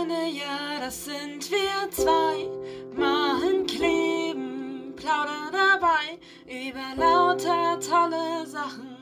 Freunde, 0.00 0.28
ja, 0.32 0.80
das 0.80 1.04
sind 1.04 1.50
wir 1.50 1.90
zwei. 1.90 2.48
Machen, 2.96 3.66
kleben, 3.66 4.94
plaudern 4.96 5.52
dabei 5.52 6.18
über 6.46 6.96
lauter 6.96 7.78
tolle 7.80 8.46
Sachen, 8.46 8.96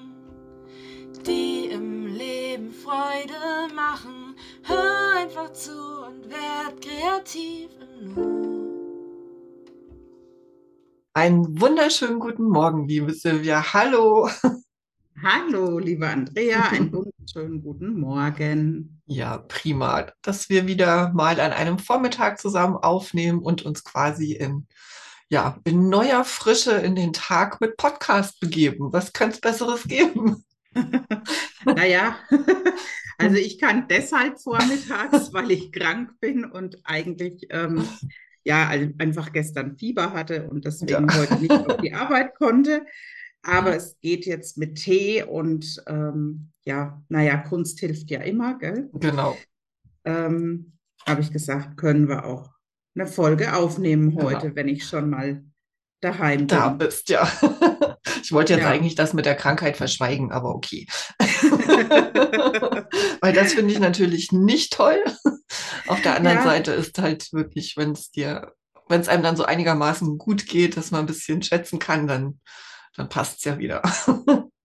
die 1.25 1.67
im 1.67 2.07
Leben 2.07 2.73
Freude 2.73 3.73
machen. 3.75 4.35
Hör 4.65 5.21
einfach 5.21 5.53
zu 5.53 5.71
und 6.07 6.29
werd 6.31 6.81
kreativ 6.81 7.71
im 7.81 8.15
Nu. 8.15 8.49
Einen 11.15 11.61
wunderschönen 11.61 12.19
guten 12.19 12.49
Morgen, 12.49 12.89
liebe 12.89 13.13
Silvia. 13.15 13.73
Hallo. 13.73 14.29
Hallo, 15.23 15.79
liebe 15.79 16.07
Andrea, 16.09 16.69
einen 16.69 16.93
wunderschönen 16.93 17.61
guten 17.63 17.99
Morgen. 17.99 19.01
Ja, 19.07 19.39
prima, 19.39 20.13
dass 20.23 20.49
wir 20.49 20.67
wieder 20.67 21.13
mal 21.13 21.41
an 21.41 21.53
einem 21.53 21.79
Vormittag 21.79 22.41
zusammen 22.41 22.77
aufnehmen 22.77 23.41
und 23.41 23.63
uns 23.63 23.83
quasi 23.83 24.33
in, 24.35 24.67
ja, 25.29 25.59
in 25.65 25.89
neuer 25.89 26.25
Frische 26.25 26.73
in 26.73 26.95
den 26.95 27.13
Tag 27.13 27.61
mit 27.61 27.77
Podcast 27.77 28.39
begeben. 28.39 28.93
Was 28.93 29.13
könnte 29.13 29.37
es 29.37 29.41
Besseres 29.41 29.85
geben? 29.85 30.45
Naja, 31.65 32.17
also 33.19 33.37
ich 33.37 33.59
kann 33.59 33.89
deshalb 33.89 34.41
vormittags, 34.41 35.33
weil 35.33 35.51
ich 35.51 35.73
krank 35.73 36.13
bin 36.21 36.45
und 36.45 36.79
eigentlich 36.85 37.49
ähm, 37.51 37.87
ja 38.45 38.69
einfach 38.99 39.33
gestern 39.33 39.77
Fieber 39.77 40.13
hatte 40.13 40.49
und 40.49 40.65
deswegen 40.65 41.09
Ja. 41.09 41.15
heute 41.17 41.35
nicht 41.37 41.51
auf 41.51 41.77
die 41.79 41.93
Arbeit 41.93 42.37
konnte. 42.37 42.87
Aber 43.43 43.75
es 43.77 43.97
geht 44.01 44.27
jetzt 44.27 44.59
mit 44.59 44.77
Tee 44.77 45.23
und 45.23 45.83
ähm, 45.87 46.51
ja, 46.65 47.03
naja, 47.09 47.37
Kunst 47.39 47.79
hilft 47.81 48.11
ja 48.11 48.21
immer, 48.21 48.59
gell? 48.59 48.91
Genau. 48.95 49.37
Ähm, 50.05 50.73
habe 51.07 51.21
ich 51.23 51.33
gesagt, 51.33 51.77
können 51.77 52.09
wir 52.09 52.25
auch 52.25 52.51
eine 52.95 53.07
Folge 53.07 53.55
aufnehmen 53.55 54.11
Genau. 54.11 54.25
heute, 54.25 54.55
wenn 54.57 54.69
ich 54.69 54.85
schon 54.87 55.09
mal 55.11 55.43
daheim 56.01 56.47
Da 56.47 56.71
bin. 56.71 56.79
bist 56.87 57.09
ja. 57.09 57.31
Ich 58.23 58.33
wollte 58.33 58.55
jetzt 58.55 58.63
Ja. 58.63 58.71
eigentlich 58.71 58.95
das 58.95 59.13
mit 59.15 59.27
der 59.27 59.35
Krankheit 59.37 59.77
verschweigen, 59.77 60.33
aber 60.33 60.55
okay. 60.55 60.87
Weil 63.21 63.33
das 63.33 63.53
finde 63.55 63.73
ich 63.73 63.81
natürlich 63.81 64.33
nicht 64.33 64.73
toll. 64.73 65.03
Auf 65.87 66.01
der 66.03 66.17
anderen 66.17 66.39
Ja. 66.39 66.45
Seite 66.45 66.73
ist 66.73 66.99
halt 66.99 67.33
wirklich, 67.33 67.77
wenn 67.77 67.93
es 67.93 68.11
dir, 68.11 68.53
wenn 68.89 69.01
es 69.01 69.09
einem 69.09 69.23
dann 69.23 69.37
so 69.37 69.45
einigermaßen 69.45 70.19
gut 70.19 70.47
geht, 70.47 70.77
dass 70.77 70.91
man 70.91 71.01
ein 71.01 71.07
bisschen 71.07 71.43
schätzen 71.43 71.79
kann, 71.79 72.07
dann, 72.07 72.41
dann 72.99 73.09
passt 73.09 73.39
es 73.39 73.45
ja 73.45 73.59
wieder. 73.59 73.81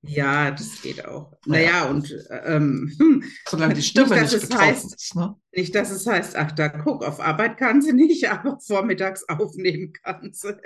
Ja, 0.02 0.52
das 0.52 0.82
geht 0.82 1.06
auch. 1.06 1.32
Ja. 1.46 1.52
Naja, 1.52 1.86
und 1.86 2.14
ähm, 2.46 2.94
hm, 2.98 3.24
Solange 3.48 3.74
die 3.76 3.82
Stimme 3.82 4.20
nicht 4.20 4.34
es 4.34 4.42
betroffen 4.50 4.66
heißt- 4.66 4.96
ist. 4.96 5.16
Ne? 5.16 5.36
nicht, 5.54 5.76
dass 5.76 5.92
es 5.92 6.06
heißt, 6.08 6.36
ach, 6.36 6.52
da 6.52 6.68
guck, 6.70 7.06
auf 7.06 7.20
Arbeit 7.22 7.58
kann 7.58 7.82
sie 7.82 7.94
nicht, 7.94 8.30
aber 8.30 8.60
vormittags 8.60 9.24
aufnehmen 9.30 9.94
kann 9.94 10.34
sie. 10.34 10.58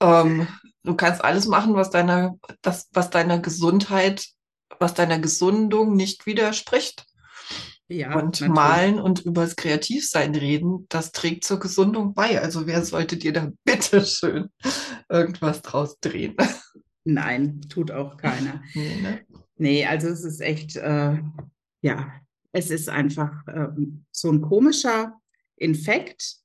Ähm, 0.00 0.48
du 0.82 0.96
kannst 0.96 1.22
alles 1.22 1.46
machen, 1.46 1.74
was 1.74 1.90
deiner, 1.90 2.36
das, 2.62 2.88
was 2.92 3.10
deiner 3.10 3.38
Gesundheit, 3.38 4.26
was 4.80 4.94
deiner 4.94 5.18
Gesundung 5.18 5.94
nicht 5.94 6.26
widerspricht. 6.26 7.06
Ja, 7.94 8.14
Und 8.16 8.40
natürlich. 8.40 8.52
malen 8.52 8.98
und 8.98 9.24
übers 9.24 9.54
Kreativsein 9.54 10.34
reden, 10.34 10.86
das 10.88 11.12
trägt 11.12 11.44
zur 11.44 11.60
Gesundung 11.60 12.12
bei. 12.12 12.40
Also 12.40 12.66
wer 12.66 12.84
sollte 12.84 13.16
dir 13.16 13.32
da 13.32 13.52
bitte 13.64 14.04
schön 14.04 14.48
irgendwas 15.08 15.62
draus 15.62 16.00
drehen? 16.00 16.36
Nein, 17.04 17.60
tut 17.68 17.90
auch 17.90 18.16
keiner. 18.16 18.62
Nee, 18.74 19.00
ne? 19.00 19.20
Nee, 19.56 19.86
also 19.86 20.08
es 20.08 20.24
ist 20.24 20.40
echt, 20.40 20.74
äh, 20.76 21.18
ja, 21.82 22.12
es 22.50 22.70
ist 22.70 22.88
einfach 22.88 23.32
ähm, 23.46 24.04
so 24.10 24.32
ein 24.32 24.42
komischer 24.42 25.20
Infekt 25.54 26.38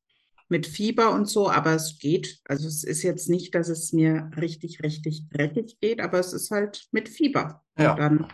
mit 0.48 0.68
Fieber 0.68 1.12
und 1.14 1.26
so, 1.28 1.50
aber 1.50 1.74
es 1.74 1.98
geht. 1.98 2.40
Also 2.46 2.68
es 2.68 2.84
ist 2.84 3.02
jetzt 3.02 3.30
nicht, 3.30 3.56
dass 3.56 3.70
es 3.70 3.94
mir 3.94 4.30
richtig, 4.38 4.84
richtig 4.84 5.28
dreckig 5.30 5.80
geht, 5.80 6.02
aber 6.02 6.20
es 6.20 6.34
ist 6.34 6.52
halt 6.52 6.88
mit 6.92 7.10
Fieber. 7.10 7.64
Ja. 7.78 7.94
Und 7.94 8.00
dann 8.00 8.28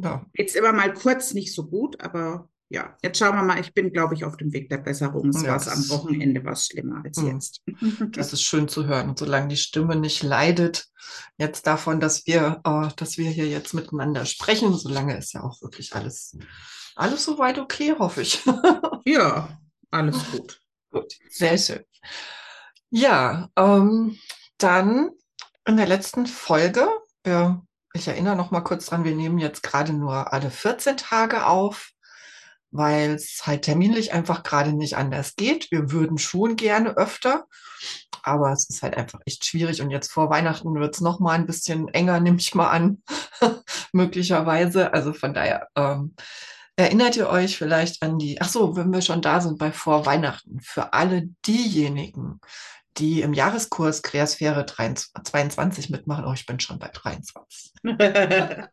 Ja, 0.00 0.24
geht's 0.34 0.54
immer 0.54 0.72
mal 0.72 0.92
kurz 0.92 1.34
nicht 1.34 1.54
so 1.54 1.66
gut, 1.66 2.00
aber 2.00 2.48
ja, 2.70 2.96
jetzt 3.02 3.18
schauen 3.18 3.34
wir 3.34 3.42
mal. 3.42 3.60
Ich 3.60 3.72
bin, 3.72 3.92
glaube 3.92 4.14
ich, 4.14 4.24
auf 4.24 4.36
dem 4.36 4.52
Weg 4.52 4.68
der 4.68 4.76
Besserung. 4.78 5.30
Es 5.30 5.42
Ja, 5.42 5.64
war 5.64 5.72
am 5.72 5.88
Wochenende 5.88 6.44
was 6.44 6.66
schlimmer 6.66 7.02
als 7.02 7.16
Hm. 7.18 7.26
jetzt. 7.28 7.62
das 8.12 8.32
ist 8.34 8.42
schön 8.42 8.68
zu 8.68 8.86
hören. 8.86 9.08
Und 9.08 9.18
solange 9.18 9.48
die 9.48 9.56
Stimme 9.56 9.96
nicht 9.96 10.22
leidet, 10.22 10.86
jetzt 11.38 11.66
davon, 11.66 11.98
dass 11.98 12.26
wir, 12.26 12.60
äh, 12.64 12.88
dass 12.96 13.16
wir 13.16 13.30
hier 13.30 13.48
jetzt 13.48 13.72
miteinander 13.72 14.26
sprechen, 14.26 14.74
solange 14.76 15.16
ist 15.16 15.32
ja 15.32 15.42
auch 15.42 15.62
wirklich 15.62 15.94
alles, 15.94 16.36
alles 16.94 17.24
soweit 17.24 17.58
okay, 17.58 17.94
hoffe 17.98 18.22
ich. 18.22 18.42
Ja, 19.06 19.58
alles 19.90 20.18
gut. 20.30 20.60
Gut, 20.90 21.14
sehr 21.30 21.56
schön. 21.56 21.82
Ja, 22.90 23.48
ähm, 23.56 24.18
dann 24.58 25.10
in 25.66 25.76
der 25.78 25.86
letzten 25.86 26.26
Folge, 26.26 26.86
äh, 27.22 27.50
ich 27.92 28.08
erinnere 28.08 28.36
noch 28.36 28.50
mal 28.50 28.60
kurz 28.60 28.86
dran, 28.86 29.04
wir 29.04 29.14
nehmen 29.14 29.38
jetzt 29.38 29.62
gerade 29.62 29.92
nur 29.92 30.32
alle 30.32 30.50
14 30.50 30.96
Tage 30.96 31.46
auf, 31.46 31.90
weil 32.70 33.12
es 33.14 33.46
halt 33.46 33.62
terminlich 33.62 34.12
einfach 34.12 34.42
gerade 34.42 34.72
nicht 34.72 34.96
anders 34.96 35.36
geht. 35.36 35.70
Wir 35.70 35.90
würden 35.90 36.18
schon 36.18 36.56
gerne 36.56 36.96
öfter, 36.96 37.46
aber 38.22 38.52
es 38.52 38.68
ist 38.68 38.82
halt 38.82 38.96
einfach 38.96 39.20
echt 39.24 39.44
schwierig 39.44 39.80
und 39.80 39.90
jetzt 39.90 40.12
vor 40.12 40.30
Weihnachten 40.30 40.74
wird 40.74 40.94
es 40.94 41.00
noch 41.00 41.18
mal 41.18 41.32
ein 41.32 41.46
bisschen 41.46 41.88
enger, 41.88 42.20
nehme 42.20 42.38
ich 42.38 42.54
mal 42.54 42.68
an, 42.68 43.02
möglicherweise. 43.92 44.92
Also 44.92 45.12
von 45.12 45.34
daher, 45.34 45.68
ähm, 45.76 46.14
Erinnert 46.78 47.16
ihr 47.16 47.28
euch 47.28 47.58
vielleicht 47.58 48.04
an 48.04 48.20
die, 48.20 48.40
ach 48.40 48.48
so, 48.48 48.76
wenn 48.76 48.92
wir 48.92 49.02
schon 49.02 49.20
da 49.20 49.40
sind 49.40 49.58
bei 49.58 49.72
vor 49.72 50.06
Weihnachten, 50.06 50.60
für 50.60 50.92
alle 50.92 51.22
diejenigen, 51.44 52.40
die 52.98 53.22
im 53.22 53.32
Jahreskurs 53.32 54.02
Kreasphäre 54.02 54.64
23 54.64 55.24
22 55.24 55.90
mitmachen, 55.90 56.24
oh, 56.24 56.32
ich 56.32 56.46
bin 56.46 56.60
schon 56.60 56.78
bei 56.78 56.88
23. 56.88 57.72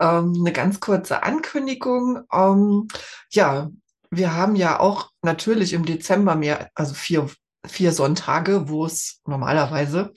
Ähm, 0.00 0.34
eine 0.38 0.52
ganz 0.52 0.80
kurze 0.80 1.22
Ankündigung. 1.22 2.22
Ähm, 2.32 2.88
ja, 3.32 3.68
wir 4.10 4.34
haben 4.34 4.56
ja 4.56 4.80
auch 4.80 5.10
natürlich 5.22 5.72
im 5.72 5.84
Dezember 5.84 6.34
mehr, 6.34 6.70
also 6.74 6.94
vier, 6.94 7.28
vier 7.66 7.92
Sonntage, 7.92 8.68
wo 8.68 8.86
es 8.86 9.20
normalerweise 9.26 10.12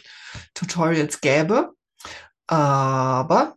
Tutorials 0.53 1.22
gäbe. 1.22 1.72
Aber 2.47 3.56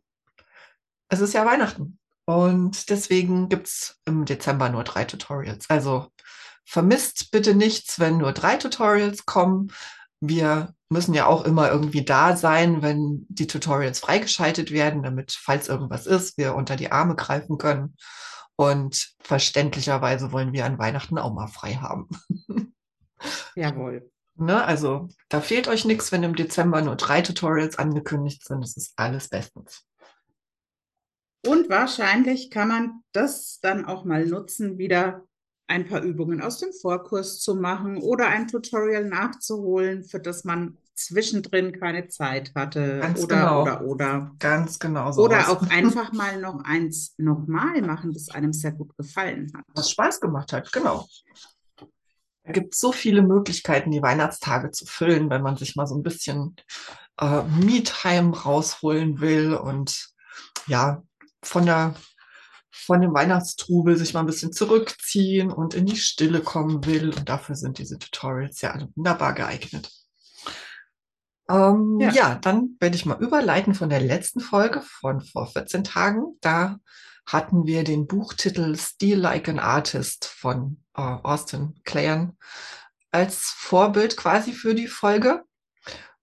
es 1.08 1.20
ist 1.20 1.34
ja 1.34 1.44
Weihnachten. 1.44 1.98
Und 2.26 2.88
deswegen 2.88 3.50
gibt's 3.50 4.00
im 4.06 4.24
Dezember 4.24 4.70
nur 4.70 4.84
drei 4.84 5.04
Tutorials. 5.04 5.68
Also 5.68 6.10
vermisst 6.64 7.30
bitte 7.30 7.54
nichts, 7.54 7.98
wenn 8.00 8.18
nur 8.18 8.32
drei 8.32 8.56
Tutorials 8.56 9.26
kommen. 9.26 9.72
Wir 10.20 10.74
müssen 10.88 11.14
ja 11.14 11.26
auch 11.26 11.44
immer 11.44 11.70
irgendwie 11.70 12.04
da 12.04 12.36
sein, 12.36 12.82
wenn 12.82 13.26
die 13.28 13.46
Tutorials 13.46 14.00
freigeschaltet 14.00 14.70
werden, 14.70 15.02
damit, 15.02 15.32
falls 15.32 15.68
irgendwas 15.68 16.06
ist, 16.06 16.38
wir 16.38 16.54
unter 16.54 16.76
die 16.76 16.92
Arme 16.92 17.16
greifen 17.16 17.58
können. 17.58 17.96
Und 18.56 19.14
verständlicherweise 19.20 20.32
wollen 20.32 20.52
wir 20.52 20.64
an 20.64 20.78
Weihnachten 20.78 21.18
auch 21.18 21.32
mal 21.32 21.48
frei 21.48 21.74
haben. 21.74 22.08
Jawohl. 23.56 24.10
Ne? 24.36 24.64
Also 24.64 25.08
da 25.28 25.40
fehlt 25.40 25.68
euch 25.68 25.84
nichts, 25.84 26.12
wenn 26.12 26.22
im 26.22 26.36
Dezember 26.36 26.80
nur 26.82 26.96
drei 26.96 27.22
Tutorials 27.22 27.78
angekündigt 27.78 28.44
sind. 28.44 28.62
Das 28.62 28.76
ist 28.76 28.92
alles 28.96 29.28
bestens. 29.28 29.84
Und 31.46 31.68
wahrscheinlich 31.68 32.50
kann 32.50 32.68
man 32.68 33.02
das 33.12 33.58
dann 33.60 33.84
auch 33.84 34.04
mal 34.04 34.24
nutzen, 34.24 34.78
wieder 34.78 35.24
ein 35.66 35.88
paar 35.88 36.02
Übungen 36.02 36.42
aus 36.42 36.58
dem 36.58 36.72
Vorkurs 36.72 37.40
zu 37.40 37.54
machen 37.54 37.98
oder 37.98 38.28
ein 38.28 38.48
Tutorial 38.48 39.04
nachzuholen, 39.04 40.04
für 40.04 40.20
das 40.20 40.44
man 40.44 40.76
zwischendrin 40.94 41.72
keine 41.78 42.08
Zeit 42.08 42.52
hatte. 42.54 42.98
Ganz 43.00 43.22
oder, 43.22 43.36
genau. 43.36 43.62
oder, 43.62 43.80
oder. 43.82 44.30
Ganz 44.38 44.78
genau 44.78 45.10
so. 45.12 45.22
Oder 45.24 45.48
auch 45.50 45.62
einfach 45.70 46.12
mal 46.12 46.40
noch 46.40 46.62
eins 46.64 47.14
nochmal 47.18 47.82
machen, 47.82 48.12
das 48.12 48.28
einem 48.28 48.52
sehr 48.52 48.72
gut 48.72 48.96
gefallen 48.96 49.52
hat. 49.56 49.64
was 49.74 49.90
Spaß 49.90 50.20
gemacht 50.20 50.52
hat, 50.52 50.70
genau. 50.72 51.08
Da 52.44 52.52
gibt 52.52 52.74
es 52.74 52.80
so 52.80 52.92
viele 52.92 53.22
Möglichkeiten, 53.22 53.90
die 53.90 54.02
Weihnachtstage 54.02 54.70
zu 54.70 54.84
füllen, 54.84 55.30
wenn 55.30 55.42
man 55.42 55.56
sich 55.56 55.76
mal 55.76 55.86
so 55.86 55.96
ein 55.96 56.02
bisschen 56.02 56.56
äh, 57.18 57.42
Me-Time 57.42 58.36
rausholen 58.38 59.20
will 59.20 59.54
und 59.54 60.10
ja, 60.66 61.02
von 61.42 61.64
der 61.64 61.94
von 62.74 63.00
dem 63.00 63.14
Weihnachtstrubel 63.14 63.96
sich 63.96 64.14
mal 64.14 64.20
ein 64.20 64.26
bisschen 64.26 64.52
zurückziehen 64.52 65.50
und 65.50 65.74
in 65.74 65.86
die 65.86 65.96
Stille 65.96 66.40
kommen 66.40 66.84
will. 66.84 67.10
Und 67.14 67.28
dafür 67.28 67.54
sind 67.54 67.78
diese 67.78 67.98
Tutorials 67.98 68.60
ja 68.60 68.72
alle 68.72 68.88
wunderbar 68.96 69.32
geeignet. 69.34 69.90
Ähm, 71.48 71.98
Ja. 72.00 72.10
ja, 72.10 72.34
dann 72.36 72.76
werde 72.80 72.96
ich 72.96 73.06
mal 73.06 73.20
überleiten 73.22 73.74
von 73.74 73.88
der 73.90 74.00
letzten 74.00 74.40
Folge 74.40 74.82
von 74.82 75.20
vor 75.20 75.46
14 75.46 75.84
Tagen. 75.84 76.36
Da 76.40 76.78
hatten 77.26 77.66
wir 77.66 77.84
den 77.84 78.06
Buchtitel 78.06 78.76
Steal 78.76 79.18
Like 79.18 79.48
an 79.48 79.58
Artist 79.58 80.26
von 80.26 80.82
äh, 80.96 81.00
Austin 81.02 81.80
Kleon 81.84 82.36
als 83.10 83.54
Vorbild 83.56 84.16
quasi 84.16 84.52
für 84.52 84.74
die 84.74 84.88
Folge. 84.88 85.44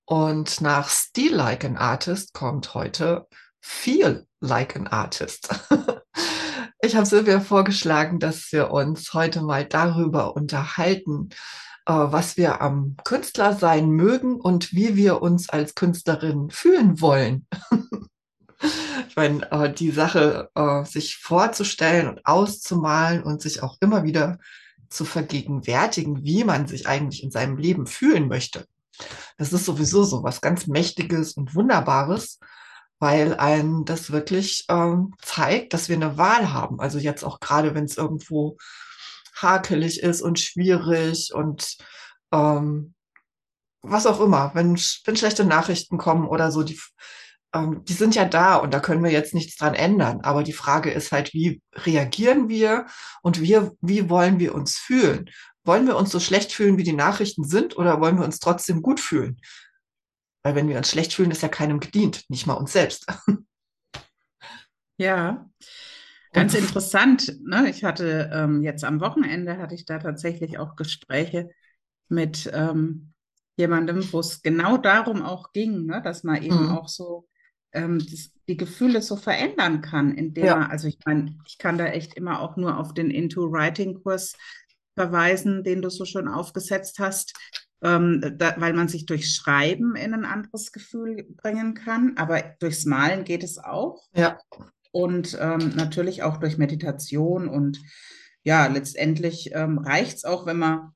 Und 0.06 0.62
nach 0.62 0.90
Steal 0.90 1.34
Like 1.34 1.64
an 1.64 1.78
Artist 1.78 2.34
kommt 2.34 2.74
heute 2.74 3.28
Feel 3.62 4.28
Like 4.42 4.76
an 4.76 4.88
Artist. 4.88 5.50
ich 6.82 6.96
habe 6.96 7.06
Silvia 7.06 7.40
vorgeschlagen, 7.40 8.20
dass 8.20 8.52
wir 8.52 8.72
uns 8.72 9.14
heute 9.14 9.42
mal 9.42 9.66
darüber 9.66 10.36
unterhalten, 10.36 11.30
äh, 11.86 11.94
was 11.94 12.38
wir 12.38 12.62
am 12.62 12.98
Künstler 13.04 13.56
sein 13.56 13.90
mögen 13.90 14.36
und 14.36 14.74
wie 14.74 14.96
wir 14.96 15.22
uns 15.22 15.50
als 15.50 15.76
Künstlerin 15.76 16.50
fühlen 16.50 17.00
wollen. 17.00 17.46
ich 19.08 19.16
meine, 19.16 19.52
äh, 19.52 19.72
die 19.72 19.92
Sache, 19.92 20.50
äh, 20.56 20.84
sich 20.86 21.18
vorzustellen 21.18 22.08
und 22.08 22.26
auszumalen 22.26 23.24
und 23.24 23.42
sich 23.42 23.62
auch 23.62 23.78
immer 23.80 24.04
wieder 24.04 24.40
zu 24.90 25.06
vergegenwärtigen, 25.06 26.24
wie 26.24 26.44
man 26.44 26.68
sich 26.68 26.88
eigentlich 26.88 27.24
in 27.24 27.32
seinem 27.32 27.58
Leben 27.58 27.86
fühlen 27.86 28.28
möchte. 28.28 28.66
Das 29.38 29.54
ist 29.54 29.66
sowieso 29.66 30.04
so 30.04 30.24
was 30.24 30.42
ganz 30.42 30.68
Mächtiges 30.68 31.34
und 31.34 31.56
Wunderbares, 31.56 32.40
weil 33.02 33.34
einem 33.34 33.84
das 33.84 34.12
wirklich 34.12 34.66
ähm, 34.70 35.16
zeigt, 35.24 35.74
dass 35.74 35.90
wir 35.90 35.96
eine 35.96 36.20
Wahl 36.20 36.54
haben. 36.54 36.80
Also 36.80 37.00
jetzt 37.00 37.24
auch 37.24 37.40
gerade, 37.40 37.74
wenn 37.74 37.86
es 37.86 37.98
irgendwo 37.98 38.58
hakelig 39.36 40.04
ist 40.04 40.22
und 40.22 40.40
schwierig 40.40 41.34
und 41.34 41.78
ähm, 42.32 42.94
was 43.82 44.06
auch 44.06 44.22
immer, 44.22 44.52
wenn, 44.54 44.76
wenn 44.76 45.18
schlechte 45.18 45.44
Nachrichten 45.46 45.98
kommen 45.98 46.28
oder 46.28 46.52
so, 46.52 46.62
die, 46.62 46.80
ähm, 47.56 47.84
die 47.86 47.94
sind 47.94 48.14
ja 48.14 48.24
da 48.24 48.58
und 48.58 48.72
da 48.72 48.80
können 48.80 49.04
wir 49.04 49.12
jetzt 49.12 49.34
nichts 49.34 49.56
dran 49.56 49.74
ändern. 49.74 50.22
Aber 50.22 50.44
die 50.44 50.54
Frage 50.54 50.92
ist 50.92 51.12
halt, 51.12 51.34
wie 51.34 51.60
reagieren 51.74 52.50
wir 52.50 52.86
und 53.24 53.42
wir, 53.42 53.72
wie 53.82 54.12
wollen 54.12 54.38
wir 54.38 54.54
uns 54.54 54.78
fühlen? 54.78 55.28
Wollen 55.64 55.88
wir 55.88 55.98
uns 55.98 56.12
so 56.12 56.20
schlecht 56.20 56.52
fühlen, 56.52 56.78
wie 56.78 56.84
die 56.84 56.94
Nachrichten 56.94 57.46
sind, 57.46 57.78
oder 57.78 58.00
wollen 58.00 58.20
wir 58.20 58.26
uns 58.26 58.38
trotzdem 58.38 58.84
gut 58.84 59.00
fühlen? 59.00 59.42
Weil 60.44 60.56
wenn 60.56 60.68
wir 60.68 60.78
uns 60.78 60.90
schlecht 60.90 61.14
fühlen, 61.14 61.32
ist 61.32 61.44
ja 61.44 61.50
keinem 61.50 61.80
gedient, 61.80 62.26
nicht 62.30 62.48
mal 62.48 62.54
uns 62.54 62.74
selbst. 62.74 63.06
Ja, 64.98 65.50
ganz 66.32 66.54
interessant. 66.54 67.36
Ne? 67.44 67.72
Ich 67.72 67.84
hatte 67.84 68.30
ähm, 68.32 68.62
jetzt 68.62 68.84
am 68.84 69.02
Wochenende 69.02 69.58
hatte 69.58 69.74
ich 69.74 69.86
da 69.86 69.98
tatsächlich 69.98 70.60
auch 70.60 70.76
Gespräche 70.76 71.50
mit 72.08 72.48
ähm, 72.54 73.14
jemandem, 73.58 74.14
wo 74.14 74.20
es 74.20 74.44
genau 74.44 74.78
darum 74.78 75.24
auch 75.24 75.54
ging, 75.54 75.88
ne? 75.88 76.04
dass 76.04 76.24
man 76.24 76.44
eben 76.44 76.68
mhm. 76.68 76.72
auch 76.78 76.88
so 76.88 77.28
ähm, 77.74 78.00
das, 78.00 78.32
die 78.48 78.58
Gefühle 78.58 79.02
so 79.02 79.16
verändern 79.16 79.82
kann, 79.82 80.14
indem 80.14 80.46
ja. 80.46 80.56
man, 80.58 80.70
also 80.70 80.88
ich 80.88 81.00
meine, 81.06 81.36
ich 81.48 81.58
kann 81.58 81.78
da 81.78 81.86
echt 81.88 82.14
immer 82.16 82.42
auch 82.42 82.58
nur 82.58 82.78
auf 82.78 82.94
den 82.94 83.10
Into 83.10 83.52
Writing 83.52 84.04
Kurs 84.04 84.36
verweisen, 84.96 85.64
den 85.64 85.82
du 85.82 85.90
so 85.90 86.06
schon 86.06 86.28
aufgesetzt 86.28 87.00
hast, 87.00 87.34
ähm, 87.84 88.36
da, 88.38 88.56
weil 88.58 88.74
man 88.74 88.88
sich 88.88 89.06
durch 89.06 89.34
Schreiben 89.34 89.96
in 89.96 90.14
ein 90.14 90.26
anderes 90.26 90.72
Gefühl 90.72 91.26
bringen 91.42 91.74
kann, 91.74 92.14
aber 92.18 92.42
durchs 92.60 92.86
Malen 92.86 93.24
geht 93.24 93.44
es 93.44 93.58
auch. 93.58 94.04
Ja. 94.14 94.40
Und 94.92 95.38
ähm, 95.40 95.74
natürlich 95.76 96.24
auch 96.24 96.38
durch 96.38 96.58
Meditation 96.58 97.48
und 97.48 97.80
ja, 98.44 98.68
letztendlich 98.68 99.52
ähm, 99.54 99.78
reicht 99.78 100.18
es 100.18 100.26
auch, 100.26 100.46
wenn 100.46 100.58
man 100.58 100.94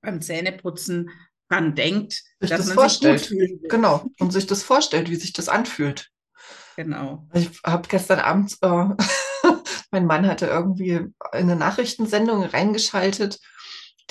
beim 0.00 0.20
Zähneputzen 0.20 1.10
dran 1.48 1.74
denkt, 1.74 2.12
sich 2.40 2.50
dass 2.50 2.60
das 2.60 2.66
man 2.68 2.76
vorstellt. 2.76 3.20
sich 3.20 3.30
gut 3.30 3.38
fühlt. 3.38 3.70
Genau, 3.70 4.06
und 4.18 4.32
sich 4.32 4.46
das 4.46 4.62
vorstellt, 4.62 5.10
wie 5.10 5.16
sich 5.16 5.32
das 5.32 5.48
anfühlt. 5.48 6.10
Genau. 6.76 7.26
Ich 7.32 7.50
habe 7.64 7.88
gestern 7.88 8.20
Abend, 8.20 8.56
äh, 8.62 8.84
mein 9.90 10.06
Mann 10.06 10.26
hatte 10.26 10.46
irgendwie 10.46 10.90
in 10.92 11.14
eine 11.32 11.56
Nachrichtensendung 11.56 12.44
reingeschaltet. 12.44 13.40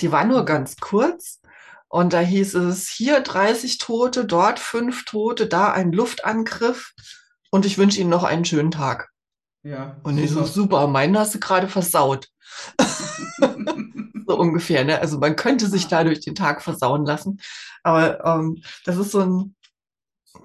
Die 0.00 0.12
war 0.12 0.24
nur 0.24 0.44
ganz 0.44 0.76
kurz. 0.76 1.40
Und 1.88 2.12
da 2.12 2.20
hieß 2.20 2.54
es, 2.54 2.88
hier 2.88 3.20
30 3.20 3.78
Tote, 3.78 4.24
dort 4.24 4.58
fünf 4.58 5.04
Tote, 5.04 5.46
da 5.46 5.72
ein 5.72 5.92
Luftangriff. 5.92 6.92
Und 7.50 7.64
ich 7.64 7.78
wünsche 7.78 8.00
Ihnen 8.00 8.10
noch 8.10 8.24
einen 8.24 8.44
schönen 8.44 8.70
Tag. 8.70 9.08
Ja. 9.62 9.96
Und 10.02 10.18
ich 10.18 10.30
so, 10.30 10.44
super, 10.44 10.86
meinen 10.86 11.18
hast 11.18 11.34
du 11.34 11.40
gerade 11.40 11.68
versaut. 11.68 12.28
so 14.26 14.38
ungefähr, 14.38 14.84
ne? 14.84 15.00
Also 15.00 15.18
man 15.18 15.36
könnte 15.36 15.66
sich 15.66 15.88
dadurch 15.88 16.20
den 16.20 16.34
Tag 16.34 16.62
versauen 16.62 17.04
lassen. 17.06 17.40
Aber 17.82 18.24
ähm, 18.24 18.62
das 18.84 18.96
ist 18.96 19.12
so 19.12 19.20
ein, 19.20 19.56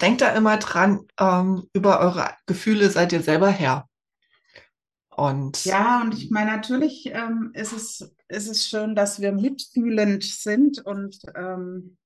denkt 0.01 0.21
da 0.21 0.29
immer 0.29 0.57
dran, 0.57 1.01
ähm, 1.19 1.67
über 1.73 1.99
eure 1.99 2.31
Gefühle 2.45 2.89
seid 2.89 3.11
ihr 3.11 3.21
selber 3.21 3.49
Herr. 3.49 3.87
Und 5.15 5.65
ja, 5.65 6.01
und 6.01 6.13
ich 6.13 6.31
meine, 6.31 6.51
natürlich 6.51 7.05
ähm, 7.07 7.51
ist, 7.53 7.73
es, 7.73 8.15
ist 8.27 8.49
es 8.49 8.67
schön, 8.67 8.95
dass 8.95 9.21
wir 9.21 9.31
mitfühlend 9.31 10.23
sind 10.23 10.83
und 10.85 11.19
ähm, 11.35 11.97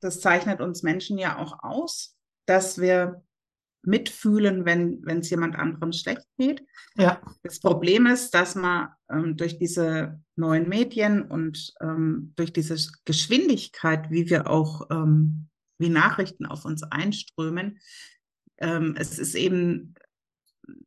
das 0.00 0.20
zeichnet 0.20 0.60
uns 0.60 0.82
Menschen 0.82 1.18
ja 1.18 1.38
auch 1.38 1.62
aus, 1.62 2.16
dass 2.46 2.78
wir 2.78 3.22
mitfühlen, 3.82 4.64
wenn 4.64 5.20
es 5.20 5.30
jemand 5.30 5.56
anderem 5.56 5.92
schlecht 5.92 6.26
geht. 6.36 6.64
Ja. 6.96 7.20
Das 7.42 7.60
Problem 7.60 8.06
ist, 8.06 8.34
dass 8.34 8.56
man 8.56 8.88
ähm, 9.08 9.36
durch 9.36 9.58
diese 9.58 10.20
neuen 10.34 10.68
Medien 10.68 11.22
und 11.22 11.72
ähm, 11.80 12.32
durch 12.36 12.52
diese 12.52 12.76
Geschwindigkeit, 13.04 14.10
wie 14.10 14.28
wir 14.28 14.50
auch, 14.50 14.88
ähm, 14.90 15.48
wie 15.78 15.88
Nachrichten 15.88 16.46
auf 16.46 16.64
uns 16.64 16.82
einströmen, 16.82 17.78
ähm, 18.58 18.94
es 18.98 19.18
ist 19.18 19.34
eben 19.34 19.94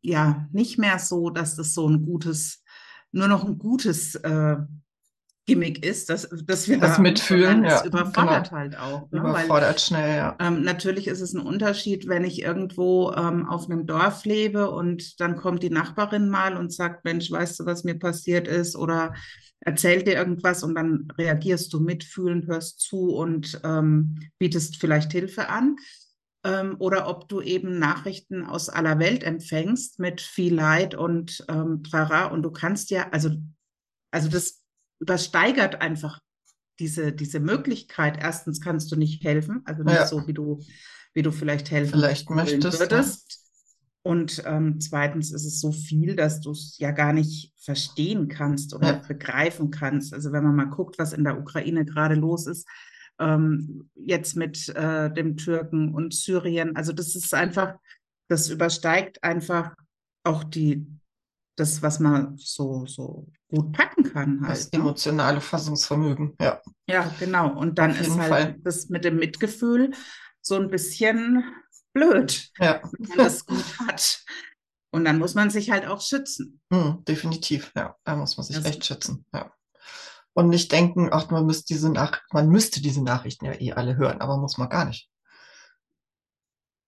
ja 0.01 0.47
nicht 0.51 0.77
mehr 0.77 0.99
so, 0.99 1.29
dass 1.29 1.55
das 1.55 1.73
so 1.73 1.87
ein 1.87 2.03
gutes, 2.05 2.63
nur 3.11 3.27
noch 3.27 3.45
ein 3.45 3.57
gutes 3.57 4.15
äh, 4.15 4.57
Gimmick 5.49 5.83
ist, 5.83 6.09
dass, 6.11 6.29
dass 6.45 6.67
wir 6.67 6.77
das 6.77 6.97
da 6.97 7.01
mitfühlen, 7.01 7.63
ja, 7.63 7.83
überfordert 7.83 8.49
genau. 8.49 8.59
halt 8.59 8.77
auch. 8.77 9.11
Ne? 9.11 9.19
Überfordert 9.19 9.69
Weil, 9.69 9.79
schnell, 9.79 10.17
ja. 10.17 10.37
Ähm, 10.39 10.61
natürlich 10.61 11.07
ist 11.07 11.21
es 11.21 11.33
ein 11.33 11.41
Unterschied, 11.41 12.07
wenn 12.07 12.23
ich 12.23 12.43
irgendwo 12.43 13.11
ähm, 13.13 13.49
auf 13.49 13.65
einem 13.65 13.87
Dorf 13.87 14.25
lebe 14.25 14.69
und 14.69 15.19
dann 15.19 15.37
kommt 15.37 15.63
die 15.63 15.71
Nachbarin 15.71 16.29
mal 16.29 16.55
und 16.55 16.71
sagt, 16.71 17.03
Mensch, 17.03 17.31
weißt 17.31 17.59
du, 17.59 17.65
was 17.65 17.83
mir 17.83 17.97
passiert 17.97 18.47
ist? 18.47 18.75
Oder 18.75 19.15
erzählt 19.59 20.07
dir 20.07 20.13
irgendwas 20.13 20.63
und 20.63 20.75
dann 20.75 21.07
reagierst 21.17 21.73
du 21.73 21.79
mitfühlend, 21.79 22.45
hörst 22.45 22.79
zu 22.79 23.15
und 23.15 23.59
ähm, 23.63 24.19
bietest 24.37 24.77
vielleicht 24.77 25.11
Hilfe 25.11 25.49
an 25.49 25.77
ähm, 26.43 26.75
oder 26.79 27.07
ob 27.07 27.27
du 27.27 27.41
eben 27.41 27.79
Nachrichten 27.79 28.45
aus 28.45 28.69
aller 28.69 28.99
Welt 28.99 29.23
empfängst 29.23 29.99
mit 29.99 30.21
viel 30.21 30.53
Leid 30.53 30.95
und 30.95 31.45
ähm, 31.49 31.83
trara. 31.83 32.27
Und 32.27 32.43
du 32.43 32.51
kannst 32.51 32.89
ja, 32.91 33.09
also, 33.09 33.31
also 34.11 34.29
das 34.29 34.61
übersteigert 34.99 35.81
einfach 35.81 36.19
diese, 36.79 37.11
diese 37.11 37.39
Möglichkeit. 37.39 38.17
Erstens 38.21 38.61
kannst 38.61 38.91
du 38.91 38.95
nicht 38.95 39.23
helfen, 39.23 39.61
also 39.65 39.83
nicht 39.83 39.95
ja. 39.95 40.07
so, 40.07 40.25
wie 40.27 40.33
du, 40.33 40.59
wie 41.13 41.21
du 41.21 41.31
vielleicht 41.31 41.71
helfen 41.71 41.99
vielleicht 41.99 42.29
möchtest, 42.29 42.79
würdest. 42.79 43.31
Ja. 43.31 43.39
Und 44.01 44.41
ähm, 44.45 44.79
zweitens 44.79 45.31
ist 45.31 45.45
es 45.45 45.59
so 45.59 45.73
viel, 45.73 46.15
dass 46.15 46.39
du 46.39 46.51
es 46.51 46.77
ja 46.79 46.91
gar 46.91 47.11
nicht 47.11 47.53
verstehen 47.57 48.29
kannst 48.29 48.73
oder 48.73 48.93
ja. 48.93 49.01
begreifen 49.05 49.71
kannst. 49.71 50.13
Also 50.13 50.31
wenn 50.31 50.43
man 50.43 50.55
mal 50.55 50.69
guckt, 50.69 50.97
was 50.97 51.11
in 51.11 51.25
der 51.25 51.37
Ukraine 51.37 51.83
gerade 51.83 52.15
los 52.15 52.47
ist, 52.47 52.65
ähm, 53.19 53.89
jetzt 53.95 54.35
mit 54.35 54.69
äh, 54.69 55.11
dem 55.11 55.37
Türken 55.37 55.93
und 55.93 56.13
Syrien. 56.13 56.75
Also 56.75 56.93
das 56.93 57.15
ist 57.15 57.33
einfach, 57.33 57.75
das 58.29 58.49
übersteigt 58.49 59.23
einfach 59.23 59.75
auch 60.23 60.43
die, 60.43 60.85
das, 61.55 61.81
was 61.81 61.99
man 61.99 62.37
so, 62.37 62.85
so 62.85 63.27
gut 63.49 63.73
packen 63.73 64.03
kann. 64.03 64.41
Halt, 64.41 64.51
das 64.51 64.71
ne? 64.71 64.79
emotionale 64.79 65.41
Fassungsvermögen, 65.41 66.35
ja. 66.39 66.61
Ja, 66.87 67.13
genau. 67.19 67.57
Und 67.57 67.77
dann 67.77 67.91
ist 67.91 68.17
halt 68.17 68.29
Fall. 68.29 68.55
das 68.59 68.89
mit 68.89 69.03
dem 69.03 69.17
Mitgefühl 69.17 69.91
so 70.41 70.55
ein 70.55 70.69
bisschen 70.69 71.43
blöd, 71.93 72.49
ja. 72.59 72.81
wenn 72.91 73.09
man 73.09 73.17
das 73.17 73.45
gut 73.45 73.79
hat. 73.79 74.23
Und 74.91 75.05
dann 75.05 75.19
muss 75.19 75.35
man 75.35 75.51
sich 75.51 75.69
halt 75.69 75.85
auch 75.85 76.01
schützen. 76.01 76.61
Hm, 76.73 77.03
definitiv, 77.07 77.71
ja. 77.75 77.95
Da 78.03 78.15
muss 78.15 78.37
man 78.37 78.45
sich 78.45 78.55
das 78.55 78.65
echt 78.65 78.85
schützen, 78.85 79.25
ja 79.33 79.51
und 80.33 80.49
nicht 80.49 80.71
denken, 80.71 81.09
ach, 81.11 81.29
man 81.31 81.45
müsste 81.45 81.73
diese 81.73 81.91
Nach 81.91 82.21
man 82.31 82.49
müsste 82.49 82.81
diese 82.81 83.03
Nachrichten 83.03 83.45
ja 83.45 83.59
eh 83.59 83.73
alle 83.73 83.97
hören, 83.97 84.21
aber 84.21 84.37
muss 84.37 84.57
man 84.57 84.69
gar 84.69 84.85
nicht. 84.85 85.09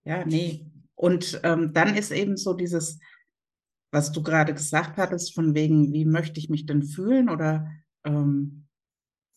Ja, 0.03 0.25
nee. 0.25 0.65
Und 0.95 1.39
ähm, 1.43 1.73
dann 1.73 1.95
ist 1.95 2.11
eben 2.11 2.37
so 2.37 2.53
dieses, 2.53 2.99
was 3.91 4.11
du 4.11 4.23
gerade 4.23 4.53
gesagt 4.53 4.97
hattest, 4.97 5.33
von 5.33 5.53
wegen, 5.55 5.93
wie 5.93 6.05
möchte 6.05 6.39
ich 6.39 6.49
mich 6.49 6.65
denn 6.65 6.83
fühlen 6.83 7.29
oder 7.29 7.69
ähm, 8.03 8.67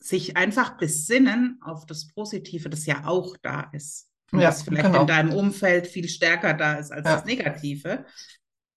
sich 0.01 0.37
einfach 0.37 0.77
besinnen 0.77 1.59
auf 1.63 1.87
das 1.87 2.09
Positive, 2.09 2.69
das 2.69 2.87
ja 2.87 3.07
auch 3.07 3.37
da 3.43 3.71
ist. 3.73 4.11
Und 4.33 4.41
ja, 4.41 4.49
das 4.49 4.63
vielleicht 4.63 4.87
genau. 4.87 5.03
in 5.03 5.07
deinem 5.07 5.33
Umfeld 5.33 5.87
viel 5.87 6.09
stärker 6.09 6.55
da 6.55 6.75
ist 6.75 6.93
als 6.93 7.07
ja. 7.07 7.17
das 7.17 7.25
Negative. 7.25 8.05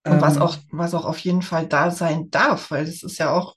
Und 0.06 0.22
was 0.22 0.38
ähm. 0.38 0.42
auch, 0.42 0.58
was 0.72 0.94
auch 0.94 1.06
auf 1.06 1.20
jeden 1.20 1.42
Fall 1.42 1.68
da 1.68 1.92
sein 1.92 2.30
darf, 2.32 2.72
weil 2.72 2.86
das 2.86 3.04
ist 3.04 3.18
ja 3.18 3.32
auch, 3.32 3.56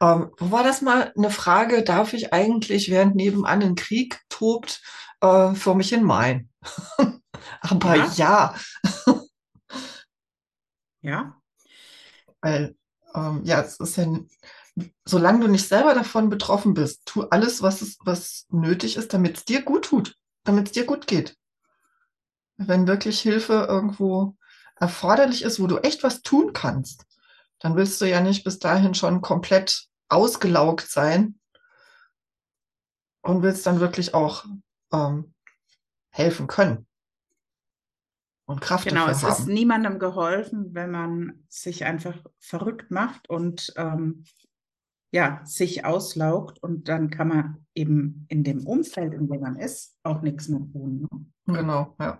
ähm, 0.00 0.30
war 0.38 0.64
das 0.64 0.82
mal 0.82 1.12
eine 1.16 1.30
Frage, 1.30 1.82
darf 1.82 2.12
ich 2.12 2.32
eigentlich, 2.32 2.90
während 2.90 3.16
nebenan 3.16 3.62
ein 3.62 3.74
Krieg 3.74 4.20
tobt, 4.28 4.82
äh, 5.20 5.54
vor 5.54 5.74
mich 5.74 5.90
hin 5.90 6.04
malen? 6.04 6.48
Aber 7.60 7.96
ja. 7.96 8.06
Ja. 8.14 8.54
ja. 11.02 11.36
Weil, 12.40 12.76
ähm, 13.14 13.42
ja, 13.44 13.60
es 13.60 13.78
ist 13.78 13.96
ja, 13.96 14.06
solange 15.04 15.40
du 15.40 15.48
nicht 15.48 15.68
selber 15.68 15.94
davon 15.94 16.30
betroffen 16.30 16.74
bist, 16.74 17.02
tu 17.04 17.22
alles, 17.24 17.62
was, 17.62 17.82
es, 17.82 17.98
was 18.04 18.46
nötig 18.50 18.96
ist, 18.96 19.12
damit 19.12 19.36
es 19.38 19.44
dir 19.44 19.62
gut 19.62 19.86
tut, 19.86 20.16
damit 20.44 20.66
es 20.66 20.72
dir 20.72 20.86
gut 20.86 21.06
geht. 21.06 21.36
Wenn 22.56 22.86
wirklich 22.86 23.20
Hilfe 23.20 23.66
irgendwo 23.68 24.36
erforderlich 24.80 25.42
ist, 25.42 25.60
wo 25.60 25.66
du 25.66 25.78
echt 25.78 26.02
was 26.02 26.22
tun 26.22 26.52
kannst, 26.52 27.06
dann 27.60 27.76
willst 27.76 28.00
du 28.00 28.06
ja 28.06 28.20
nicht 28.20 28.42
bis 28.42 28.58
dahin 28.58 28.94
schon 28.94 29.20
komplett 29.20 29.86
ausgelaugt 30.08 30.88
sein 30.88 31.38
und 33.22 33.42
willst 33.42 33.66
dann 33.66 33.80
wirklich 33.80 34.14
auch 34.14 34.44
ähm, 34.92 35.34
helfen 36.10 36.46
können 36.46 36.88
und 38.50 38.60
Kraft 38.60 38.88
Genau, 38.88 39.06
es 39.06 39.22
ist 39.22 39.40
haben. 39.40 39.52
niemandem 39.54 40.00
geholfen, 40.00 40.74
wenn 40.74 40.90
man 40.90 41.44
sich 41.48 41.84
einfach 41.84 42.20
verrückt 42.40 42.90
macht 42.90 43.30
und 43.30 43.72
ähm, 43.76 44.24
ja, 45.12 45.40
sich 45.44 45.84
auslaugt 45.84 46.60
und 46.60 46.88
dann 46.88 47.10
kann 47.10 47.28
man 47.28 47.66
eben 47.74 48.26
in 48.28 48.42
dem 48.42 48.66
Umfeld, 48.66 49.14
in 49.14 49.28
dem 49.28 49.40
man 49.40 49.56
ist, 49.56 49.96
auch 50.02 50.22
nichts 50.22 50.48
mehr 50.48 50.60
tun. 50.72 51.06
Ne? 51.46 51.54
Genau, 51.54 51.94
ja. 52.00 52.18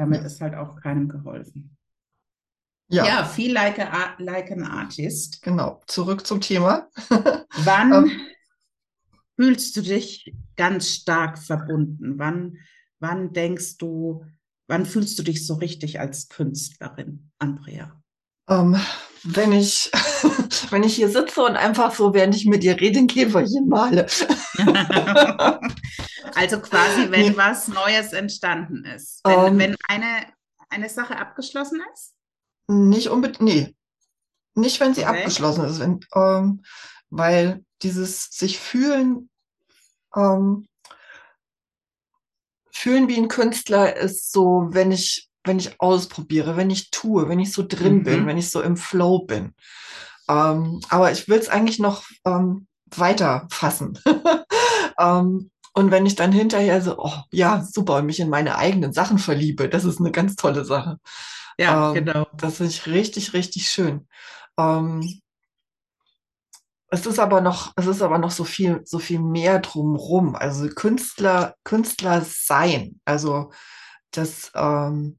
Damit 0.00 0.20
Ja. 0.20 0.26
ist 0.26 0.40
halt 0.40 0.54
auch 0.54 0.80
keinem 0.80 1.08
geholfen. 1.10 1.76
Ja, 2.88 3.04
Ja, 3.06 3.24
feel 3.24 3.52
like, 3.52 3.78
a, 3.78 4.14
like 4.16 4.50
an 4.50 4.62
artist. 4.64 5.42
genau. 5.42 5.82
Zurück 5.86 6.26
zum 6.26 6.40
Thema. 6.40 6.88
Wann 7.64 7.92
Ähm. 7.92 8.10
fühlst 9.36 9.76
du 9.76 9.82
dich 9.82 10.34
ganz 10.56 10.88
stark 10.88 11.38
verbunden? 11.38 12.18
Wann, 12.18 12.56
wann 12.98 13.34
denkst 13.34 13.76
du, 13.76 14.24
wann 14.68 14.86
fühlst 14.86 15.18
du 15.18 15.22
dich 15.22 15.46
so 15.46 15.54
richtig 15.56 16.00
als 16.00 16.30
Künstlerin, 16.30 17.30
Andrea? 17.38 18.00
Ähm, 18.48 18.76
wenn 19.22 19.52
ich, 19.52 19.90
wenn 20.70 20.82
ich 20.82 20.96
hier 20.96 21.10
sitze 21.10 21.42
und 21.42 21.56
einfach 21.56 21.94
so, 21.94 22.14
während 22.14 22.34
ich 22.34 22.46
mit 22.46 22.62
dir 22.62 22.80
rede, 22.80 23.00
ein 23.00 23.06
Käferchen 23.06 23.68
male. 23.68 24.06
Also 26.40 26.60
quasi, 26.60 27.10
wenn 27.10 27.36
was 27.36 27.68
Neues 27.68 28.12
entstanden 28.12 28.84
ist. 28.84 29.20
Wenn, 29.24 29.38
Ähm. 29.38 29.58
wenn 29.58 29.76
eine, 29.88 30.26
eine 30.70 30.88
Sache 30.88 31.16
abgeschlossen 31.16 31.82
ist? 31.92 32.14
Nicht 32.68 33.08
unbedingt, 33.08 33.40
nee. 33.42 33.76
Nicht, 34.54 34.80
wenn 34.80 34.94
sie 34.94 35.02
Okay. 35.04 35.18
abgeschlossen 35.18 35.64
ist, 35.64 35.80
wenn, 35.80 36.00
ähm, 36.14 36.62
weil 37.10 37.64
dieses 37.82 38.30
sich 38.30 38.58
fühlen, 38.58 39.28
ähm, 40.16 40.66
fühlen 42.72 43.08
wie 43.08 43.16
ein 43.16 43.28
Künstler 43.28 43.96
ist 43.96 44.32
so, 44.32 44.68
wenn 44.70 44.92
ich, 44.92 45.28
wenn 45.44 45.58
ich 45.58 45.80
ausprobiere, 45.80 46.56
wenn 46.56 46.70
ich 46.70 46.90
tue, 46.90 47.28
wenn 47.28 47.40
ich 47.40 47.52
so 47.52 47.64
drin 47.66 48.02
bin, 48.02 48.22
Mhm. 48.22 48.26
wenn 48.26 48.38
ich 48.38 48.50
so 48.50 48.62
im 48.62 48.76
Flow 48.76 49.20
bin. 49.24 49.54
Ähm, 50.28 50.80
aber 50.88 51.10
ich 51.12 51.28
will 51.28 51.38
es 51.38 51.48
eigentlich 51.48 51.78
noch 51.78 52.04
ähm, 52.24 52.66
weiter 52.86 53.46
fassen. 53.50 53.98
ähm, 54.98 55.50
und 55.74 55.90
wenn 55.90 56.06
ich 56.06 56.16
dann 56.16 56.32
hinterher 56.32 56.80
so, 56.82 56.98
oh 56.98 57.14
ja, 57.30 57.62
super, 57.62 57.96
und 57.96 58.06
mich 58.06 58.20
in 58.20 58.28
meine 58.28 58.56
eigenen 58.56 58.92
Sachen 58.92 59.18
verliebe, 59.18 59.68
das 59.68 59.84
ist 59.84 60.00
eine 60.00 60.10
ganz 60.12 60.36
tolle 60.36 60.64
Sache. 60.64 60.98
Ja, 61.58 61.90
Ähm, 61.90 61.94
genau. 61.94 62.26
Das 62.36 62.56
finde 62.56 62.72
ich 62.72 62.86
richtig, 62.86 63.32
richtig 63.34 63.70
schön. 63.70 64.08
Ähm, 64.58 65.20
es 66.88 67.06
ist 67.06 67.18
aber 67.20 67.40
noch, 67.40 67.72
es 67.76 67.86
ist 67.86 68.02
aber 68.02 68.18
noch 68.18 68.32
so 68.32 68.44
viel, 68.44 68.82
so 68.84 68.98
viel 68.98 69.20
mehr 69.20 69.60
drumrum. 69.60 70.34
Also 70.34 70.68
Künstler, 70.68 71.54
Künstler 71.64 72.22
sein, 72.26 73.00
also 73.04 73.52
das, 74.10 74.50
ähm, 74.54 75.18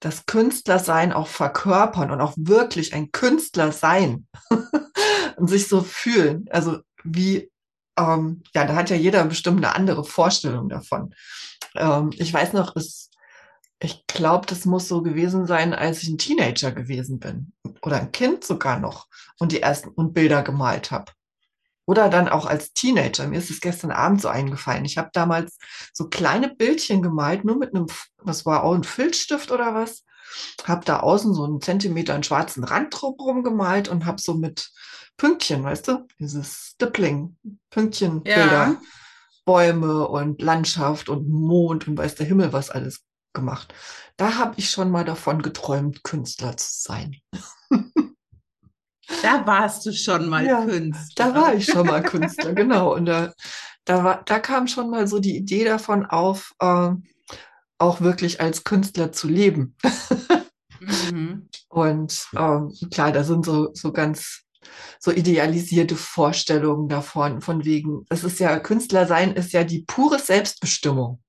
das 0.00 0.26
Künstlersein 0.26 1.12
auch 1.12 1.28
verkörpern 1.28 2.10
und 2.10 2.20
auch 2.20 2.34
wirklich 2.36 2.94
ein 2.94 3.12
Künstler 3.12 3.72
sein 3.72 4.26
und 5.36 5.48
sich 5.48 5.68
so 5.68 5.82
fühlen. 5.82 6.46
Also 6.50 6.78
wie, 7.04 7.50
ähm, 7.98 8.42
ja, 8.54 8.64
da 8.66 8.74
hat 8.74 8.90
ja 8.90 8.96
jeder 8.96 9.24
bestimmt 9.24 9.64
eine 9.64 9.74
andere 9.74 10.04
Vorstellung 10.04 10.68
davon. 10.68 11.14
Ähm, 11.74 12.10
ich 12.14 12.32
weiß 12.32 12.52
noch, 12.52 12.76
es, 12.76 13.10
ich 13.80 14.06
glaube, 14.06 14.46
das 14.46 14.64
muss 14.64 14.88
so 14.88 15.02
gewesen 15.02 15.46
sein, 15.46 15.74
als 15.74 16.02
ich 16.02 16.08
ein 16.08 16.18
Teenager 16.18 16.72
gewesen 16.72 17.18
bin 17.18 17.52
oder 17.82 18.00
ein 18.00 18.12
Kind 18.12 18.44
sogar 18.44 18.78
noch 18.78 19.06
und 19.38 19.52
die 19.52 19.62
ersten 19.62 19.90
und 19.90 20.14
Bilder 20.14 20.42
gemalt 20.42 20.90
habe. 20.90 21.12
Oder 21.88 22.08
dann 22.08 22.28
auch 22.28 22.46
als 22.46 22.72
Teenager. 22.72 23.28
Mir 23.28 23.38
ist 23.38 23.50
es 23.50 23.60
gestern 23.60 23.92
Abend 23.92 24.20
so 24.20 24.28
eingefallen. 24.28 24.84
Ich 24.84 24.98
habe 24.98 25.10
damals 25.12 25.56
so 25.92 26.08
kleine 26.08 26.52
Bildchen 26.52 27.00
gemalt, 27.00 27.44
nur 27.44 27.56
mit 27.56 27.74
einem, 27.74 27.86
das 28.24 28.44
war 28.44 28.64
auch 28.64 28.74
ein 28.74 28.82
Filzstift 28.82 29.52
oder 29.52 29.72
was. 29.72 30.04
Habe 30.64 30.84
da 30.84 31.00
außen 31.00 31.34
so 31.34 31.44
einen 31.44 31.60
Zentimeter 31.60 32.14
einen 32.14 32.22
schwarzen 32.22 32.64
Rand 32.64 32.94
drum 32.98 33.42
gemalt 33.44 33.88
und 33.88 34.04
habe 34.06 34.20
so 34.20 34.34
mit 34.34 34.70
Pünktchen, 35.16 35.64
weißt 35.64 35.88
du, 35.88 36.06
dieses 36.18 36.72
Stippling, 36.74 37.36
Pünktchenbilder, 37.70 38.42
Ja. 38.42 38.80
Bäume 39.44 40.08
und 40.08 40.42
Landschaft 40.42 41.08
und 41.08 41.28
Mond 41.28 41.86
und 41.86 41.96
weiß 41.96 42.16
der 42.16 42.26
Himmel 42.26 42.52
was 42.52 42.70
alles 42.70 43.04
gemacht. 43.32 43.72
Da 44.16 44.36
habe 44.36 44.54
ich 44.56 44.70
schon 44.70 44.90
mal 44.90 45.04
davon 45.04 45.40
geträumt, 45.42 46.02
Künstler 46.02 46.56
zu 46.56 46.68
sein. 46.70 47.16
Da 49.22 49.46
warst 49.46 49.86
du 49.86 49.92
schon 49.92 50.28
mal 50.28 50.44
Ja, 50.44 50.64
Künstler. 50.64 51.32
Da 51.32 51.34
war 51.40 51.54
ich 51.54 51.64
schon 51.66 51.86
mal 51.86 52.02
Künstler, 52.02 52.54
genau. 52.54 52.94
Und 52.94 53.06
da, 53.06 53.32
da, 53.84 54.02
war, 54.02 54.22
da 54.24 54.40
kam 54.40 54.66
schon 54.66 54.90
mal 54.90 55.06
so 55.06 55.20
die 55.20 55.36
Idee 55.36 55.64
davon 55.64 56.04
auf, 56.04 56.52
äh, 56.58 56.90
auch 57.78 58.00
wirklich 58.00 58.40
als 58.40 58.64
Künstler 58.64 59.12
zu 59.12 59.28
leben. 59.28 59.76
Mhm. 61.10 61.48
Und 61.68 62.28
ähm, 62.36 62.72
klar, 62.90 63.12
da 63.12 63.24
sind 63.24 63.44
so, 63.44 63.70
so 63.74 63.92
ganz 63.92 64.42
so 64.98 65.10
idealisierte 65.10 65.96
Vorstellungen 65.96 66.88
davon, 66.88 67.40
von 67.40 67.64
wegen, 67.64 68.04
es 68.08 68.24
ist 68.24 68.40
ja, 68.40 68.58
Künstler 68.58 69.06
sein 69.06 69.32
ist 69.32 69.52
ja 69.52 69.64
die 69.64 69.82
pure 69.82 70.18
Selbstbestimmung. 70.18 71.22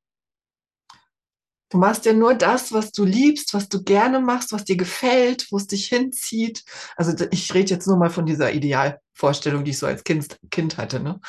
Du 1.69 1.77
machst 1.77 2.05
ja 2.05 2.13
nur 2.13 2.33
das, 2.33 2.71
was 2.71 2.93
du 2.93 3.03
liebst, 3.03 3.53
was 3.53 3.67
du 3.67 3.83
gerne 3.83 4.21
machst, 4.21 4.53
was 4.53 4.63
dir 4.63 4.77
gefällt, 4.77 5.47
wo 5.51 5.57
es 5.57 5.67
dich 5.67 5.87
hinzieht. 5.87 6.63
Also 6.95 7.13
ich 7.29 7.53
rede 7.53 7.71
jetzt 7.71 7.87
nur 7.87 7.97
mal 7.97 8.09
von 8.09 8.25
dieser 8.25 8.53
Idealvorstellung, 8.53 9.65
die 9.65 9.71
ich 9.71 9.77
so 9.77 9.85
als 9.85 10.05
Kind, 10.05 10.39
kind 10.49 10.77
hatte. 10.77 11.01
Ne? 11.01 11.19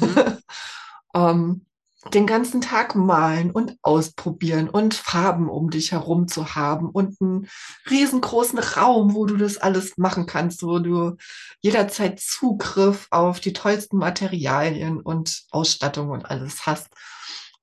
Mhm. 0.00 0.38
ähm, 1.14 1.66
den 2.14 2.26
ganzen 2.26 2.62
Tag 2.62 2.94
malen 2.94 3.50
und 3.50 3.76
ausprobieren 3.82 4.70
und 4.70 4.94
Farben 4.94 5.50
um 5.50 5.70
dich 5.70 5.92
herum 5.92 6.28
zu 6.28 6.54
haben 6.54 6.88
und 6.88 7.20
einen 7.20 7.48
riesengroßen 7.90 8.58
Raum, 8.58 9.14
wo 9.14 9.26
du 9.26 9.36
das 9.36 9.58
alles 9.58 9.98
machen 9.98 10.24
kannst, 10.26 10.62
wo 10.62 10.78
du 10.78 11.16
jederzeit 11.60 12.18
Zugriff 12.18 13.06
auf 13.10 13.40
die 13.40 13.52
tollsten 13.52 13.98
Materialien 13.98 15.00
und 15.00 15.42
Ausstattung 15.50 16.10
und 16.10 16.24
alles 16.24 16.64
hast. 16.64 16.88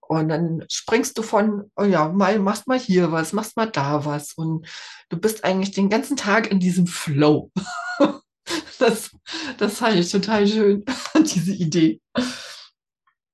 Und 0.01 0.29
dann 0.29 0.63
springst 0.69 1.17
du 1.17 1.23
von, 1.23 1.69
oh 1.75 1.83
ja, 1.83 2.07
mal 2.07 2.39
machst 2.39 2.67
mal 2.67 2.79
hier 2.79 3.11
was, 3.11 3.33
machst 3.33 3.57
mal 3.57 3.69
da 3.69 4.05
was 4.05 4.33
und 4.33 4.67
du 5.09 5.17
bist 5.17 5.43
eigentlich 5.43 5.71
den 5.71 5.89
ganzen 5.89 6.15
Tag 6.15 6.49
in 6.49 6.59
diesem 6.59 6.87
Flow. 6.87 7.51
Das, 8.79 9.09
das 9.57 9.79
fand 9.79 9.95
ich 9.95 10.11
total 10.11 10.47
schön, 10.47 10.85
diese 11.15 11.51
Idee. 11.51 11.99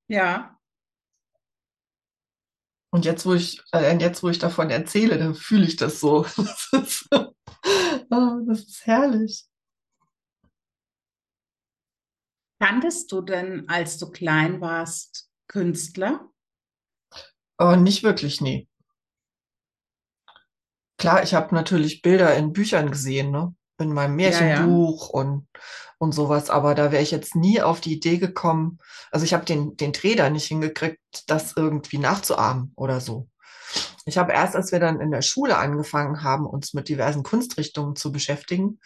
Ja. 0.08 0.53
Und 2.94 3.06
jetzt, 3.06 3.26
wo 3.26 3.34
ich, 3.34 3.60
äh, 3.74 3.98
jetzt, 3.98 4.22
wo 4.22 4.30
ich 4.30 4.38
davon 4.38 4.70
erzähle, 4.70 5.18
dann 5.18 5.34
fühle 5.34 5.66
ich 5.66 5.78
das 5.78 6.00
so. 6.00 6.28
Das 6.38 6.70
ist, 6.74 7.10
oh, 8.12 8.40
das 8.48 8.60
ist 8.60 8.86
herrlich. 8.86 9.46
Kanntest 12.62 13.12
du 13.12 13.22
denn, 13.22 13.68
als 13.68 13.98
du 13.98 14.12
klein 14.12 14.62
warst, 14.62 15.28
Künstler? 15.48 16.30
Aber 17.58 17.78
nicht 17.78 18.04
wirklich, 18.04 18.42
nee. 18.42 18.68
Klar, 21.00 21.24
ich 21.24 21.34
habe 21.34 21.56
natürlich 21.56 22.04
Bilder 22.04 22.36
in 22.36 22.54
Büchern 22.54 22.92
gesehen, 22.92 23.32
ne? 23.32 23.56
In 23.80 23.92
meinem 23.92 24.20
Ja, 24.20 24.30
ja. 24.30 24.40
Märchenbuch 24.40 25.10
und, 25.10 25.48
und 26.04 26.12
sowas, 26.12 26.50
aber 26.50 26.76
da 26.76 26.92
wäre 26.92 27.02
ich 27.02 27.12
jetzt 27.12 27.34
nie 27.36 27.62
auf 27.62 27.80
die 27.80 27.94
Idee 27.94 28.18
gekommen. 28.18 28.80
Also 29.10 29.26
ich 29.26 29.34
habe 29.34 29.46
den, 29.46 29.78
den 29.78 29.94
Dreh 29.94 30.16
da 30.16 30.30
nicht 30.30 30.46
hingekriegt, 30.46 31.00
das 31.28 31.54
irgendwie 31.56 31.98
nachzuahmen 31.98 32.74
oder 32.76 33.00
so. 33.00 33.30
Ich 34.06 34.18
habe 34.18 34.34
erst, 34.34 34.56
als 34.56 34.74
wir 34.74 34.80
dann 34.80 35.00
in 35.00 35.12
der 35.12 35.22
Schule 35.22 35.58
angefangen 35.58 36.22
haben, 36.22 36.46
uns 36.46 36.74
mit 36.74 36.90
diversen 36.90 37.24
Kunstrichtungen 37.24 37.96
zu 37.96 38.12
beschäftigen, 38.12 38.80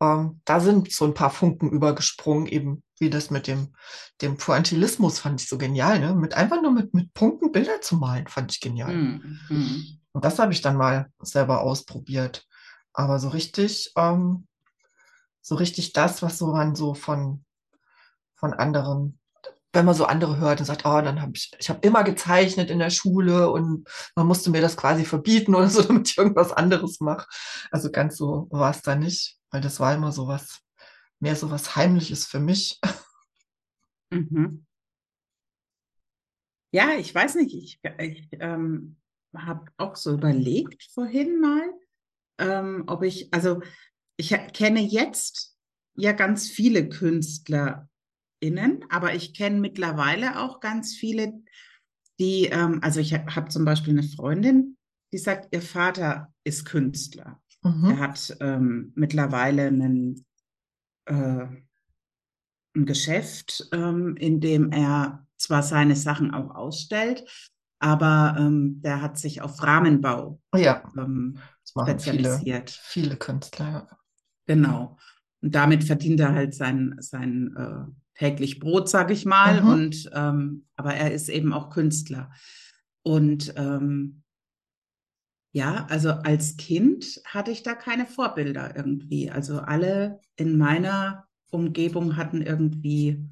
ähm, 0.00 0.40
da 0.46 0.58
sind 0.58 0.90
so 0.90 1.04
ein 1.04 1.14
paar 1.14 1.30
Funken 1.30 1.70
übergesprungen, 1.70 2.46
eben 2.46 2.82
wie 2.98 3.10
das 3.10 3.30
mit 3.30 3.46
dem, 3.46 3.74
dem 4.22 4.38
Pointillismus 4.38 5.18
fand 5.18 5.42
ich 5.42 5.48
so 5.48 5.58
genial, 5.58 6.00
ne? 6.00 6.14
Mit 6.14 6.34
einfach 6.34 6.62
nur 6.62 6.72
mit, 6.72 6.94
mit 6.94 7.12
Punkten 7.12 7.52
Bilder 7.52 7.80
zu 7.82 7.96
malen, 7.96 8.26
fand 8.26 8.52
ich 8.52 8.60
genial. 8.60 8.94
Mhm. 8.94 9.98
Und 10.12 10.24
das 10.24 10.38
habe 10.38 10.52
ich 10.52 10.62
dann 10.62 10.76
mal 10.76 11.10
selber 11.20 11.60
ausprobiert. 11.60 12.46
Aber 12.92 13.18
so 13.18 13.28
richtig, 13.28 13.92
ähm, 13.96 14.46
so 15.44 15.56
richtig 15.56 15.92
das, 15.92 16.22
was 16.22 16.38
so 16.38 16.46
man 16.46 16.74
so 16.74 16.94
von, 16.94 17.44
von 18.34 18.54
anderen, 18.54 19.20
wenn 19.74 19.84
man 19.84 19.94
so 19.94 20.06
andere 20.06 20.38
hört 20.38 20.58
und 20.58 20.64
sagt, 20.64 20.86
oh, 20.86 21.00
dann 21.02 21.20
habe 21.20 21.32
ich, 21.34 21.52
ich 21.58 21.68
habe 21.68 21.86
immer 21.86 22.02
gezeichnet 22.02 22.70
in 22.70 22.78
der 22.78 22.88
Schule 22.88 23.50
und 23.50 23.86
man 24.16 24.26
musste 24.26 24.50
mir 24.50 24.62
das 24.62 24.76
quasi 24.76 25.04
verbieten 25.04 25.54
oder 25.54 25.68
so, 25.68 25.82
damit 25.86 26.08
ich 26.08 26.16
irgendwas 26.16 26.52
anderes 26.52 27.00
mache. 27.00 27.28
Also 27.70 27.90
ganz 27.90 28.16
so 28.16 28.48
war 28.50 28.70
es 28.70 28.80
da 28.80 28.94
nicht, 28.96 29.36
weil 29.50 29.60
das 29.60 29.80
war 29.80 29.94
immer 29.94 30.12
so 30.12 30.26
was, 30.26 30.60
mehr 31.20 31.36
so 31.36 31.50
was 31.50 31.76
Heimliches 31.76 32.26
für 32.26 32.40
mich. 32.40 32.80
Mhm. 34.10 34.64
Ja, 36.70 36.92
ich 36.92 37.12
weiß 37.12 37.34
nicht, 37.36 37.52
ich, 37.54 37.80
ich 37.98 38.28
ähm, 38.32 38.96
habe 39.34 39.64
auch 39.76 39.96
so 39.96 40.12
überlegt 40.12 40.84
vorhin 40.92 41.40
mal, 41.40 41.72
ähm, 42.38 42.84
ob 42.86 43.02
ich, 43.02 43.32
also 43.34 43.60
ich 44.16 44.34
kenne 44.52 44.80
jetzt 44.80 45.56
ja 45.96 46.12
ganz 46.12 46.48
viele 46.48 46.88
KünstlerInnen, 46.88 47.88
aber 48.90 49.14
ich 49.14 49.34
kenne 49.34 49.60
mittlerweile 49.60 50.40
auch 50.40 50.60
ganz 50.60 50.94
viele, 50.94 51.32
die, 52.18 52.46
ähm, 52.46 52.80
also 52.82 53.00
ich 53.00 53.12
habe 53.14 53.34
hab 53.34 53.50
zum 53.50 53.64
Beispiel 53.64 53.92
eine 53.98 54.08
Freundin, 54.08 54.76
die 55.12 55.18
sagt, 55.18 55.54
ihr 55.54 55.62
Vater 55.62 56.32
ist 56.44 56.64
Künstler. 56.64 57.40
Mhm. 57.62 57.84
Er 57.90 57.98
hat 57.98 58.36
ähm, 58.40 58.92
mittlerweile 58.94 59.66
einen, 59.68 60.24
äh, 61.06 61.46
ein 62.76 62.86
Geschäft, 62.86 63.68
ähm, 63.72 64.16
in 64.16 64.40
dem 64.40 64.72
er 64.72 65.26
zwar 65.36 65.62
seine 65.62 65.96
Sachen 65.96 66.32
auch 66.32 66.54
ausstellt, 66.54 67.24
aber 67.78 68.36
ähm, 68.38 68.80
der 68.82 69.02
hat 69.02 69.18
sich 69.18 69.42
auf 69.42 69.62
Rahmenbau 69.62 70.40
Ja, 70.54 70.82
ähm, 70.96 71.38
machen 71.74 71.98
viele, 71.98 72.18
spezialisiert. 72.18 72.70
viele 72.70 73.16
Künstler. 73.16 73.88
Genau. 74.46 74.98
Und 75.40 75.54
damit 75.54 75.84
verdient 75.84 76.20
er 76.20 76.32
halt 76.32 76.54
sein, 76.54 76.96
sein 77.00 77.54
äh, 77.56 78.18
täglich 78.18 78.60
Brot, 78.60 78.88
sag 78.88 79.10
ich 79.10 79.24
mal. 79.24 79.62
Mhm. 79.62 79.68
Und 79.68 80.10
ähm, 80.14 80.66
aber 80.76 80.94
er 80.94 81.12
ist 81.12 81.28
eben 81.28 81.52
auch 81.52 81.70
Künstler. 81.70 82.30
Und 83.02 83.52
ähm, 83.56 84.22
ja, 85.52 85.86
also 85.88 86.10
als 86.10 86.56
Kind 86.56 87.20
hatte 87.24 87.50
ich 87.50 87.62
da 87.62 87.74
keine 87.74 88.06
Vorbilder 88.06 88.74
irgendwie. 88.74 89.30
Also 89.30 89.60
alle 89.60 90.20
in 90.36 90.58
meiner 90.58 91.28
Umgebung 91.50 92.16
hatten 92.16 92.42
irgendwie 92.42 93.24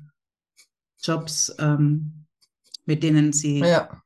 Jobs, 1.03 1.55
ähm, 1.59 2.27
mit 2.85 3.03
denen 3.03 3.33
sie, 3.33 3.59
Ja, 3.59 4.03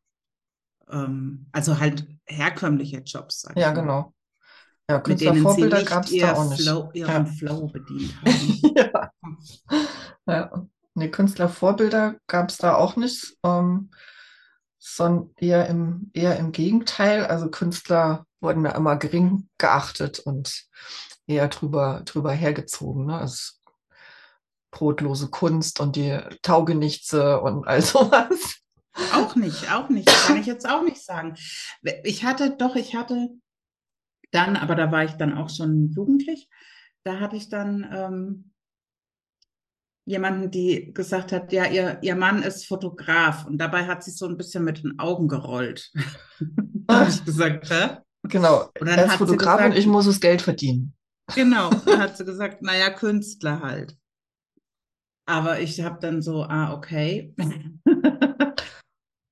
ähm, 0.89 1.47
also 1.53 1.79
halt 1.79 2.07
herkömmliche 2.27 2.99
Jobs, 2.99 3.43
sag 3.43 3.57
ja, 3.57 3.71
ich 3.71 3.79
genau. 3.79 4.15
Ja, 4.89 5.03
mit 5.05 5.21
denen 5.21 5.49
sie 5.51 5.63
nicht 5.63 6.13
ihr 6.13 6.27
da 6.27 6.35
auch 6.35 6.49
nicht. 6.49 6.63
Flow, 6.63 6.91
ihren 6.93 7.27
Ja. 7.27 7.33
Flow 7.33 7.67
bedient 7.67 8.15
haben. 8.25 8.61
Ja. 8.77 9.11
Ja. 10.27 10.67
Nee, 10.95 11.11
Künstlervorbilder 11.11 12.17
gab 12.27 12.49
es 12.51 12.57
da 12.57 12.75
auch 12.77 12.97
nicht, 12.97 13.37
ähm, 13.45 13.91
sondern 14.79 15.31
eher 15.37 15.67
im, 15.67 16.11
eher 16.15 16.39
im 16.39 16.53
Gegenteil. 16.53 17.27
Also 17.27 17.51
Künstler 17.51 18.27
wurden 18.41 18.65
da 18.65 18.71
immer 18.71 18.97
gering 18.97 19.49
geachtet 19.59 20.21
und 20.21 20.67
eher 21.27 21.49
drüber, 21.49 22.03
drüber 22.05 22.33
hergezogen. 22.33 23.07
Ne? 23.07 23.19
Also 23.19 23.53
brotlose 24.71 25.29
Kunst 25.29 25.81
und 25.81 25.97
die 25.97 26.19
Taugenichtse 26.43 27.41
und 27.41 27.67
all 27.67 27.83
sowas. 27.83 28.61
Auch 29.13 29.37
nicht, 29.37 29.71
auch 29.73 29.89
nicht. 29.91 30.09
Kann 30.09 30.39
ich 30.39 30.47
jetzt 30.47 30.67
auch 30.69 30.83
nicht 30.83 31.05
sagen. 31.05 31.35
Ich 32.05 32.25
hatte 32.25 32.57
doch, 32.57 32.77
ich 32.77 32.95
hatte 32.95 33.29
dann, 34.33 34.57
aber 34.57 34.75
da 34.75 34.91
war 34.91 35.05
ich 35.05 35.13
dann 35.13 35.37
auch 35.37 35.51
schon 35.51 35.91
jugendlich, 35.93 36.49
da 37.05 37.21
hatte 37.21 37.37
ich 37.37 37.49
dann 37.49 37.89
ähm, 37.93 38.53
jemanden, 40.05 40.51
die 40.51 40.93
gesagt 40.93 41.33
hat, 41.33 41.53
ja, 41.53 41.67
ihr, 41.67 41.99
ihr 42.03 42.17
Mann 42.17 42.43
ist 42.43 42.67
Fotograf 42.67 43.47
und 43.47 43.59
dabei 43.59 43.87
hat 43.87 44.05
sie 44.05 44.13
so 44.13 44.27
ein 44.27 44.37
bisschen 44.37 44.65
mit 44.65 44.83
den 44.83 44.99
Augen 44.99 45.29
gerollt. 45.29 45.93
habe 46.91 47.11
ich 47.11 47.25
gesagt, 47.25 47.71
hä? 47.71 47.99
Genau, 48.23 48.71
Und 48.81 48.89
dann 48.89 48.99
er 48.99 49.05
ist 49.05 49.11
hat 49.13 49.19
sie 49.19 49.25
Fotograf 49.27 49.59
gesagt- 49.59 49.75
und 49.75 49.79
ich 49.79 49.87
muss 49.87 50.07
das 50.07 50.21
Geld 50.21 50.43
verdienen. 50.43 50.95
Genau, 51.35 51.71
dann 51.71 52.01
hat 52.01 52.17
sie 52.17 52.25
gesagt, 52.25 52.63
naja, 52.63 52.91
Künstler 52.91 53.61
halt. 53.61 53.97
Aber 55.29 55.59
ich 55.61 55.81
habe 55.81 55.99
dann 56.01 56.23
so, 56.23 56.45
ah, 56.45 56.73
okay. 56.73 57.35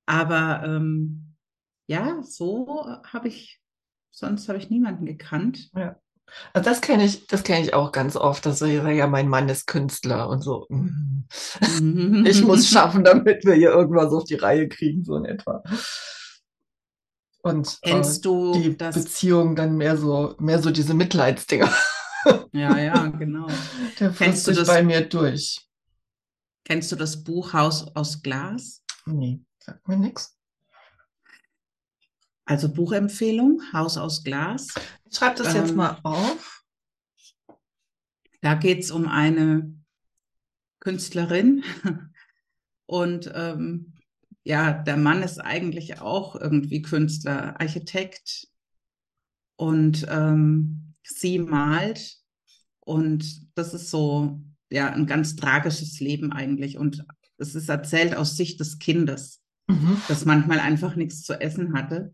Aber 0.05 0.63
ähm, 0.65 1.35
ja, 1.87 2.21
so 2.21 2.85
habe 3.05 3.29
ich, 3.29 3.61
sonst 4.15 4.47
habe 4.49 4.57
ich 4.57 4.69
niemanden 4.69 5.05
gekannt. 5.05 5.69
Also 6.53 6.69
das 6.69 6.81
kenne 6.81 7.05
ich, 7.05 7.27
das 7.27 7.43
kenne 7.43 7.63
ich 7.63 7.73
auch 7.73 7.91
ganz 7.91 8.15
oft, 8.15 8.45
dass 8.45 8.59
so, 8.59 8.65
ja, 8.65 9.07
mein 9.07 9.27
Mann 9.29 9.47
ist 9.49 9.67
Künstler 9.67 10.29
und 10.29 10.41
so. 10.41 10.67
Ich 12.25 12.43
muss 12.43 12.69
schaffen, 12.69 13.03
damit 13.03 13.43
wir 13.45 13.55
hier 13.55 13.69
irgendwas 13.71 14.13
auf 14.13 14.25
die 14.25 14.35
Reihe 14.35 14.67
kriegen, 14.69 15.03
so 15.03 15.15
in 15.17 15.25
etwa. 15.25 15.63
Und 17.41 17.77
äh, 17.81 17.89
Kennst 17.91 18.25
du 18.25 18.53
die 18.53 18.77
das? 18.77 18.95
Beziehung 18.95 19.55
dann 19.55 19.75
mehr 19.75 19.97
so, 19.97 20.35
mehr 20.39 20.61
so 20.61 20.69
diese 20.71 20.93
Mitleidsdinger. 20.93 21.71
Ja, 22.51 22.77
ja, 22.77 23.07
genau. 23.19 23.47
Der 23.99 24.11
Kennst 24.11 24.47
du 24.47 24.51
das- 24.51 24.67
bei 24.67 24.83
mir 24.83 25.01
durch. 25.01 25.67
Kennst 26.63 26.91
du 26.91 26.95
das 26.95 27.23
Buch 27.23 27.53
Haus 27.53 27.87
aus 27.95 28.21
Glas? 28.23 28.83
Nee, 29.05 29.41
sagt 29.59 29.87
mir 29.87 29.97
nichts. 29.97 30.34
Also 32.45 32.71
Buchempfehlung, 32.71 33.61
Haus 33.73 33.97
aus 33.97 34.23
Glas. 34.23 34.67
Ich 35.09 35.17
schreibe 35.17 35.37
das 35.37 35.53
jetzt 35.53 35.71
Ähm, 35.71 35.75
mal 35.77 35.99
auf. 36.03 36.63
Da 38.41 38.53
geht 38.53 38.83
es 38.83 38.91
um 38.91 39.07
eine 39.07 39.73
Künstlerin 40.79 41.63
und 42.85 43.31
ähm, 43.33 43.93
ja, 44.43 44.71
der 44.71 44.97
Mann 44.97 45.23
ist 45.23 45.39
eigentlich 45.39 45.99
auch 45.99 46.35
irgendwie 46.35 46.83
Künstler, 46.83 47.59
Architekt 47.59 48.47
und 49.55 50.05
ähm, 50.07 50.93
sie 51.01 51.39
malt 51.39 52.17
und 52.81 53.57
das 53.57 53.73
ist 53.73 53.89
so 53.89 54.39
ja 54.69 54.91
ein 54.91 55.07
ganz 55.07 55.35
tragisches 55.35 55.99
Leben 55.99 56.31
eigentlich 56.31 56.77
und 56.77 57.03
es 57.37 57.55
ist 57.55 57.69
erzählt 57.69 58.15
aus 58.15 58.37
Sicht 58.37 58.59
des 58.59 58.77
Kindes. 58.77 59.41
Mhm. 59.67 59.99
das 60.07 60.25
manchmal 60.25 60.59
einfach 60.59 60.95
nichts 60.95 61.23
zu 61.23 61.41
essen 61.41 61.73
hatte. 61.73 62.13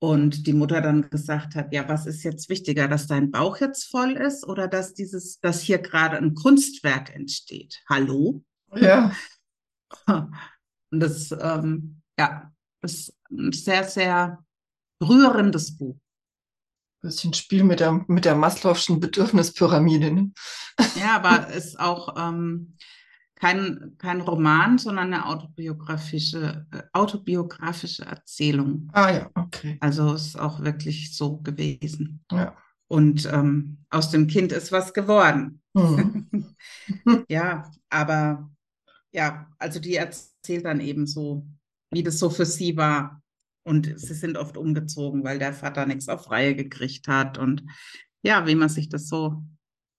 Und 0.00 0.46
die 0.46 0.52
Mutter 0.52 0.80
dann 0.80 1.08
gesagt 1.08 1.54
hat, 1.54 1.72
ja, 1.72 1.88
was 1.88 2.06
ist 2.06 2.22
jetzt 2.24 2.48
wichtiger, 2.48 2.88
dass 2.88 3.06
dein 3.06 3.30
Bauch 3.30 3.58
jetzt 3.58 3.84
voll 3.84 4.12
ist 4.12 4.46
oder 4.46 4.68
dass 4.68 4.92
dieses, 4.92 5.40
dass 5.40 5.62
hier 5.62 5.78
gerade 5.78 6.18
ein 6.18 6.34
Kunstwerk 6.34 7.14
entsteht? 7.14 7.82
Hallo? 7.88 8.42
Ja, 8.74 9.12
Und 10.06 11.00
das, 11.00 11.32
ähm, 11.32 12.02
ja, 12.18 12.52
ist 12.82 13.14
ein 13.30 13.52
sehr, 13.52 13.84
sehr 13.84 14.44
rührendes 15.02 15.76
Buch. 15.76 15.96
bisschen 17.00 17.34
Spiel 17.34 17.64
mit 17.64 17.80
der, 17.80 18.04
mit 18.06 18.24
der 18.24 18.36
Maslow'schen 18.36 19.00
Bedürfnispyramide. 19.00 20.10
Ne? 20.10 20.32
Ja, 20.96 21.16
aber 21.16 21.48
ist 21.48 21.78
auch 21.80 22.14
ähm, 22.16 22.76
kein, 23.44 23.94
kein 23.98 24.22
Roman, 24.22 24.78
sondern 24.78 25.12
eine 25.12 25.26
autobiografische, 25.26 26.66
äh, 26.72 26.82
autobiografische 26.94 28.06
Erzählung. 28.06 28.88
Ah 28.94 29.10
ja, 29.10 29.30
okay. 29.34 29.76
Also 29.80 30.14
ist 30.14 30.40
auch 30.40 30.62
wirklich 30.62 31.14
so 31.14 31.36
gewesen. 31.42 32.24
Ja. 32.32 32.56
Und 32.88 33.30
ähm, 33.30 33.84
aus 33.90 34.10
dem 34.10 34.28
Kind 34.28 34.50
ist 34.52 34.72
was 34.72 34.94
geworden. 34.94 35.60
Mhm. 35.74 36.26
Ja, 37.28 37.70
aber 37.88 38.50
ja, 39.12 39.46
also 39.58 39.78
die 39.78 39.96
erzählt 39.96 40.64
dann 40.64 40.80
eben 40.80 41.06
so, 41.06 41.46
wie 41.90 42.02
das 42.02 42.18
so 42.18 42.30
für 42.30 42.46
sie 42.46 42.76
war. 42.76 43.22
Und 43.66 43.98
sie 43.98 44.14
sind 44.14 44.36
oft 44.36 44.56
umgezogen, 44.56 45.24
weil 45.24 45.38
der 45.38 45.54
Vater 45.54 45.86
nichts 45.86 46.08
auf 46.08 46.30
Reihe 46.30 46.54
gekriegt 46.54 47.08
hat. 47.08 47.38
Und 47.38 47.62
ja, 48.22 48.46
wie 48.46 48.54
man 48.54 48.68
sich 48.68 48.88
das 48.88 49.08
so 49.08 49.42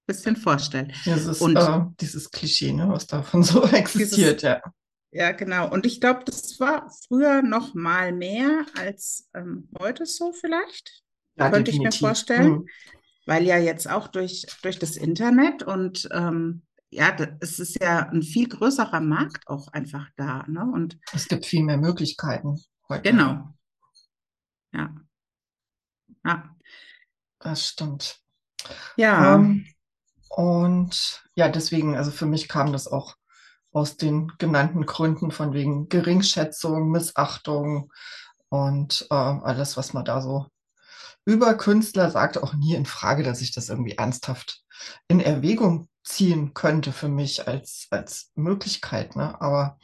bisschen 0.06 0.36
vorstellt. 0.36 0.94
Dieses, 1.06 1.42
Und- 1.42 1.56
äh, 1.58 1.82
dieses 2.00 2.30
Klischee, 2.32 2.74
ne, 2.74 2.88
was 2.90 3.08
davon 3.08 3.44
so 3.44 3.64
existiert, 3.66 4.42
ja. 4.42 4.62
Ja, 5.12 5.32
genau. 5.32 5.72
Und 5.72 5.86
ich 5.86 6.02
glaube, 6.02 6.24
das 6.26 6.60
war 6.60 6.92
früher 7.08 7.42
noch 7.42 7.74
mal 7.74 8.12
mehr 8.12 8.66
als 8.78 9.30
ähm, 9.34 9.70
heute 9.80 10.06
so 10.06 10.34
vielleicht. 10.34 11.04
Ja, 11.38 11.50
Könnte 11.50 11.72
ich 11.72 11.78
mir 11.78 11.86
definitiv. 11.90 12.00
vorstellen. 12.08 12.52
Mhm. 12.52 12.68
weil 13.26 13.44
ja 13.46 13.58
jetzt 13.58 13.90
auch 13.90 14.08
durch, 14.08 14.46
durch 14.62 14.78
das 14.78 14.98
Internet 14.98 15.64
und 15.64 16.08
ähm, 16.12 16.62
ja, 16.92 17.16
es 17.40 17.60
ist 17.60 17.82
ja 17.82 18.08
ein 18.10 18.22
viel 18.22 18.48
größerer 18.48 19.00
Markt 19.02 19.48
auch 19.48 19.68
einfach 19.70 20.08
da, 20.16 20.46
ne? 20.48 20.62
Und 20.74 20.98
Es 21.14 21.28
gibt 21.28 21.46
viel 21.46 21.64
mehr 21.64 21.78
Möglichkeiten 21.78 22.56
heute. 22.88 23.10
genau. 23.10 23.54
Ja. 24.74 24.96
Ja. 26.24 26.56
Das 27.40 27.68
stimmt. 27.68 28.20
Ja. 28.98 29.36
Ähm, 29.36 29.66
und 30.36 31.24
ja, 31.36 31.48
deswegen, 31.48 31.96
also 31.96 32.12
für 32.12 32.26
mich 32.26 32.50
kam 32.50 32.74
das 32.74 32.90
auch 32.90 33.16
aus 33.72 33.96
den 33.96 34.34
genannten 34.38 34.86
Gründen 34.86 35.32
von 35.32 35.54
wegen 35.54 35.88
Geringschätzung, 35.88 36.92
Missachtung 36.92 37.90
und 38.50 39.08
äh, 39.12 39.16
alles, 39.16 39.78
was 39.78 39.94
man 39.94 40.04
da 40.04 40.20
so 40.22 40.48
über 41.24 41.54
Künstler 41.54 42.12
sagt, 42.12 42.38
auch 42.38 42.54
nie 42.54 42.76
in 42.76 42.86
Frage, 42.86 43.24
dass 43.24 43.40
ich 43.40 43.54
das 43.54 43.70
irgendwie 43.70 43.94
ernsthaft 43.94 44.62
in 45.08 45.22
Erwägung 45.22 45.88
ziehen 46.04 46.54
könnte 46.54 46.92
für 46.92 47.08
mich 47.08 47.48
als, 47.48 47.88
als 47.90 48.32
Möglichkeit. 48.36 49.16
Ne? 49.16 49.40
Aber 49.40 49.80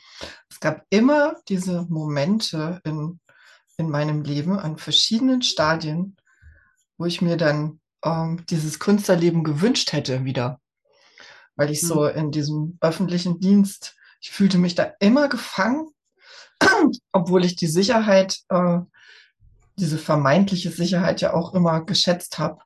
es 0.49 0.59
gab 0.59 0.83
immer 0.89 1.37
diese 1.47 1.83
Momente 1.83 2.81
in, 2.83 3.21
in 3.77 3.89
meinem 3.89 4.21
Leben 4.23 4.59
an 4.59 4.77
verschiedenen 4.77 5.43
Stadien, 5.43 6.17
wo 6.97 7.05
ich 7.05 7.21
mir 7.21 7.37
dann 7.37 7.79
ähm, 8.03 8.45
dieses 8.49 8.79
Künstlerleben 8.79 9.43
gewünscht 9.43 9.93
hätte 9.93 10.25
wieder. 10.25 10.59
Weil 11.55 11.69
ich 11.69 11.81
so 11.81 12.05
in 12.07 12.31
diesem 12.31 12.77
öffentlichen 12.81 13.39
Dienst, 13.39 13.95
ich 14.21 14.31
fühlte 14.31 14.57
mich 14.57 14.75
da 14.75 14.93
immer 14.99 15.27
gefangen, 15.29 15.87
obwohl 17.11 17.45
ich 17.45 17.55
die 17.55 17.67
Sicherheit, 17.67 18.39
äh, 18.49 18.79
diese 19.77 19.97
vermeintliche 19.97 20.71
Sicherheit 20.71 21.21
ja 21.21 21.33
auch 21.33 21.53
immer 21.53 21.83
geschätzt 21.85 22.39
habe. 22.39 22.61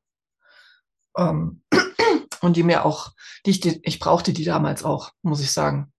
Ähm, 1.17 1.63
und 2.41 2.58
die 2.58 2.63
mir 2.63 2.86
auch, 2.86 3.13
die 3.45 3.52
ich, 3.52 3.60
die, 3.60 3.80
ich 3.84 4.00
brauchte 4.00 4.34
die 4.34 4.43
damals 4.43 4.84
auch, 4.84 5.12
muss 5.21 5.41
ich 5.41 5.52
sagen. 5.52 5.91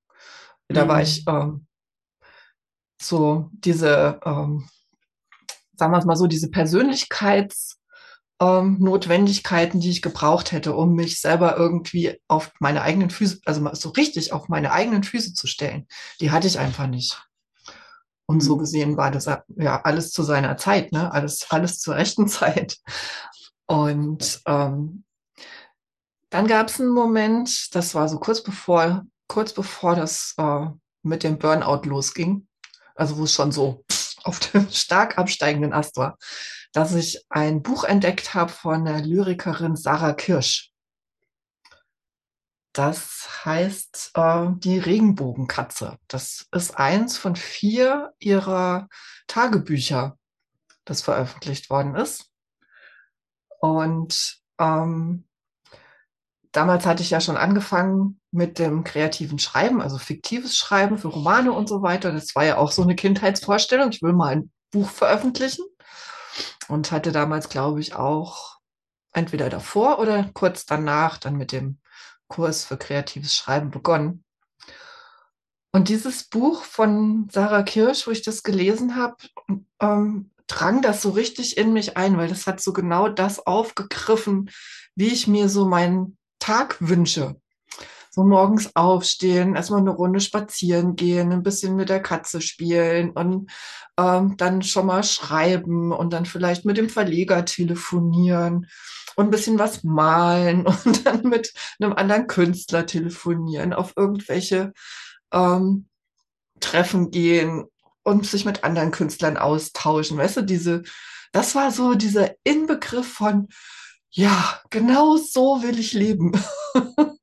Da 0.69 0.85
Mhm. 0.85 0.89
war 0.89 1.03
ich 1.03 1.25
ähm, 1.27 1.67
so 3.01 3.51
diese, 3.53 4.21
ähm, 4.25 4.69
sagen 5.77 5.93
wir 5.93 5.99
es 5.99 6.05
mal 6.05 6.17
so, 6.17 6.27
diese 6.27 6.51
Persönlichkeits 6.51 7.79
ähm, 8.41 8.79
Notwendigkeiten, 8.81 9.81
die 9.81 9.91
ich 9.91 10.03
gebraucht 10.03 10.53
hätte, 10.53 10.75
um 10.75 10.95
mich 10.95 11.21
selber 11.21 11.57
irgendwie 11.57 12.21
auf 12.29 12.53
meine 12.61 12.83
eigenen 12.83 13.11
Füße, 13.11 13.41
also 13.47 13.69
so 13.75 13.91
richtig 13.91 14.33
auf 14.33 14.49
meine 14.49 14.73
eigenen 14.73 15.05
Füße 15.05 15.33
zu 15.35 15.47
stellen. 15.47 15.87
Die 16.21 16.31
hatte 16.31 16.47
ich 16.47 16.59
einfach 16.59 16.87
nicht. 16.87 17.23
Und 18.27 18.43
so 18.43 18.57
Mhm. 18.57 18.61
gesehen 18.61 18.97
war 18.97 19.11
das 19.11 19.27
ja 19.27 19.81
alles 19.83 20.11
zu 20.11 20.23
seiner 20.23 20.57
Zeit, 20.57 20.93
ne? 20.93 21.13
Alles, 21.13 21.47
alles 21.51 21.79
zur 21.79 21.95
rechten 21.95 22.29
Zeit. 22.29 22.79
Und 23.67 24.41
ähm, 24.47 25.05
dann 26.31 26.47
gab 26.47 26.69
es 26.69 26.81
einen 26.81 26.91
Moment, 26.91 27.75
das 27.75 27.95
war 27.95 28.09
so 28.09 28.19
kurz 28.19 28.43
bevor, 28.43 29.05
kurz 29.29 29.53
bevor 29.53 29.95
das 29.95 30.35
äh, 30.39 30.67
mit 31.03 31.23
dem 31.23 31.39
Burnout 31.39 31.89
losging, 31.89 32.47
also 32.95 33.17
wo 33.17 33.25
es 33.25 33.33
schon 33.33 33.53
so 33.53 33.85
auf 34.25 34.41
dem 34.41 34.69
stark 34.71 35.19
absteigenden 35.19 35.73
Ast 35.73 35.97
war, 35.97 36.19
dass 36.77 36.95
ich 36.95 37.25
ein 37.31 37.63
Buch 37.63 37.85
entdeckt 37.85 38.35
habe 38.35 38.53
von 38.53 38.85
der 38.85 39.01
Lyrikerin 39.01 39.77
Sarah 39.77 40.13
Kirsch. 40.13 40.75
Das 42.75 43.47
heißt 43.47 44.11
äh, 44.13 44.49
Die 44.57 44.79
Regenbogenkatze. 44.79 45.97
Das 46.07 46.47
ist 46.53 46.77
eins 46.77 47.17
von 47.17 47.35
vier 47.35 48.13
ihrer 48.19 48.89
Tagebücher, 49.27 50.19
das 50.85 51.01
veröffentlicht 51.01 51.71
worden 51.71 51.95
ist. 51.95 52.31
Und 53.59 54.37
ähm, 54.59 55.27
damals 56.53 56.85
hatte 56.85 57.03
ich 57.03 57.09
ja 57.09 57.23
schon 57.23 57.39
angefangen 57.39 58.21
mit 58.31 58.59
dem 58.59 58.85
kreativen 58.85 59.39
Schreiben, 59.39 59.81
also 59.81 59.97
fiktives 59.97 60.59
Schreiben 60.59 60.99
für 60.99 61.09
Romane 61.09 61.53
und 61.53 61.71
so 61.71 61.81
weiter. 61.81 62.13
Das 62.13 62.35
war 62.35 62.45
ja 62.45 62.59
auch 62.59 62.71
so 62.71 62.83
eine 62.83 62.97
Kindheitsvorstellung. 62.97 63.89
Ich 63.93 64.03
will 64.03 64.13
mal 64.13 64.37
ein 64.37 64.53
Buch 64.71 64.91
veröffentlichen 64.91 65.65
und 66.69 66.93
hatte 66.93 67.13
damals, 67.13 67.49
glaube 67.49 67.81
ich, 67.81 67.95
auch 67.95 68.59
entweder 69.13 69.49
davor 69.49 69.99
oder 69.99 70.31
kurz 70.35 70.67
danach 70.67 71.19
dann 71.19 71.37
mit 71.37 71.53
dem 71.53 71.79
Kurs 72.29 72.65
für 72.65 72.77
kreatives 72.77 73.35
Schreiben 73.35 73.71
begonnen. 73.71 74.25
Und 75.73 75.89
dieses 75.89 76.25
Buch 76.25 76.65
von 76.65 77.29
Sarah 77.31 77.63
Kirsch, 77.63 78.07
wo 78.07 78.11
ich 78.11 78.23
das 78.23 78.43
gelesen 78.43 78.97
habe, 78.97 79.17
ähm, 79.81 80.31
drang 80.47 80.81
das 80.81 81.03
so 81.03 81.11
richtig 81.11 81.57
in 81.57 81.73
mich 81.73 81.97
ein, 81.97 82.17
weil 82.17 82.29
das 82.29 82.47
hat 82.47 82.61
so 82.61 82.73
genau 82.73 83.09
das 83.09 83.47
aufgegriffen, 83.47 84.51
wie 84.95 85.09
ich 85.09 85.27
mir 85.27 85.49
so 85.49 85.67
meinen 85.67 86.17
Tag 86.39 86.77
wünsche. 86.81 87.41
So 88.17 88.25
morgens 88.25 88.75
aufstehen, 88.75 89.57
erstmal 89.57 89.81
eine 89.81 89.91
Runde 89.91 90.21
spazieren 90.21 90.97
gehen, 90.97 91.33
ein 91.33 91.43
bisschen 91.43 91.77
mit 91.77 91.91
der 91.91 92.01
Katze 92.01 92.41
spielen 92.41 93.11
und 93.11 93.51
ähm, 93.99 94.39
dann 94.39 94.63
schon 94.63 94.87
mal 94.87 95.03
schreiben 95.05 95.93
und 95.93 96.15
dann 96.15 96.25
vielleicht 96.25 96.65
mit 96.65 96.79
dem 96.79 96.89
Verleger 96.89 97.45
telefonieren 97.45 98.69
und 99.17 99.27
ein 99.27 99.31
bisschen 99.31 99.59
was 99.59 99.85
malen 99.85 100.67
und 100.85 101.05
dann 101.05 101.29
mit 101.29 101.53
einem 101.79 101.93
anderen 101.93 102.27
Künstler 102.27 102.87
telefonieren, 102.87 103.75
auf 103.75 103.93
irgendwelche 103.97 104.73
ähm, 105.31 105.87
Treffen 106.59 107.11
gehen 107.11 107.67
und 108.03 108.27
sich 108.27 108.47
mit 108.47 108.65
anderen 108.65 108.93
Künstlern 108.93 109.37
austauschen. 109.37 110.17
Weißt 110.17 110.39
du, 110.39 110.43
diese, 110.43 110.85
das 111.33 111.55
war 111.55 111.71
so 111.71 111.93
dieser 111.93 112.31
Inbegriff 112.45 113.13
von, 113.13 113.49
ja, 114.09 114.59
genau 114.71 115.19
so 115.19 115.63
will 115.63 115.79
ich 115.79 115.93
leben. 115.93 116.33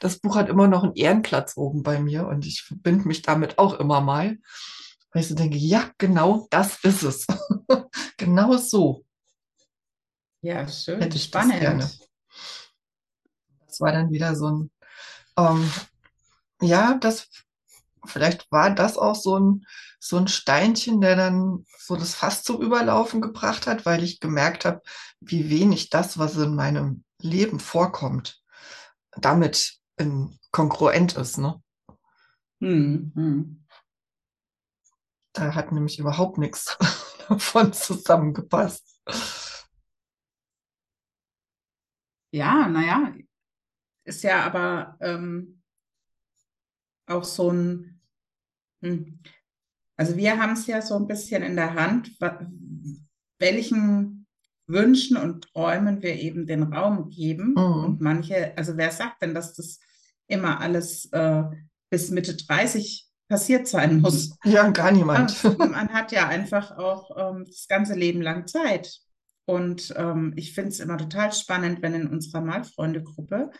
Das 0.00 0.18
Buch 0.18 0.36
hat 0.36 0.48
immer 0.48 0.68
noch 0.68 0.84
einen 0.84 0.94
Ehrenplatz 0.94 1.56
oben 1.56 1.82
bei 1.82 2.00
mir 2.00 2.26
und 2.26 2.46
ich 2.46 2.62
verbinde 2.62 3.06
mich 3.08 3.22
damit 3.22 3.58
auch 3.58 3.74
immer 3.74 4.00
mal. 4.00 4.38
Weil 5.12 5.22
ich 5.22 5.28
so 5.28 5.34
denke, 5.34 5.56
ja, 5.56 5.90
genau 5.98 6.46
das 6.50 6.84
ist 6.84 7.02
es. 7.02 7.26
genau 8.16 8.56
so 8.56 9.04
Ja, 10.42 10.66
schön, 10.68 11.00
hätte 11.00 11.16
ich 11.16 11.30
das 11.30 11.58
gerne. 11.58 11.82
spannend. 11.82 12.10
Das 13.66 13.80
war 13.80 13.92
dann 13.92 14.10
wieder 14.12 14.34
so 14.36 14.48
ein, 14.50 14.70
ähm, 15.36 15.70
ja, 16.62 16.94
das, 16.94 17.28
vielleicht 18.04 18.50
war 18.50 18.74
das 18.74 18.98
auch 18.98 19.14
so 19.14 19.38
ein, 19.38 19.66
so 19.98 20.16
ein 20.16 20.28
Steinchen, 20.28 21.00
der 21.00 21.16
dann 21.16 21.66
so 21.78 21.96
das 21.96 22.14
Fass 22.14 22.42
zum 22.42 22.60
Überlaufen 22.62 23.20
gebracht 23.20 23.66
hat, 23.66 23.84
weil 23.86 24.02
ich 24.02 24.20
gemerkt 24.20 24.64
habe, 24.64 24.80
wie 25.20 25.50
wenig 25.50 25.90
das, 25.90 26.18
was 26.18 26.36
in 26.36 26.54
meinem 26.54 27.04
Leben 27.20 27.60
vorkommt, 27.60 28.39
damit 29.20 29.78
in, 29.96 30.38
kongruent 30.50 31.16
ist. 31.16 31.38
Ne? 31.38 31.62
Hm, 32.60 33.12
hm. 33.14 33.66
Da 35.32 35.54
hat 35.54 35.72
nämlich 35.72 35.98
überhaupt 35.98 36.38
nichts 36.38 36.76
davon 37.28 37.72
zusammengepasst. 37.72 39.00
Ja, 42.32 42.68
naja, 42.68 43.14
ist 44.04 44.22
ja 44.22 44.44
aber 44.44 44.96
ähm, 45.00 45.62
auch 47.06 47.24
so 47.24 47.50
ein, 47.50 48.00
hm. 48.82 49.20
Also 49.96 50.16
wir 50.16 50.40
haben 50.40 50.54
es 50.54 50.66
ja 50.66 50.80
so 50.80 50.96
ein 50.96 51.06
bisschen 51.06 51.42
in 51.42 51.56
der 51.56 51.74
Hand, 51.74 52.16
welchen 53.38 54.09
Wünschen 54.70 55.16
und 55.16 55.52
Träumen 55.52 56.02
wir 56.02 56.14
eben 56.14 56.46
den 56.46 56.62
Raum 56.64 57.08
geben. 57.10 57.50
Mhm. 57.52 57.84
Und 57.84 58.00
manche, 58.00 58.56
also 58.56 58.76
wer 58.76 58.90
sagt 58.90 59.22
denn, 59.22 59.34
dass 59.34 59.54
das 59.54 59.80
immer 60.26 60.60
alles 60.60 61.06
äh, 61.12 61.42
bis 61.90 62.10
Mitte 62.10 62.36
30 62.36 63.06
passiert 63.28 63.68
sein 63.68 64.00
muss? 64.00 64.36
Ja, 64.44 64.68
gar 64.70 64.92
niemand. 64.92 65.42
Ja, 65.42 65.54
man 65.58 65.88
hat 65.90 66.12
ja 66.12 66.28
einfach 66.28 66.76
auch 66.76 67.10
ähm, 67.16 67.44
das 67.46 67.66
ganze 67.68 67.94
Leben 67.94 68.22
lang 68.22 68.46
Zeit. 68.46 69.00
Und 69.46 69.92
ähm, 69.96 70.32
ich 70.36 70.52
finde 70.52 70.70
es 70.70 70.80
immer 70.80 70.96
total 70.98 71.32
spannend, 71.32 71.82
wenn 71.82 71.94
in 71.94 72.06
unserer 72.08 72.40
Malfreunde-Gruppe 72.40 73.50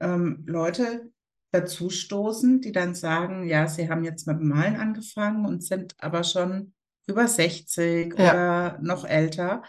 ähm, 0.00 0.44
Leute 0.46 1.10
dazustoßen, 1.52 2.60
die 2.60 2.72
dann 2.72 2.94
sagen, 2.94 3.48
ja, 3.48 3.66
sie 3.68 3.88
haben 3.88 4.04
jetzt 4.04 4.26
mit 4.26 4.38
dem 4.38 4.48
Malen 4.48 4.76
angefangen 4.76 5.46
und 5.46 5.64
sind 5.64 5.94
aber 5.98 6.24
schon 6.24 6.72
über 7.06 7.26
60 7.26 8.14
Ja. 8.18 8.30
oder 8.30 8.78
noch 8.82 9.04
älter. 9.04 9.62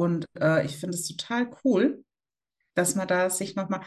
Und 0.00 0.24
äh, 0.40 0.64
ich 0.64 0.78
finde 0.78 0.96
es 0.96 1.06
total 1.06 1.50
cool, 1.64 2.02
dass 2.74 2.94
man 2.94 3.06
da 3.06 3.28
sich 3.28 3.54
nochmal 3.54 3.80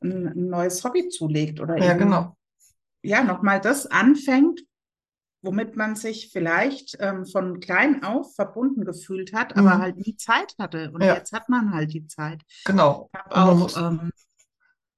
ein, 0.00 0.28
ein 0.28 0.48
neues 0.48 0.84
Hobby 0.84 1.08
zulegt 1.08 1.58
oder 1.60 1.76
Ja, 1.76 1.90
eben 1.90 1.98
genau. 1.98 2.36
ja, 3.02 3.24
nochmal 3.24 3.60
das 3.60 3.86
anfängt, 3.86 4.60
womit 5.42 5.74
man 5.76 5.96
sich 5.96 6.30
vielleicht 6.32 6.96
ähm, 7.00 7.26
von 7.26 7.58
klein 7.58 8.04
auf 8.04 8.34
verbunden 8.36 8.84
gefühlt 8.84 9.32
hat, 9.32 9.56
aber 9.56 9.74
Mhm. 9.76 9.82
halt 9.82 9.96
nie 10.06 10.16
Zeit 10.16 10.54
hatte. 10.58 10.92
Und 10.92 11.02
Ja. 11.02 11.14
jetzt 11.16 11.32
hat 11.32 11.48
man 11.48 11.72
halt 11.74 11.92
die 11.92 12.06
Zeit. 12.06 12.42
Genau. 12.64 13.10
Ich 13.12 13.34
man 13.36 13.48
auch, 13.48 13.56
muss, 13.56 13.76
ähm, 13.76 13.82
man 13.82 14.10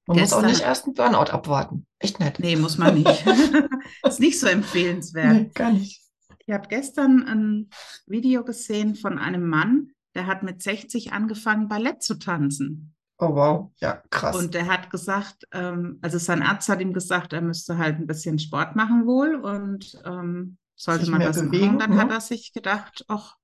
muss 0.05 0.33
auch 0.33 0.41
gestern- 0.41 0.45
nicht 0.45 0.61
erst 0.61 0.85
einen 0.85 0.93
Burnout 0.93 1.31
abwarten. 1.31 1.87
Echt 1.99 2.19
nett. 2.19 2.39
nee, 2.39 2.55
muss 2.55 2.77
man 2.77 2.93
nicht. 2.95 3.25
Ist 4.03 4.19
nicht 4.19 4.39
so 4.39 4.45
empfehlenswert. 4.47 5.33
Nee, 5.33 5.51
gar 5.55 5.71
nicht. 5.71 6.01
Ich 6.45 6.53
habe 6.53 6.67
gestern 6.67 7.23
ein 7.27 7.69
Video 8.05 8.43
gesehen 8.43 8.95
von 8.95 9.17
einem 9.19 9.47
Mann, 9.47 9.91
der 10.19 10.27
hat 10.27 10.43
mit 10.43 10.61
60 10.61 11.13
angefangen, 11.13 11.69
Ballett 11.69 12.03
zu 12.03 12.15
tanzen. 12.19 12.93
Oh 13.19 13.33
wow. 13.35 13.71
Ja, 13.79 14.03
krass. 14.09 14.35
Und 14.35 14.53
der 14.53 14.67
hat 14.67 14.89
gesagt, 14.89 15.45
ähm, 15.53 15.97
also 16.01 16.17
sein 16.17 16.41
Arzt 16.43 16.67
hat 16.67 16.81
ihm 16.81 16.91
gesagt, 16.91 17.31
er 17.31 17.39
müsste 17.41 17.77
halt 17.77 17.95
ein 17.99 18.05
bisschen 18.07 18.37
Sport 18.37 18.75
machen 18.75 19.05
wohl 19.05 19.35
und 19.35 19.97
ähm, 20.05 20.57
sollte 20.75 21.05
Sich 21.05 21.11
man 21.11 21.21
das 21.21 21.37
machen. 21.37 21.51
bewegen, 21.51 21.69
Und 21.71 21.79
dann 21.79 21.97
hat 21.97 22.07
ne? 22.09 22.15
er 22.15 22.21
sich 22.21 22.51
gedacht, 22.51 23.05
ach, 23.07 23.35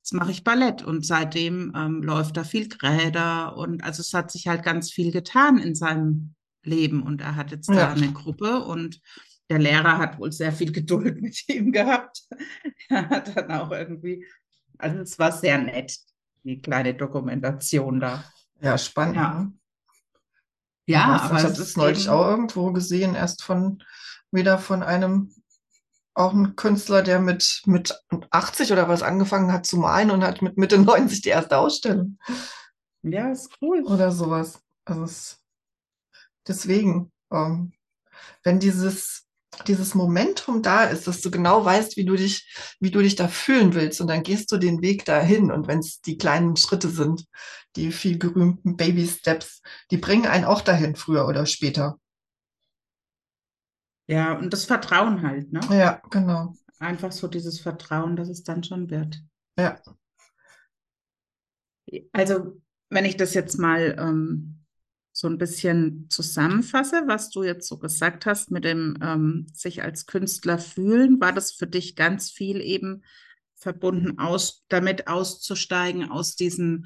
jetzt 0.00 0.12
mache 0.12 0.32
ich 0.32 0.42
Ballett. 0.42 0.82
Und 0.82 1.06
seitdem 1.06 1.72
ähm, 1.76 2.02
läuft 2.02 2.36
er 2.36 2.44
viel 2.44 2.68
Gräder 2.68 3.56
und 3.56 3.84
also 3.84 4.00
es 4.00 4.12
hat 4.12 4.32
sich 4.32 4.48
halt 4.48 4.64
ganz 4.64 4.90
viel 4.90 5.12
getan 5.12 5.58
in 5.58 5.76
seinem 5.76 6.34
Leben. 6.64 7.02
Und 7.04 7.20
er 7.20 7.36
hat 7.36 7.52
jetzt 7.52 7.68
da 7.68 7.74
Ja. 7.74 7.92
eine 7.92 8.12
Gruppe 8.12 8.64
und 8.64 9.00
der 9.50 9.60
Lehrer 9.60 9.98
hat 9.98 10.18
wohl 10.18 10.32
sehr 10.32 10.50
viel 10.52 10.72
Geduld 10.72 11.20
mit 11.22 11.48
ihm 11.48 11.70
gehabt. 11.70 12.22
Er 12.88 13.08
hat 13.08 13.36
dann 13.36 13.50
auch 13.52 13.70
irgendwie, 13.70 14.24
also 14.78 15.00
es 15.00 15.18
war 15.18 15.32
sehr 15.32 15.58
nett, 15.58 15.98
die 16.44 16.60
kleine 16.60 16.94
Dokumentation 16.94 18.00
da. 18.00 18.24
Ja, 18.60 18.78
spannend. 18.78 19.16
Ja. 19.16 19.34
ne? 19.34 19.52
Ja, 20.88 21.04
aber 21.20 21.38
ich 21.38 21.44
habe 21.44 21.54
das 21.54 21.76
neulich 21.76 22.08
auch 22.08 22.26
irgendwo 22.26 22.72
gesehen, 22.72 23.14
erst 23.14 23.42
von 23.42 23.82
wieder 24.30 24.58
von 24.58 24.82
einem 24.82 25.34
auch 26.14 26.32
ein 26.32 26.56
Künstler, 26.56 27.02
der 27.02 27.20
mit, 27.20 27.62
mit 27.66 27.94
80 28.30 28.72
oder 28.72 28.88
was 28.88 29.02
angefangen 29.02 29.52
hat 29.52 29.66
zu 29.66 29.76
malen 29.76 30.10
und 30.10 30.24
hat 30.24 30.40
mit 30.42 30.56
Mitte 30.56 30.78
90 30.78 31.22
die 31.22 31.28
erste 31.28 31.58
Ausstellung 31.58 32.18
ja, 33.12 33.30
ist 33.30 33.50
cool. 33.60 33.82
oder 33.84 34.10
sowas. 34.10 34.60
Also 34.84 35.04
es, 35.04 35.42
deswegen, 36.46 37.12
ähm, 37.32 37.72
wenn 38.42 38.58
dieses, 38.58 39.25
dieses 39.66 39.94
Momentum 39.94 40.62
da 40.62 40.84
ist, 40.84 41.06
dass 41.06 41.20
du 41.20 41.30
genau 41.30 41.64
weißt, 41.64 41.96
wie 41.96 42.04
du 42.04 42.16
dich, 42.16 42.76
wie 42.80 42.90
du 42.90 43.00
dich 43.00 43.16
da 43.16 43.28
fühlen 43.28 43.74
willst. 43.74 44.00
Und 44.00 44.08
dann 44.08 44.22
gehst 44.22 44.50
du 44.52 44.56
den 44.56 44.82
Weg 44.82 45.04
dahin. 45.04 45.50
Und 45.50 45.68
wenn 45.68 45.78
es 45.78 46.00
die 46.00 46.18
kleinen 46.18 46.56
Schritte 46.56 46.88
sind, 46.88 47.24
die 47.76 47.92
viel 47.92 48.18
gerühmten 48.18 48.76
Baby 48.76 49.06
Steps, 49.06 49.62
die 49.90 49.96
bringen 49.96 50.26
einen 50.26 50.44
auch 50.44 50.60
dahin, 50.60 50.96
früher 50.96 51.26
oder 51.26 51.46
später. 51.46 51.98
Ja, 54.08 54.38
und 54.38 54.52
das 54.52 54.64
Vertrauen 54.64 55.22
halt, 55.22 55.52
ne? 55.52 55.60
Ja, 55.70 56.00
genau. 56.10 56.54
Einfach 56.78 57.10
so 57.10 57.26
dieses 57.26 57.60
Vertrauen, 57.60 58.16
dass 58.16 58.28
es 58.28 58.44
dann 58.44 58.62
schon 58.62 58.90
wird. 58.90 59.20
Ja. 59.58 59.80
Also, 62.12 62.60
wenn 62.90 63.04
ich 63.04 63.16
das 63.16 63.34
jetzt 63.34 63.58
mal 63.58 63.96
ähm, 63.98 64.55
so 65.16 65.28
ein 65.28 65.38
bisschen 65.38 66.10
zusammenfasse, 66.10 67.04
was 67.06 67.30
du 67.30 67.42
jetzt 67.42 67.66
so 67.66 67.78
gesagt 67.78 68.26
hast 68.26 68.50
mit 68.50 68.64
dem 68.64 68.98
ähm, 69.00 69.46
sich 69.50 69.82
als 69.82 70.04
Künstler 70.04 70.58
fühlen, 70.58 71.18
war 71.22 71.32
das 71.32 71.52
für 71.52 71.66
dich 71.66 71.96
ganz 71.96 72.30
viel 72.30 72.60
eben 72.60 73.02
verbunden 73.54 74.18
aus, 74.18 74.66
damit 74.68 75.08
auszusteigen 75.08 76.10
aus 76.10 76.36
diesem, 76.36 76.84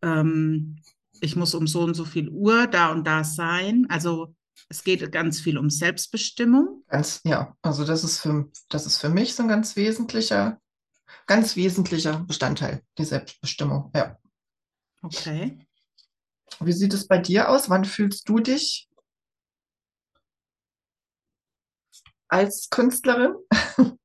ähm, 0.00 0.80
ich 1.20 1.34
muss 1.34 1.56
um 1.56 1.66
so 1.66 1.80
und 1.80 1.94
so 1.94 2.04
viel 2.04 2.28
Uhr 2.28 2.68
da 2.68 2.92
und 2.92 3.04
da 3.04 3.24
sein. 3.24 3.86
Also 3.88 4.32
es 4.68 4.84
geht 4.84 5.10
ganz 5.10 5.40
viel 5.40 5.58
um 5.58 5.68
Selbstbestimmung. 5.68 6.84
Ganz, 6.86 7.20
ja, 7.24 7.56
also 7.62 7.84
das 7.84 8.04
ist 8.04 8.20
für, 8.20 8.48
das 8.68 8.86
ist 8.86 8.98
für 8.98 9.08
mich 9.08 9.34
so 9.34 9.42
ein 9.42 9.48
ganz 9.48 9.74
wesentlicher, 9.74 10.60
ganz 11.26 11.56
wesentlicher 11.56 12.20
Bestandteil, 12.28 12.82
die 12.96 13.04
Selbstbestimmung, 13.04 13.90
ja. 13.92 14.16
Okay. 15.02 15.65
Wie 16.60 16.72
sieht 16.72 16.94
es 16.94 17.06
bei 17.06 17.18
dir 17.18 17.48
aus? 17.48 17.68
Wann 17.68 17.84
fühlst 17.84 18.28
du 18.28 18.38
dich 18.38 18.88
als 22.28 22.70
Künstlerin? 22.70 23.34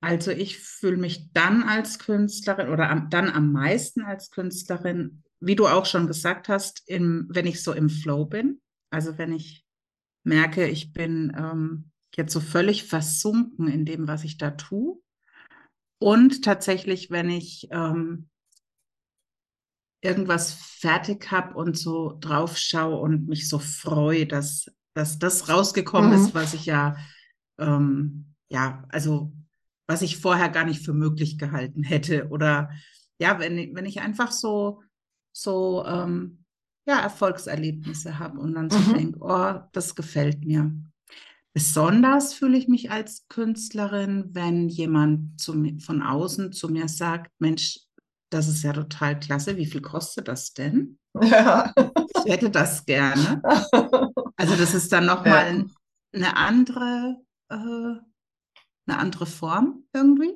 Also 0.00 0.32
ich 0.32 0.58
fühle 0.58 0.98
mich 0.98 1.32
dann 1.32 1.62
als 1.62 1.98
Künstlerin 1.98 2.68
oder 2.68 2.90
am, 2.90 3.08
dann 3.08 3.30
am 3.30 3.52
meisten 3.52 4.02
als 4.02 4.30
Künstlerin, 4.30 5.22
wie 5.40 5.56
du 5.56 5.66
auch 5.66 5.86
schon 5.86 6.06
gesagt 6.06 6.50
hast, 6.50 6.82
im, 6.84 7.26
wenn 7.30 7.46
ich 7.46 7.62
so 7.62 7.72
im 7.72 7.88
Flow 7.88 8.26
bin. 8.26 8.60
Also 8.90 9.16
wenn 9.16 9.32
ich 9.32 9.64
merke, 10.22 10.68
ich 10.68 10.92
bin 10.92 11.32
ähm, 11.34 11.90
jetzt 12.14 12.34
so 12.34 12.40
völlig 12.40 12.84
versunken 12.84 13.66
in 13.66 13.86
dem, 13.86 14.06
was 14.06 14.24
ich 14.24 14.36
da 14.36 14.50
tue. 14.50 15.00
Und 15.98 16.44
tatsächlich, 16.44 17.10
wenn 17.10 17.30
ich 17.30 17.68
ähm, 17.70 18.28
irgendwas 20.04 20.52
fertig 20.54 21.30
habe 21.32 21.54
und 21.56 21.78
so 21.78 22.16
drauf 22.20 22.56
schaue 22.58 22.96
und 23.00 23.28
mich 23.28 23.48
so 23.48 23.58
freue, 23.58 24.26
dass, 24.26 24.66
dass 24.94 25.18
das 25.18 25.48
rausgekommen 25.48 26.12
Mhm. 26.12 26.14
ist, 26.14 26.34
was 26.34 26.54
ich 26.54 26.66
ja, 26.66 26.96
ähm, 27.58 28.34
ja, 28.48 28.84
also 28.90 29.32
was 29.86 30.02
ich 30.02 30.18
vorher 30.18 30.48
gar 30.48 30.64
nicht 30.64 30.84
für 30.84 30.94
möglich 30.94 31.38
gehalten 31.38 31.82
hätte. 31.82 32.28
Oder 32.28 32.70
ja, 33.18 33.38
wenn, 33.38 33.58
ich- 33.58 33.74
wenn 33.74 33.86
ich 33.86 34.00
einfach 34.00 34.32
so, 34.32 34.82
so 35.32 35.84
ähm, 35.86 36.44
ja, 36.86 37.00
Erfolgserlebnisse 37.00 38.18
habe 38.18 38.38
und 38.40 38.54
dann 38.54 38.70
so 38.70 38.84
Mhm. 38.84 38.92
denke, 38.92 39.18
oh, 39.22 39.60
das 39.72 39.94
gefällt 39.94 40.44
mir. 40.44 40.72
Besonders 41.52 42.34
fühle 42.34 42.58
ich 42.58 42.66
mich 42.68 42.90
als 42.90 43.26
Künstlerin, 43.28 44.30
wenn 44.32 44.68
jemand 44.68 45.40
zu 45.40 45.54
von 45.80 46.02
außen 46.02 46.52
zu 46.52 46.68
mir 46.68 46.88
sagt, 46.88 47.30
Mensch, 47.38 47.80
das 48.30 48.48
ist 48.48 48.62
ja 48.62 48.72
total 48.72 49.18
klasse. 49.20 49.56
Wie 49.56 49.66
viel 49.66 49.80
kostet 49.82 50.28
das 50.28 50.52
denn? 50.52 50.98
Ja. 51.22 51.72
Ich 52.24 52.32
hätte 52.32 52.50
das 52.50 52.84
gerne. 52.84 53.42
Also 54.36 54.56
das 54.56 54.74
ist 54.74 54.92
dann 54.92 55.06
nochmal 55.06 55.58
Ja. 55.58 55.64
eine 56.12 56.36
andere, 56.36 57.16
äh, 57.50 57.54
eine 57.54 58.98
andere 58.98 59.26
Form 59.26 59.84
irgendwie. 59.92 60.34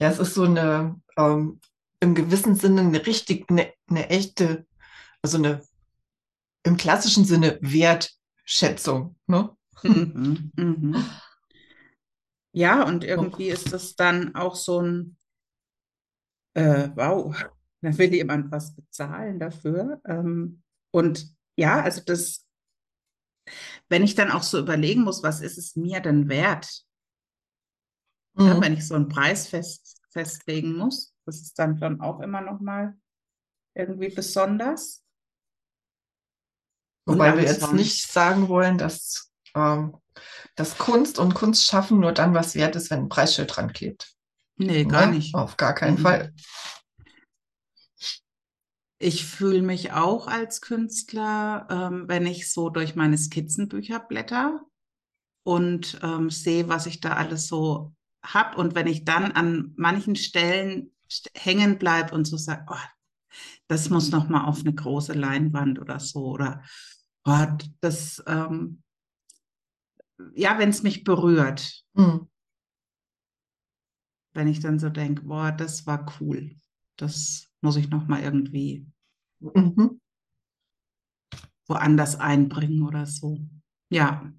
Ja, 0.00 0.08
es 0.08 0.18
ist 0.18 0.32
so 0.34 0.44
eine, 0.44 0.98
ähm, 1.18 1.60
im 2.00 2.14
gewissen 2.14 2.54
Sinne 2.54 2.80
eine 2.80 3.04
richtig, 3.06 3.50
eine, 3.50 3.70
eine 3.86 4.08
echte, 4.08 4.66
also 5.20 5.36
eine, 5.36 5.60
im 6.64 6.78
klassischen 6.78 7.26
Sinne 7.26 7.58
Wertschätzung, 7.60 9.16
ne? 9.26 9.54
Mhm, 9.82 10.52
mhm. 10.56 11.04
Ja, 12.52 12.82
und 12.84 13.04
irgendwie 13.04 13.48
ist 13.48 13.72
das 13.72 13.94
dann 13.94 14.34
auch 14.34 14.54
so 14.54 14.80
ein, 14.80 15.16
äh, 16.54 16.90
wow, 16.94 17.34
da 17.82 17.98
will 17.98 18.14
jemand 18.14 18.50
was 18.50 18.74
bezahlen 18.74 19.38
dafür. 19.40 20.00
Ähm, 20.06 20.62
und 20.90 21.34
ja, 21.56 21.82
also 21.82 22.02
das, 22.04 22.46
wenn 23.88 24.02
ich 24.04 24.14
dann 24.14 24.30
auch 24.30 24.42
so 24.42 24.58
überlegen 24.58 25.02
muss, 25.02 25.22
was 25.22 25.40
ist 25.40 25.58
es 25.58 25.76
mir 25.76 26.00
denn 26.00 26.28
wert? 26.28 26.84
Ja, 28.38 28.54
Mhm. 28.54 28.62
wenn 28.62 28.72
ich 28.72 28.86
so 28.86 28.94
einen 28.94 29.08
Preis 29.08 29.46
fest, 29.48 30.00
festlegen 30.10 30.76
muss, 30.76 31.14
das 31.26 31.40
ist 31.42 31.58
dann 31.58 31.78
schon 31.78 32.00
auch 32.00 32.20
immer 32.20 32.40
noch 32.40 32.60
mal 32.60 32.96
irgendwie 33.74 34.08
besonders. 34.08 35.04
Wobei 37.04 37.36
wir 37.36 37.44
jetzt 37.44 37.72
nicht 37.72 38.10
sagen 38.10 38.48
wollen, 38.48 38.78
dass, 38.78 39.32
ähm, 39.54 39.96
dass 40.54 40.78
Kunst 40.78 41.18
und 41.18 41.34
Kunstschaffen 41.34 42.00
nur 42.00 42.12
dann 42.12 42.32
was 42.34 42.54
wert 42.54 42.76
ist, 42.76 42.90
wenn 42.90 43.00
ein 43.00 43.08
Preisschild 43.08 43.54
dran 43.54 43.72
klebt. 43.72 44.14
Nee, 44.66 44.84
gar 44.84 45.06
Ne? 45.06 45.16
nicht. 45.16 45.34
Auf 45.34 45.56
gar 45.56 45.74
keinen. 45.74 45.98
Fall. 45.98 46.32
Ich 48.98 49.24
fühle 49.26 49.62
mich 49.62 49.92
auch 49.92 50.28
als 50.28 50.60
Künstler, 50.60 51.66
ähm, 51.70 52.04
wenn 52.06 52.24
ich 52.24 52.52
so 52.52 52.70
durch 52.70 52.94
meine 52.94 53.18
Skizzenbücher 53.18 53.98
blätter 53.98 54.60
und 55.44 55.98
ähm, 56.02 56.30
sehe, 56.30 56.68
was 56.68 56.86
ich 56.86 57.00
da 57.00 57.14
alles 57.14 57.48
so 57.48 57.94
hab. 58.24 58.56
Und 58.56 58.74
wenn 58.74 58.86
ich 58.86 59.04
dann 59.04 59.32
an 59.32 59.72
manchen 59.76 60.16
Stellen 60.16 60.92
st- 61.10 61.30
hängen 61.36 61.78
bleibe 61.78 62.14
und 62.14 62.26
so 62.26 62.36
sage, 62.36 62.64
oh, 62.70 62.76
das 63.68 63.90
muss 63.90 64.10
noch 64.10 64.28
mal 64.28 64.44
auf 64.44 64.60
eine 64.60 64.74
große 64.74 65.14
Leinwand 65.14 65.80
oder 65.80 65.98
so. 66.00 66.26
Oder 66.26 66.62
oh, 67.24 67.46
das, 67.80 68.22
ähm, 68.26 68.82
ja, 70.34 70.58
wenn 70.58 70.70
es 70.70 70.82
mich 70.82 71.04
berührt, 71.04 71.82
Mhm. 71.94 72.28
Wenn 74.34 74.48
ich 74.48 74.60
dann 74.60 74.78
so 74.78 74.88
denke, 74.88 75.22
boah, 75.22 75.52
das 75.52 75.86
war 75.86 76.06
cool. 76.20 76.56
Das 76.96 77.48
muss 77.60 77.76
ich 77.76 77.90
noch 77.90 78.06
mal 78.08 78.22
irgendwie 78.22 78.86
Mhm. 79.40 80.00
woanders 81.66 82.18
einbringen 82.20 82.86
oder 82.86 83.06
so. 83.06 83.38
Ja. 83.90 84.30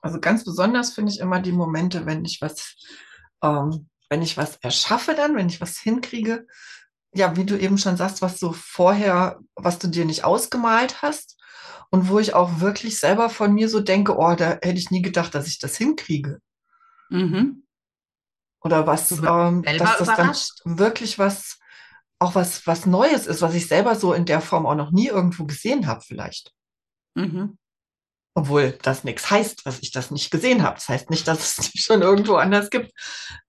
Also 0.00 0.20
ganz 0.20 0.44
besonders 0.44 0.92
finde 0.92 1.12
ich 1.12 1.20
immer 1.20 1.40
die 1.40 1.52
Momente, 1.52 2.06
wenn 2.06 2.24
ich 2.24 2.40
was, 2.40 2.76
ähm, 3.42 3.88
wenn 4.10 4.22
ich 4.22 4.36
was 4.36 4.56
erschaffe 4.56 5.14
dann, 5.14 5.36
wenn 5.36 5.46
ich 5.48 5.60
was 5.60 5.78
hinkriege. 5.78 6.46
Ja, 7.14 7.36
wie 7.36 7.44
du 7.44 7.58
eben 7.58 7.78
schon 7.78 7.96
sagst, 7.96 8.22
was 8.22 8.38
du 8.38 8.52
vorher, 8.52 9.38
was 9.54 9.78
du 9.78 9.88
dir 9.88 10.04
nicht 10.04 10.24
ausgemalt 10.24 11.02
hast 11.02 11.38
und 11.90 12.08
wo 12.08 12.18
ich 12.18 12.34
auch 12.34 12.60
wirklich 12.60 12.98
selber 12.98 13.28
von 13.30 13.52
mir 13.52 13.68
so 13.68 13.80
denke, 13.80 14.16
oh, 14.16 14.34
da 14.34 14.58
hätte 14.62 14.78
ich 14.78 14.90
nie 14.90 15.02
gedacht, 15.02 15.34
dass 15.34 15.46
ich 15.46 15.58
das 15.58 15.76
hinkriege. 15.76 16.40
Mhm. 17.10 17.62
Oder 18.64 18.86
was, 18.86 19.10
ähm, 19.10 19.62
dass 19.62 19.98
das 19.98 20.06
dann 20.06 20.14
überrascht. 20.14 20.60
wirklich 20.64 21.18
was, 21.18 21.58
auch 22.18 22.34
was, 22.34 22.66
was 22.66 22.86
Neues 22.86 23.26
ist, 23.26 23.42
was 23.42 23.54
ich 23.54 23.66
selber 23.66 23.96
so 23.96 24.12
in 24.12 24.24
der 24.24 24.40
Form 24.40 24.66
auch 24.66 24.76
noch 24.76 24.92
nie 24.92 25.08
irgendwo 25.08 25.44
gesehen 25.44 25.86
habe, 25.86 26.00
vielleicht. 26.02 26.52
Mhm. 27.14 27.58
Obwohl 28.34 28.78
das 28.82 29.04
nichts 29.04 29.30
heißt, 29.30 29.66
dass 29.66 29.80
ich 29.80 29.90
das 29.90 30.10
nicht 30.10 30.30
gesehen 30.30 30.62
habe. 30.62 30.76
Das 30.76 30.88
heißt 30.88 31.10
nicht, 31.10 31.28
dass 31.28 31.58
es 31.58 31.70
die 31.70 31.78
schon 31.78 32.02
irgendwo 32.02 32.36
anders 32.36 32.70
gibt. 32.70 32.92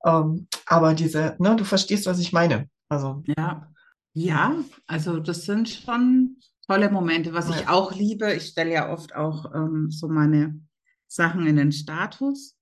Ähm, 0.06 0.47
aber 0.65 0.93
diese, 0.93 1.36
ne, 1.39 1.56
du 1.56 1.63
verstehst, 1.63 2.06
was 2.06 2.19
ich 2.19 2.34
meine. 2.34 2.69
Also, 2.89 3.23
Ja. 3.38 3.69
Ja, 4.15 4.56
also 4.86 5.19
das 5.19 5.45
sind 5.45 5.67
schon 5.69 6.38
tolle 6.67 6.91
Momente. 6.91 7.34
Was 7.34 7.49
ich 7.49 7.62
Ja. 7.62 7.69
auch 7.69 7.93
liebe, 7.95 8.32
ich 8.34 8.49
stelle 8.49 8.71
ja 8.71 8.93
oft 8.93 9.15
auch 9.15 9.54
ähm, 9.56 9.89
so 9.89 10.08
meine 10.08 10.60
Sachen 11.08 11.47
in 11.47 11.56
den 11.56 11.71
Status. 11.71 12.56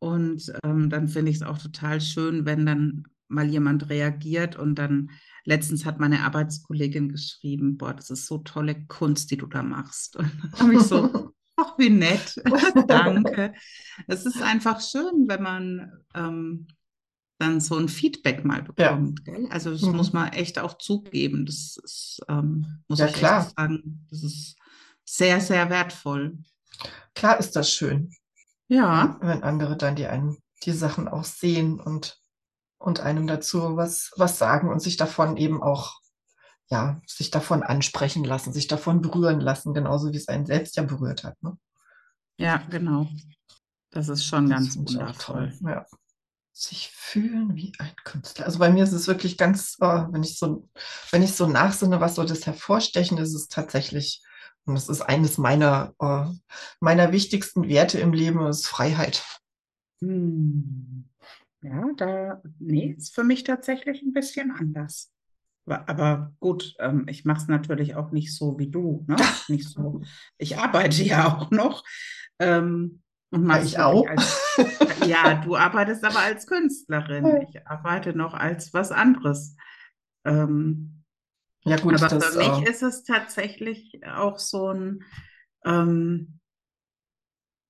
Und 0.00 0.52
ähm, 0.64 0.90
dann 0.90 1.08
finde 1.08 1.30
ich 1.30 1.36
es 1.38 1.42
auch 1.42 1.58
total 1.58 2.00
schön, 2.00 2.46
wenn 2.46 2.66
dann 2.66 3.04
mal 3.28 3.46
jemand 3.48 3.88
reagiert 3.90 4.56
und 4.56 4.74
dann 4.76 5.10
letztens 5.44 5.84
hat 5.84 6.00
meine 6.00 6.22
Arbeitskollegin 6.24 7.10
geschrieben, 7.10 7.76
boah, 7.78 7.94
das 7.94 8.10
ist 8.10 8.26
so 8.26 8.38
tolle 8.38 8.86
Kunst, 8.86 9.30
die 9.30 9.36
du 9.36 9.46
da 9.46 9.62
machst. 9.62 10.16
Und 10.18 10.30
dann 10.42 10.60
habe 10.60 10.74
ich 10.74 10.82
so, 10.82 11.32
ach, 11.56 11.78
wie 11.78 11.90
nett, 11.90 12.34
danke. 12.88 13.52
Es 14.08 14.26
ist 14.26 14.42
einfach 14.42 14.80
schön, 14.80 15.28
wenn 15.28 15.42
man 15.42 15.92
ähm, 16.14 16.66
dann 17.38 17.60
so 17.60 17.76
ein 17.76 17.88
Feedback 17.88 18.44
mal 18.44 18.64
Ja. 18.78 18.92
bekommt. 18.96 19.24
Gell? 19.24 19.46
Also 19.50 19.70
das 19.70 19.82
Mhm. 19.82 19.96
muss 19.96 20.12
man 20.12 20.32
echt 20.32 20.58
auch 20.58 20.76
zugeben. 20.78 21.46
Das 21.46 21.76
ist, 21.82 22.20
ähm, 22.28 22.66
muss 22.88 22.98
Ja, 22.98 23.06
ich 23.06 23.14
klar. 23.16 23.42
echt 23.46 23.56
sagen, 23.56 24.06
das 24.10 24.22
ist 24.24 24.56
sehr, 25.04 25.40
sehr 25.40 25.70
wertvoll. 25.70 26.38
klar 27.14 27.38
ist 27.38 27.56
das 27.56 27.72
schön, 27.72 28.10
Ja, 28.70 29.18
wenn 29.20 29.42
andere 29.42 29.76
dann 29.76 29.96
die 29.96 30.06
einen, 30.06 30.38
die 30.62 30.70
Sachen 30.70 31.08
auch 31.08 31.24
sehen 31.24 31.80
und, 31.80 32.20
und 32.78 33.00
einem 33.00 33.26
dazu 33.26 33.76
was, 33.76 34.12
was 34.16 34.38
sagen 34.38 34.68
und 34.68 34.78
sich 34.80 34.96
davon 34.96 35.36
eben 35.36 35.60
auch, 35.60 35.98
ja, 36.68 37.00
sich 37.04 37.32
davon 37.32 37.64
ansprechen 37.64 38.22
lassen, 38.22 38.52
sich 38.52 38.68
davon 38.68 39.02
berühren 39.02 39.40
lassen, 39.40 39.74
genauso 39.74 40.12
wie 40.12 40.16
es 40.16 40.28
einen 40.28 40.46
selbst 40.46 40.76
ja 40.76 40.84
berührt 40.84 41.24
hat. 41.24 41.42
Ne? 41.42 41.58
ja, 42.36 42.58
genau. 42.70 43.08
Das 43.90 44.08
ist 44.08 44.24
schon 44.24 44.48
Das 44.48 44.60
ganz 44.60 44.76
wundervoll. 44.76 45.52
toll. 45.58 45.68
Ja. 45.68 45.84
Sich 46.52 46.92
fühlen 46.94 47.56
wie 47.56 47.72
ein 47.80 47.96
Künstler. 48.04 48.44
Also 48.46 48.60
bei 48.60 48.70
mir 48.70 48.84
ist 48.84 48.92
es 48.92 49.08
wirklich 49.08 49.36
ganz, 49.36 49.78
äh, 49.80 50.04
wenn 50.10 50.22
ich 50.22 50.38
so, 50.38 50.68
wenn 51.10 51.24
ich 51.24 51.34
so 51.34 51.48
nachsinne, 51.48 52.00
was 52.00 52.14
so 52.14 52.22
das 52.22 52.46
Hervorstechen 52.46 53.18
ist, 53.18 53.30
ist 53.30 53.34
es 53.34 53.48
tatsächlich, 53.48 54.22
und 54.66 54.74
das 54.74 54.88
ist 54.88 55.02
eines 55.02 55.38
meiner, 55.38 55.94
äh, 56.00 56.26
meiner 56.80 57.12
wichtigsten 57.12 57.68
Werte 57.68 57.98
im 57.98 58.12
Leben, 58.12 58.46
ist 58.46 58.66
Freiheit. 58.66 59.24
Hm. 60.00 61.08
Ja, 61.62 61.84
da, 61.96 62.42
nee, 62.58 62.94
ist 62.96 63.14
für 63.14 63.24
mich 63.24 63.44
tatsächlich 63.44 64.02
ein 64.02 64.12
bisschen 64.12 64.50
anders. 64.50 65.12
Aber, 65.66 65.88
aber 65.88 66.32
gut, 66.40 66.74
ähm, 66.78 67.06
ich 67.08 67.24
mache 67.24 67.42
es 67.42 67.48
natürlich 67.48 67.94
auch 67.94 68.10
nicht 68.10 68.34
so 68.34 68.58
wie 68.58 68.70
du, 68.70 69.04
ne? 69.06 69.16
Nicht 69.48 69.68
so. 69.68 70.00
Ich 70.38 70.56
arbeite 70.56 71.02
ja 71.02 71.36
auch 71.36 71.50
noch. 71.50 71.84
Ähm, 72.38 73.02
und 73.30 73.48
Ja, 73.48 73.62
ich 73.62 73.78
auch. 73.78 74.08
als, 74.08 74.56
ja, 75.06 75.34
du 75.34 75.54
arbeitest 75.56 76.04
aber 76.04 76.20
als 76.20 76.46
Künstlerin. 76.46 77.46
Ich 77.48 77.66
arbeite 77.66 78.14
noch 78.14 78.34
als 78.34 78.72
was 78.72 78.90
anderes. 78.90 79.54
Ähm, 80.24 80.99
Ja 81.64 81.76
gut, 81.76 81.94
aber 81.94 82.08
das, 82.08 82.24
für 82.32 82.38
mich 82.38 82.62
äh, 82.62 82.62
ist 82.62 82.82
es 82.82 83.04
tatsächlich 83.04 84.00
auch 84.06 84.38
so 84.38 84.68
ein, 84.72 85.02
ähm, 85.64 86.40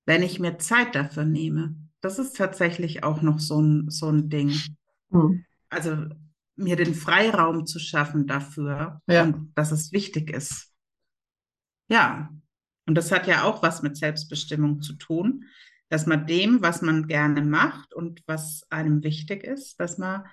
wenn 0.05 0.21
ich 0.23 0.39
mir 0.39 0.57
Zeit 0.59 0.93
dafür 0.95 1.25
nehme. 1.25 1.75
Das 2.01 2.19
ist 2.19 2.35
tatsächlich 2.35 3.03
auch 3.03 3.21
noch 3.23 3.39
so 3.39 3.59
ein, 3.61 3.89
so 3.89 4.09
ein 4.09 4.29
Ding. 4.29 4.51
hm, 5.11 5.33
Also 5.69 6.05
mir 6.55 6.75
den 6.75 6.93
Freiraum 6.93 7.65
zu 7.65 7.79
schaffen 7.79 8.27
dafür 8.27 9.01
ja, 9.07 9.23
und 9.23 9.53
dass 9.55 9.71
es 9.71 9.91
wichtig 9.91 10.29
ist. 10.29 10.71
Ja, 11.87 12.29
und 12.87 12.95
das 12.95 13.11
hat 13.11 13.27
ja 13.27 13.43
auch 13.43 13.61
was 13.63 13.81
mit 13.81 13.97
Selbstbestimmung 13.97 14.81
zu 14.81 14.93
tun, 14.93 15.45
dass 15.89 16.05
man 16.05 16.25
dem, 16.25 16.61
was 16.61 16.81
man 16.81 17.07
gerne 17.07 17.41
macht 17.41 17.93
und 17.93 18.23
was 18.27 18.65
einem 18.69 19.03
wichtig 19.03 19.43
ist, 19.43 19.79
dass 19.79 19.97
man 19.97 20.25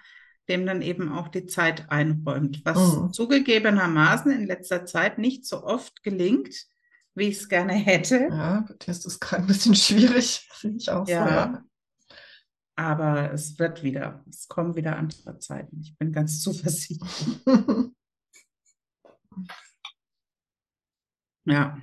dem 0.49 0.67
dann 0.67 0.83
eben 0.83 1.13
auch 1.13 1.29
die 1.29 1.47
Zeit 1.47 1.91
einräumt, 1.91 2.65
was 2.65 2.77
hm, 2.77 3.13
zugegebenermaßen 3.13 4.33
in 4.33 4.47
letzter 4.47 4.87
Zeit 4.87 5.19
nicht 5.19 5.47
so 5.47 5.63
oft 5.65 6.03
gelingt, 6.03 6.55
wie 7.15 7.29
ich 7.29 7.39
es 7.39 7.49
gerne 7.49 7.75
hätte. 7.75 8.29
ja, 8.31 8.61
dir 8.61 8.91
ist 8.91 9.05
das 9.05 9.21
gerade 9.21 9.43
ein 9.43 9.47
bisschen 9.49 9.75
schwierig, 9.75 10.49
finde 10.53 10.79
ich 10.79 10.91
auch 10.91 11.07
so, 11.07 11.13
ja. 11.13 11.29
Ja, 11.29 11.65
aber 12.77 13.33
es 13.33 13.59
wird 13.59 13.83
wieder, 13.83 14.25
es 14.31 14.47
kommen 14.47 14.77
wieder 14.77 14.97
andere 14.97 15.39
Zeiten. 15.39 15.81
Ich 15.81 15.97
bin 15.99 16.13
ganz 16.13 16.41
zuversichtlich. 16.43 17.41
Ja. 21.49 21.79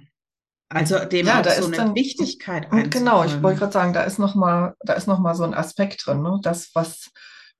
Also 0.69 1.05
dem 1.05 1.25
Ja, 1.25 1.41
da 1.41 1.51
so 1.51 1.61
ist 1.61 1.65
eine 1.67 1.77
dann, 1.77 1.95
Wichtigkeit 1.95 2.69
genau, 2.91 3.23
ich 3.23 3.41
wollte 3.41 3.59
gerade 3.59 3.73
sagen, 3.73 3.93
da 3.93 4.03
ist 4.03 4.19
noch 4.19 4.35
mal, 4.35 4.75
da 4.81 4.93
ist 4.93 5.07
noch 5.07 5.19
mal 5.19 5.35
so 5.35 5.43
ein 5.43 5.53
Aspekt 5.53 6.05
drin, 6.05 6.21
ne? 6.21 6.39
Das, 6.41 6.71
was, 6.73 7.11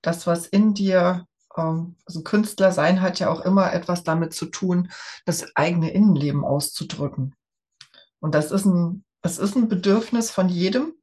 das, 0.06 0.28
was 0.28 0.48
in 0.48 0.74
dir, 0.74 1.26
ähm, 1.56 1.96
also 2.06 2.22
Künstler 2.24 2.72
sein 2.72 3.02
hat 3.02 3.20
ja 3.20 3.30
auch 3.30 3.42
immer 3.42 3.74
etwas 3.74 4.04
damit 4.04 4.34
zu 4.34 4.46
tun, 4.48 4.92
das 5.26 5.56
eigene 5.56 5.92
Innenleben 5.92 6.44
auszudrücken. 6.44 7.36
Und 8.20 8.36
das 8.36 8.52
ist 8.52 8.66
ein, 8.66 9.04
es 9.22 9.38
ist 9.38 9.56
ein 9.56 9.68
Bedürfnis 9.68 10.32
von 10.32 10.50
jedem, 10.50 10.94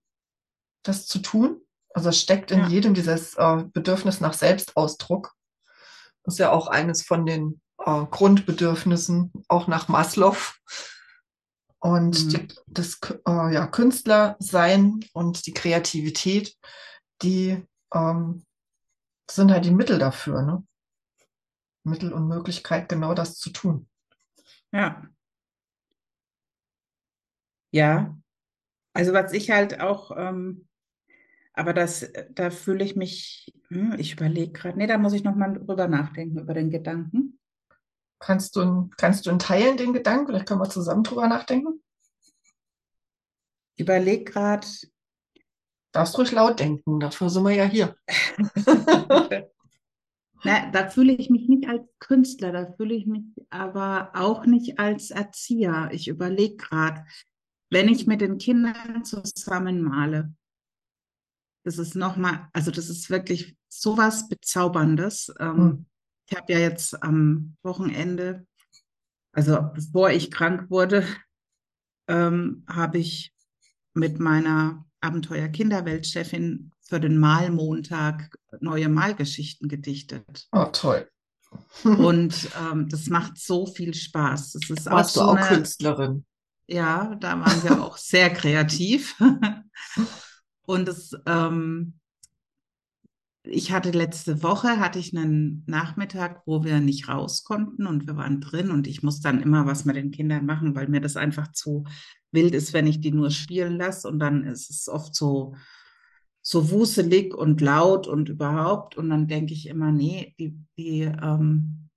das 0.85 1.07
zu 1.07 1.19
tun. 1.19 1.61
Also 1.95 2.09
es 2.09 2.21
steckt 2.21 2.51
in 2.51 2.61
Ja, 2.61 2.69
jedem 2.69 2.95
dieses 2.95 3.35
äh, 3.35 3.65
Bedürfnis 3.73 4.21
nach 4.21 4.33
Selbstausdruck. 4.33 5.35
Das 6.25 6.35
ist 6.35 6.39
ja 6.39 6.51
auch 6.51 6.69
eines 6.69 7.03
von 7.03 7.27
den 7.27 7.61
äh, 7.79 8.05
Grundbedürfnissen, 8.11 9.33
auch 9.49 9.67
nach 9.67 9.89
Maslow. 9.89 10.37
Und 11.81 12.33
die, 12.33 12.39
mhm. 12.39 12.49
das 12.69 13.01
K- 13.01 13.19
äh, 13.27 13.55
ja, 13.55 13.67
Künstlersein 13.67 15.05
und 15.13 15.47
die 15.47 15.53
Kreativität, 15.53 16.57
die 17.23 17.67
ähm, 17.93 18.45
sind 19.35 19.51
halt 19.51 19.65
die 19.65 19.71
Mittel 19.71 19.99
dafür, 19.99 20.43
ne? 20.43 20.65
Mittel 21.85 22.13
und 22.13 22.29
Möglichkeit, 22.29 22.89
genau 22.89 23.15
das 23.15 23.39
zu 23.39 23.51
tun. 23.51 23.89
Ja, 24.73 25.03
ja. 27.71 28.17
Also 28.95 29.13
was 29.13 29.33
ich 29.33 29.51
halt 29.51 29.81
auch, 29.81 30.13
ähm, 30.17 30.69
aber 31.55 31.73
das, 31.73 32.11
da 32.31 32.51
fühle 32.51 32.85
ich 32.85 32.97
mich, 32.97 33.53
hm, 33.69 33.95
ich 33.99 34.13
überlege 34.13 34.53
gerade, 34.53 34.79
nee, 34.79 34.87
da 34.87 34.99
muss 34.99 35.13
ich 35.15 35.25
nochmal 35.25 35.55
drüber 35.55 35.89
nachdenken, 35.89 36.39
über 36.39 36.55
den 36.55 36.71
Gedanken. 36.71 37.39
Kannst 38.19 38.57
du, 38.57 38.91
kannst 38.97 39.27
du 39.27 39.31
in 39.31 39.39
Teilen 39.39 39.77
den 39.77 39.93
Gedanken, 39.93 40.27
vielleicht 40.29 40.47
können 40.47 40.61
wir 40.61 40.71
zusammen 40.71 41.03
drüber 41.03 41.27
nachdenken? 41.27 41.83
Ich 43.75 43.83
überlege 43.83 44.25
gerade, 44.25 44.67
Darfst 45.93 46.19
ruhig 46.19 46.33
laut 46.33 46.59
denken, 46.59 47.01
dafür 47.01 47.29
sind 47.29 47.45
wir 47.45 47.55
ja 47.55 47.65
hier. 47.65 47.95
na, 50.43 50.71
da 50.71 50.89
fühle 50.89 51.13
ich 51.13 51.29
mich 51.29 51.49
nicht 51.49 51.69
als 51.69 51.83
Künstler, 51.99 52.51
da 52.51 52.73
fühle 52.73 52.95
ich 52.95 53.07
mich 53.07 53.25
aber 53.51 54.11
auch 54.15 54.47
nicht 54.47 54.79
als 54.79 55.11
Erzieher. 55.11 55.91
Ich 55.93 56.09
überlege 56.09 56.57
gerade, 56.57 57.05
wenn 57.71 57.89
ich 57.89 58.07
mit 58.07 58.23
den 58.23 58.39
Kindern 58.39 59.05
zusammen 59.05 59.83
male, 59.83 60.35
das 61.65 61.79
ist 61.79 61.95
nochmal, 61.95 62.49
also 62.53 62.71
das 62.71 62.89
ist 62.89 63.11
wirklich 63.11 63.57
sowas 63.69 64.29
Bezauberndes. 64.29 65.33
Ähm, 65.39 65.57
Hm. 65.57 65.87
ich 66.29 66.37
habe 66.37 66.53
ja 66.53 66.59
jetzt 66.59 67.03
am 67.03 67.57
Wochenende, 67.63 68.47
also 69.33 69.61
bevor 69.75 70.11
ich 70.11 70.31
krank 70.31 70.71
wurde, 70.71 71.07
ähm, 72.09 72.65
habe 72.67 72.99
ich 72.99 73.33
mit 73.95 74.19
meiner 74.19 74.85
Abenteuer-Kinderwelt-Chefin 75.03 76.71
für 76.81 77.01
den 77.01 77.19
Malmontag 77.19 78.35
neue 78.61 78.89
Malgeschichten 78.89 79.69
gedichtet. 79.69 80.49
Oh, 80.53 80.67
toll. 80.73 81.09
Und 81.85 82.49
ähm, 82.59 82.89
das 82.89 83.09
macht 83.09 83.39
so 83.39 83.67
viel 83.67 83.95
Spaß. 83.95 84.53
Das 84.53 84.71
ist 84.71 84.89
auch 84.89 84.93
Warst 84.93 85.17
du 85.17 85.21
so 85.21 85.27
auch 85.27 85.37
eine, 85.37 85.47
Künstlerin? 85.47 86.25
ja, 86.67 87.15
da 87.17 87.39
waren 87.41 87.63
wir 87.63 87.83
auch 87.83 87.97
sehr 87.99 88.31
kreativ. 88.31 89.21
Und 90.67 90.89
es, 90.89 91.15
ähm, 91.27 91.99
ich 93.45 93.73
hatte 93.73 93.91
letzte 93.91 94.43
Woche, 94.43 94.79
hatte 94.79 94.99
ich 94.99 95.17
einen 95.17 95.65
Nachmittag, 95.67 96.43
wo 96.47 96.63
wir 96.63 96.81
nicht 96.81 97.09
raus 97.09 97.43
konnten 97.43 97.87
und 97.87 98.07
wir 98.07 98.17
waren 98.17 98.41
drin 98.41 98.71
und 98.71 98.87
ich 98.87 99.03
muss 99.03 99.21
dann 99.21 99.43
immer 99.43 99.67
was 99.67 99.85
mit 99.85 99.97
den 99.97 100.13
Kindern 100.13 100.47
machen, 100.47 100.75
weil 100.77 100.89
mir 100.89 101.01
das 101.01 101.17
einfach 101.17 101.51
zu 101.53 101.85
wild 102.31 102.55
ist, 102.55 102.73
wenn 102.73 102.87
ich 102.87 103.01
die 103.01 103.11
nur 103.11 103.31
spielen 103.31 103.77
lasse 103.77 104.09
und 104.09 104.21
dann 104.21 104.45
ist 104.45 104.71
es 104.71 104.89
oft 104.89 105.15
so, 105.15 105.57
so 106.41 106.71
wuselig 106.71 107.35
und 107.35 107.61
laut 107.61 108.07
und 108.07 108.29
überhaupt 108.29 108.97
und 108.97 109.11
dann 109.11 109.27
denke 109.27 109.53
ich 109.53 109.67
immer, 109.67 109.91
nee, 109.91 110.35
die, 110.39 110.57
die, 110.79 111.01
ähm, 111.03 111.89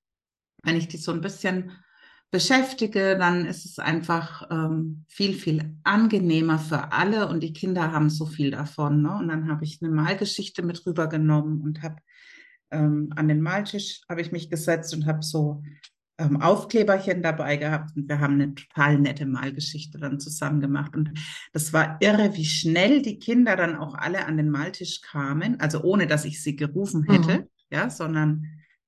wenn 0.63 0.75
ich 0.75 0.87
die 0.87 0.97
so 0.97 1.11
ein 1.11 1.21
bisschen 1.21 1.71
beschäftige, 2.35 3.15
dann 3.17 3.45
ist 3.45 3.63
es 3.63 3.79
einfach 3.79 4.45
ähm, 4.51 5.05
viel, 5.07 5.33
viel 5.33 5.73
angenehmer 5.85 6.59
für 6.59 6.91
alle 6.91 7.29
und 7.29 7.39
die 7.41 7.53
Kinder 7.53 7.93
haben 7.93 8.09
so 8.09 8.25
viel 8.25 8.51
davon. 8.51 9.01
Ne? 9.03 9.15
Und 9.15 9.29
dann 9.29 9.47
habe 9.49 9.63
ich 9.63 9.81
eine 9.81 9.89
Malgeschichte 9.89 10.61
mit 10.61 10.85
rübergenommen 10.85 11.61
und 11.61 11.81
habe 11.81 11.95
ähm, 12.71 13.13
an 13.15 13.29
den 13.29 13.39
Maltisch 13.39 14.01
habe 14.09 14.19
ich 14.19 14.33
mich 14.33 14.49
gesetzt 14.49 14.93
und 14.93 15.05
habe 15.05 15.23
so 15.23 15.63
ähm, 16.17 16.41
Aufkleberchen 16.41 17.21
dabei 17.21 17.55
gehabt 17.55 17.95
und 17.95 18.09
wir 18.09 18.19
haben 18.19 18.33
eine 18.33 18.53
total 18.53 18.99
nette 18.99 19.25
Malgeschichte 19.25 19.97
dann 19.97 20.19
zusammen 20.19 20.59
gemacht. 20.59 20.93
Und 20.93 21.11
das 21.53 21.71
war 21.71 21.95
irre, 22.01 22.35
wie 22.35 22.43
schnell 22.43 23.01
die 23.01 23.17
Kinder 23.17 23.55
dann 23.55 23.77
auch 23.77 23.95
alle 23.95 24.25
an 24.25 24.35
den 24.35 24.49
Maltisch 24.49 24.99
kamen, 24.99 25.57
also 25.61 25.83
ohne 25.83 26.05
dass 26.05 26.25
ich 26.25 26.43
sie 26.43 26.57
gerufen 26.57 27.03
hätte, 27.03 27.43
Mhm. 27.43 27.49
ja, 27.69 27.89
sondern 27.89 28.45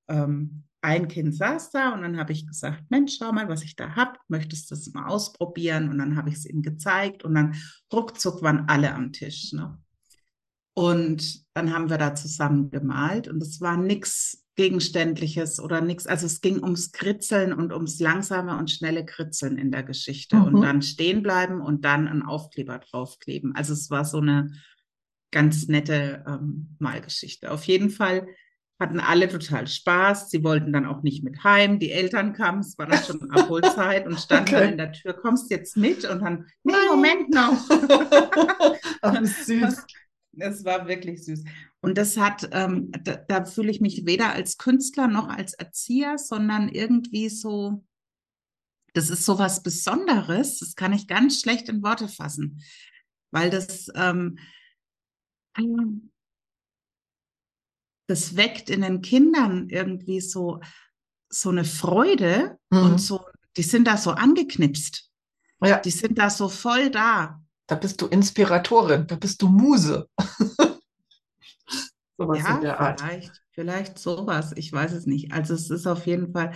ähm, 0.10 0.64
ein 0.88 1.10
Kind 1.10 1.36
saß 1.36 1.72
da 1.72 1.94
und 1.94 2.02
dann 2.02 2.18
habe 2.18 2.32
ich 2.32 2.48
gesagt, 2.48 2.86
Mensch, 2.90 3.18
schau 3.20 3.34
mal, 3.34 3.50
was 3.50 3.62
ich 3.64 3.76
da 3.76 3.96
habe, 3.96 4.18
möchtest 4.30 4.72
du 4.72 4.76
das 4.76 4.92
mal 4.94 5.08
ausprobieren? 5.08 5.90
Und 5.90 5.98
dann 5.98 6.16
habe 6.16 6.30
ich 6.30 6.36
es 6.36 6.46
ihm 6.46 6.62
gezeigt 6.62 7.26
und 7.26 7.36
dann 7.36 7.56
ruckzuck 7.92 8.42
waren 8.42 8.70
alle 8.70 8.94
am 8.94 9.12
Tisch. 9.12 9.52
Ne? 9.52 9.78
Und 10.74 11.44
dann 11.54 11.74
haben 11.74 11.90
wir 11.90 11.98
da 11.98 12.16
zusammen 12.16 12.70
gemalt 12.70 13.28
und 13.28 13.42
es 13.44 13.60
war 13.60 13.76
nichts 13.76 14.46
Gegenständliches 14.56 15.60
oder 15.60 15.82
nichts. 15.82 16.08
Also 16.08 16.26
es 16.26 16.40
ging 16.40 16.64
ums 16.64 16.92
Kritzeln 16.94 17.52
und 17.52 17.74
ums 17.74 18.00
langsame 18.00 18.58
und 18.58 18.72
schnelle 18.72 19.06
Kritzeln 19.06 19.58
in 19.58 19.72
der 19.72 19.84
Geschichte 19.84 20.38
und 20.38 20.54
Mhm. 20.54 20.62
dann 20.62 20.82
stehen 20.82 21.22
bleiben 21.22 21.60
und 21.62 21.84
dann 21.84 22.08
einen 22.08 22.24
Aufkleber 22.24 22.80
draufkleben. 22.80 23.56
Also 23.56 23.74
es 23.74 23.90
war 23.90 24.06
so 24.06 24.20
eine 24.20 24.54
ganz 25.32 25.68
nette 25.68 26.24
ähm, 26.26 26.76
Malgeschichte. 26.80 27.52
Auf 27.52 27.66
jeden 27.66 27.90
Fall 27.90 28.26
hatten 28.80 29.00
alle 29.00 29.28
total 29.28 29.68
Spaß. 29.68 30.30
Sie 30.30 30.44
wollten 30.44 30.72
dann 30.72 30.86
auch 30.86 31.02
nicht 31.02 31.24
mit 31.24 31.44
heim. 31.44 31.80
Die 31.80 31.92
Eltern 31.92 32.34
kamen, 32.34 32.60
es 32.60 32.78
war 32.78 32.86
dann 32.86 33.04
schon 33.04 33.32
Abholzeit 33.32 34.06
und 34.06 34.20
standen 34.20 34.52
dann 34.52 34.62
Okay. 34.64 34.72
in 34.72 34.78
der 34.78 34.92
Tür, 34.92 35.14
kommst 35.14 35.50
jetzt 35.50 35.78
mit? 35.78 36.06
Und 36.06 36.22
dann, 36.22 36.46
nee, 36.64 36.74
Nein. 36.74 36.88
Moment 36.90 37.30
noch. 37.30 37.70
Ach, 39.02 39.24
süß. 39.24 39.86
Es 40.40 40.64
war 40.64 40.88
wirklich 40.88 41.26
süß. 41.26 41.44
Und 41.82 41.98
das 41.98 42.18
hat, 42.18 42.48
ähm, 42.52 42.92
da, 43.04 43.16
da 43.16 43.46
fühle 43.46 43.72
ich 43.72 43.82
mich 43.82 44.06
weder 44.06 44.34
als 44.34 44.58
Künstler 44.58 45.08
noch 45.08 45.28
als 45.30 45.54
Erzieher, 45.56 46.18
sondern 46.20 46.70
irgendwie 46.70 47.30
so, 47.30 47.84
das 48.94 49.10
ist 49.10 49.26
so 49.26 49.40
was 49.40 49.64
Besonderes, 49.64 50.60
das 50.60 50.76
kann 50.76 50.94
ich 50.94 51.08
ganz 51.08 51.42
schlecht 51.42 51.70
in 51.70 51.82
Worte 51.84 52.08
fassen. 52.08 52.62
weil 53.32 53.50
das, 53.50 53.92
ähm, 53.96 54.38
das 58.08 58.36
weckt 58.36 58.70
in 58.70 58.82
den 58.82 59.02
Kindern 59.02 59.70
irgendwie 59.70 60.22
so, 60.22 60.60
so 61.30 61.50
eine 61.50 61.66
Freude 61.66 62.58
Mhm. 62.70 62.84
und 62.84 62.98
so, 63.00 63.26
die 63.56 63.64
sind 63.64 63.86
da 63.88 63.98
so 63.98 64.12
angeknipst. 64.12 65.10
Ja, 65.64 65.80
Die 65.80 65.92
sind 65.92 66.18
da 66.18 66.30
so 66.30 66.50
voll 66.50 66.90
da. 66.92 67.42
da 67.68 67.76
bist 67.76 68.02
du 68.02 68.08
Inspiratorin, 68.08 69.08
da 69.08 69.16
bist 69.16 69.42
du 69.42 69.48
Muse. 69.50 70.08
Sowas 72.18 72.40
in 72.40 72.46
Ja, 72.46 72.60
der 72.60 72.80
Art. 72.80 73.00
vielleicht, 73.02 73.42
vielleicht 73.52 74.00
sowas. 74.00 74.54
Ich 74.56 74.72
weiß 74.74 74.92
es 74.94 75.06
nicht. 75.06 75.32
Also 75.34 75.54
es 75.54 75.70
ist 75.70 75.86
auf 75.88 76.06
jeden 76.08 76.32
Fall 76.34 76.54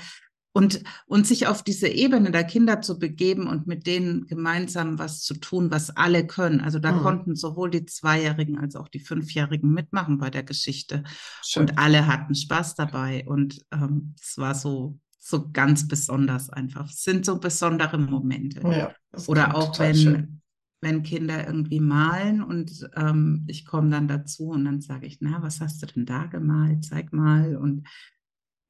und 0.53 0.83
und 1.05 1.25
sich 1.25 1.47
auf 1.47 1.63
diese 1.63 1.87
Ebene 1.87 2.31
der 2.31 2.43
Kinder 2.43 2.81
zu 2.81 2.99
begeben 2.99 3.47
und 3.47 3.67
mit 3.67 3.87
denen 3.87 4.27
gemeinsam 4.27 4.99
was 4.99 5.21
zu 5.21 5.35
tun, 5.35 5.71
was 5.71 5.95
alle 5.95 6.27
können. 6.27 6.59
Also 6.61 6.79
da 6.79 6.91
Mhm. 6.91 7.03
konnten 7.03 7.35
sowohl 7.35 7.69
die 7.71 7.85
Zweijährigen 7.85 8.57
als 8.57 8.75
auch 8.75 8.89
die 8.89 8.99
Fünfjährigen 8.99 9.71
mitmachen 9.71 10.17
bei 10.17 10.29
der 10.29 10.43
Geschichte 10.43 11.03
Schön. 11.43 11.63
und 11.63 11.77
alle 11.77 12.07
hatten 12.07 12.35
Spaß 12.35 12.75
dabei 12.75 13.25
und 13.27 13.59
ähm, 13.71 14.13
es 14.21 14.37
war 14.37 14.55
so 14.55 14.99
so 15.23 15.51
ganz 15.51 15.87
besonders 15.87 16.49
einfach. 16.49 16.89
Es 16.89 17.03
sind 17.03 17.25
so 17.25 17.39
besondere 17.39 17.99
Momente. 17.99 18.61
Ja, 18.61 18.95
Oder 19.27 19.55
auch 19.55 19.77
wenn, 19.79 19.95
schön. 19.95 20.41
wenn 20.81 21.03
Kinder 21.03 21.45
irgendwie 21.45 21.79
malen 21.79 22.41
und 22.41 22.89
ähm, 22.95 23.45
ich 23.47 23.65
komme 23.65 23.91
dann 23.91 24.07
dazu 24.07 24.47
und 24.49 24.65
dann 24.65 24.81
sage 24.81 25.05
ich, 25.05 25.19
na, 25.21 25.41
was 25.43 25.61
hast 25.61 25.81
du 25.83 25.85
denn 25.85 26.05
da 26.07 26.25
gemalt? 26.25 26.83
Zeig 26.85 27.13
mal. 27.13 27.55
Und 27.55 27.87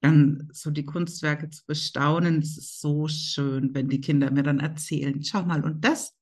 dann 0.01 0.49
so 0.51 0.71
die 0.71 0.85
Kunstwerke 0.85 1.49
zu 1.49 1.63
bestaunen, 1.65 2.41
das 2.41 2.57
ist 2.57 2.81
so 2.81 3.07
schön, 3.07 3.73
wenn 3.73 3.89
die 3.89 4.01
Kinder 4.01 4.31
mir 4.31 4.43
dann 4.43 4.59
erzählen, 4.59 5.23
schau 5.23 5.43
mal, 5.43 5.63
und 5.63 5.83
das, 5.85 6.13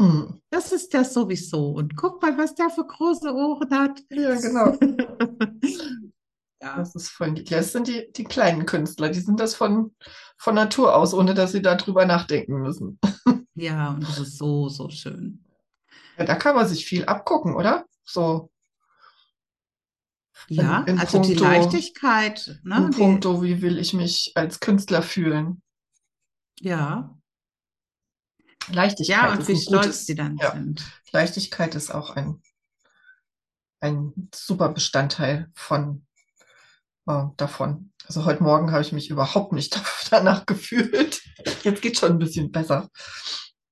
Mhm. 0.00 0.40
das 0.50 0.70
ist 0.70 0.94
das 0.94 1.12
sowieso. 1.12 1.70
Und 1.70 1.96
guck 1.96 2.22
mal, 2.22 2.38
was 2.38 2.54
der 2.54 2.70
für 2.70 2.86
große 2.86 3.34
Ohren 3.34 3.70
hat. 3.70 4.00
Ja, 4.10 4.34
genau. 4.36 4.76
Ja, 6.60 6.76
Das 6.76 6.94
ist 6.96 7.10
voll, 7.10 7.34
das 7.34 7.70
sind 7.72 7.86
die, 7.86 8.10
die 8.16 8.24
kleinen 8.24 8.66
Künstler, 8.66 9.10
die 9.10 9.20
sind 9.20 9.38
das 9.38 9.54
von, 9.54 9.94
von 10.38 10.56
Natur 10.56 10.96
aus, 10.96 11.14
ohne 11.14 11.32
dass 11.34 11.52
sie 11.52 11.62
darüber 11.62 12.04
nachdenken 12.04 12.60
müssen. 12.60 12.98
ja, 13.54 13.90
und 13.90 14.02
das 14.02 14.18
ist 14.18 14.38
so, 14.38 14.68
so 14.68 14.90
schön. 14.90 15.44
Ja, 16.18 16.24
da 16.24 16.34
kann 16.34 16.56
man 16.56 16.66
sich 16.66 16.84
viel 16.84 17.04
abgucken, 17.04 17.54
oder? 17.54 17.84
So 18.04 18.50
Ja, 20.48 20.82
in 20.82 20.98
also 20.98 21.20
die 21.20 21.34
puncto- 21.34 21.44
Leichtigkeit, 21.44 22.60
ne? 22.62 22.76
in 22.76 22.90
Die, 22.90 22.96
puncto, 22.96 23.42
wie 23.42 23.60
will 23.60 23.78
ich 23.78 23.92
mich 23.92 24.32
als 24.34 24.60
Künstler 24.60 25.02
fühlen? 25.02 25.62
ja, 26.60 27.14
Leichtigkeit 28.70 29.16
ja, 29.16 29.32
und 29.32 29.48
wie 29.48 29.56
stolz 29.56 29.84
gutes, 29.84 30.06
die 30.06 30.14
dann 30.14 30.36
ja, 30.36 30.52
sind. 30.52 30.84
Leichtigkeit 31.12 31.74
ist 31.74 31.90
auch 31.90 32.10
ein, 32.16 32.42
ein 33.80 34.28
super 34.34 34.68
Bestandteil 34.70 35.50
von, 35.54 36.06
äh, 37.06 37.24
davon. 37.36 37.92
Also 38.06 38.24
heute 38.24 38.42
Morgen 38.42 38.70
habe 38.72 38.82
ich 38.82 38.92
mich 38.92 39.08
überhaupt 39.10 39.52
nicht 39.52 39.80
danach 40.10 40.44
gefühlt. 40.46 41.22
Jetzt 41.62 41.80
geht 41.82 41.98
schon 41.98 42.12
ein 42.12 42.18
bisschen 42.18 42.50
besser. 42.50 42.90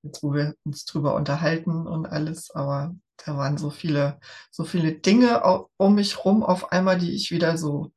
Jetzt, 0.03 0.23
wo 0.23 0.33
wir 0.33 0.55
uns 0.63 0.85
drüber 0.85 1.15
unterhalten 1.15 1.85
und 1.85 2.05
alles, 2.07 2.49
aber 2.51 2.95
da 3.25 3.37
waren 3.37 3.57
so 3.57 3.69
viele, 3.69 4.19
so 4.51 4.63
viele 4.63 4.93
Dinge 4.93 5.43
um 5.77 5.95
mich 5.95 6.23
rum 6.23 6.43
auf 6.43 6.71
einmal, 6.71 6.97
die 6.97 7.13
ich 7.13 7.31
wieder 7.31 7.57
so, 7.57 7.91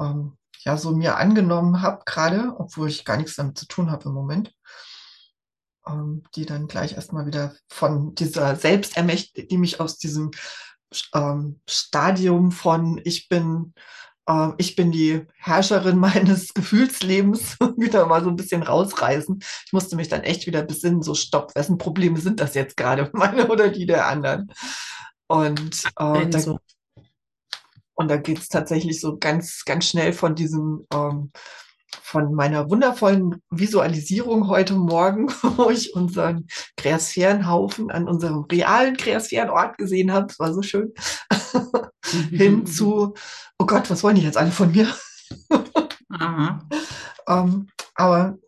ähm, 0.00 0.36
ja, 0.60 0.76
so 0.76 0.92
mir 0.92 1.16
angenommen 1.16 1.82
habe 1.82 2.02
gerade, 2.04 2.54
obwohl 2.58 2.88
ich 2.88 3.04
gar 3.04 3.16
nichts 3.16 3.36
damit 3.36 3.58
zu 3.58 3.66
tun 3.66 3.90
habe 3.90 4.08
im 4.08 4.14
Moment. 4.14 4.54
Ähm, 5.86 6.22
die 6.36 6.46
dann 6.46 6.68
gleich 6.68 6.92
erstmal 6.92 7.26
wieder 7.26 7.56
von 7.68 8.14
dieser 8.14 8.54
Selbstermächtigung, 8.54 9.48
die 9.48 9.58
mich 9.58 9.80
aus 9.80 9.98
diesem 9.98 10.30
ähm, 11.14 11.60
Stadium 11.68 12.52
von 12.52 13.00
ich 13.04 13.28
bin, 13.28 13.74
äh, 14.28 14.48
ich 14.58 14.76
bin 14.76 14.92
die 14.92 15.26
Herrscherin 15.36 15.98
meines 15.98 16.54
Gefühlslebens 16.54 17.58
wieder 17.76 18.06
mal 18.06 18.22
so 18.22 18.30
ein 18.30 18.36
bisschen 18.36 18.62
rausreißen. 18.62 19.42
Ich 19.66 19.72
musste 19.72 19.96
mich 19.96 20.08
dann 20.08 20.22
echt 20.22 20.46
wieder 20.46 20.62
besinnen, 20.62 21.02
so 21.02 21.14
stopp, 21.14 21.54
wessen 21.54 21.78
Probleme 21.78 22.18
sind 22.18 22.40
das 22.40 22.54
jetzt 22.54 22.76
gerade, 22.76 23.10
meine 23.14 23.48
oder 23.48 23.68
die 23.68 23.86
der 23.86 24.06
anderen? 24.06 24.52
Und, 25.28 25.84
äh, 25.98 26.28
da, 26.28 26.38
so. 26.38 26.58
und 27.94 28.08
da 28.08 28.16
geht 28.16 28.38
es 28.38 28.48
tatsächlich 28.48 29.00
so 29.00 29.16
ganz, 29.18 29.64
ganz 29.64 29.86
schnell 29.86 30.12
von 30.12 30.34
diesem, 30.34 30.86
ähm, 30.92 31.32
von 32.00 32.34
meiner 32.34 32.70
wundervollen 32.70 33.42
Visualisierung 33.50 34.48
heute 34.48 34.74
Morgen, 34.74 35.28
wo 35.42 35.70
ich 35.70 35.94
unseren 35.94 36.46
Kreasphärenhaufen 36.76 37.90
an 37.90 38.08
unserem 38.08 38.44
realen 38.50 38.96
Kreasphärenort 38.96 39.78
gesehen 39.78 40.12
habe, 40.12 40.26
das 40.26 40.38
war 40.38 40.52
so 40.52 40.62
schön, 40.62 40.92
hin 42.30 42.66
zu, 42.66 43.14
oh 43.58 43.66
Gott, 43.66 43.90
was 43.90 44.02
wollen 44.02 44.16
die 44.16 44.22
jetzt 44.22 44.38
alle 44.38 44.50
von 44.50 44.72
mir? 44.72 44.88
Ähm, 47.28 47.68
aber 47.94 48.38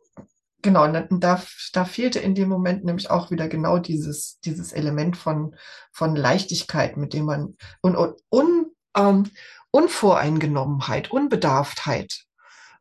genau, 0.62 0.84
und 0.84 1.20
da, 1.20 1.42
da, 1.72 1.84
fehlte 1.84 2.18
in 2.18 2.34
dem 2.34 2.48
Moment 2.48 2.84
nämlich 2.84 3.10
auch 3.10 3.30
wieder 3.30 3.48
genau 3.48 3.78
dieses, 3.78 4.40
dieses 4.40 4.72
Element 4.72 5.16
von, 5.16 5.54
von 5.92 6.16
Leichtigkeit, 6.16 6.96
mit 6.96 7.12
dem 7.12 7.26
man 7.26 7.56
und, 7.80 7.96
und 7.96 8.20
un, 8.30 8.66
ähm, 8.96 9.30
Unvoreingenommenheit, 9.70 11.10
Unbedarftheit. 11.10 12.23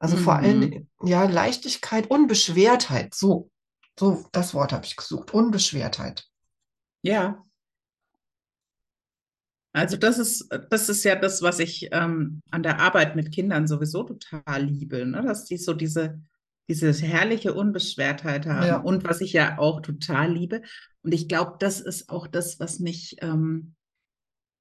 Also 0.04 0.18
vor 0.18 0.39
Mhm. 0.39 0.43
allem, 0.43 0.88
ja, 1.04 1.24
Leichtigkeit, 1.24 2.08
Unbeschwertheit. 2.10 3.14
So, 3.16 3.49
so, 3.97 4.26
das 4.34 4.54
Wort 4.54 4.74
habe 4.74 4.86
ich 4.86 4.97
gesucht. 4.97 5.34
Unbeschwertheit. 5.34 6.28
Ja. 7.04 7.45
Also 9.72 9.95
das 9.95 10.20
ist, 10.20 10.49
das 10.70 10.89
ist 10.89 11.06
ja 11.06 11.16
das, 11.16 11.41
was 11.41 11.60
ich 11.60 11.88
ähm, 11.93 12.41
an 12.51 12.64
der 12.64 12.80
Arbeit 12.80 13.16
mit 13.16 13.32
Kindern 13.32 13.66
sowieso 13.66 14.04
total 14.04 14.64
liebe, 14.66 15.06
ne? 15.06 15.24
Dass 15.24 15.45
die 15.45 15.56
so 15.58 15.74
diese, 15.74 16.22
diese 16.68 16.91
herrliche 16.91 17.54
Unbeschwertheit 17.54 18.45
haben. 18.45 18.68
Ja. 18.68 18.78
Und 18.82 19.06
was 19.06 19.22
ich 19.22 19.32
ja 19.32 19.58
auch 19.58 19.80
total 19.82 20.34
liebe. 20.34 20.64
Und 21.01 21.14
ich 21.14 21.30
glaube, 21.30 21.56
das 21.60 21.80
ist 21.80 22.10
auch 22.10 22.28
das, 22.28 22.60
was 22.60 22.80
mich, 22.80 23.16
ähm, 23.22 23.74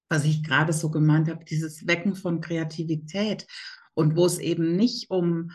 was 0.08 0.24
ich 0.24 0.44
gerade 0.44 0.72
so 0.72 0.88
gemeint 0.88 1.28
habe, 1.28 1.44
dieses 1.44 1.84
Wecken 1.88 2.14
von 2.14 2.40
Kreativität. 2.40 3.48
Und 3.94 4.16
wo 4.16 4.26
es 4.26 4.38
eben 4.38 4.76
nicht 4.76 5.10
um 5.10 5.50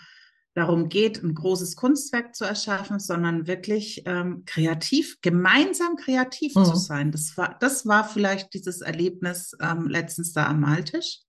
darum 0.54 0.90
geht, 0.90 1.22
ein 1.24 1.36
großes 1.36 1.76
Kunstwerk 1.76 2.36
zu 2.36 2.44
erschaffen, 2.44 3.00
sondern 3.00 3.46
wirklich 3.46 4.04
ähm, 4.08 4.44
kreativ, 4.46 5.18
gemeinsam 5.22 5.96
kreativ 5.98 6.56
Mhm. 6.56 6.66
zu 6.66 6.76
sein. 6.76 7.12
Das 7.12 7.38
war, 7.38 7.58
das 7.60 7.86
war 7.86 8.04
vielleicht 8.08 8.54
dieses 8.56 8.82
Erlebnis 8.82 9.56
ähm, 9.62 9.88
letztens 9.88 10.34
da 10.34 10.48
am 10.48 10.60
Maltisch, 10.62 11.20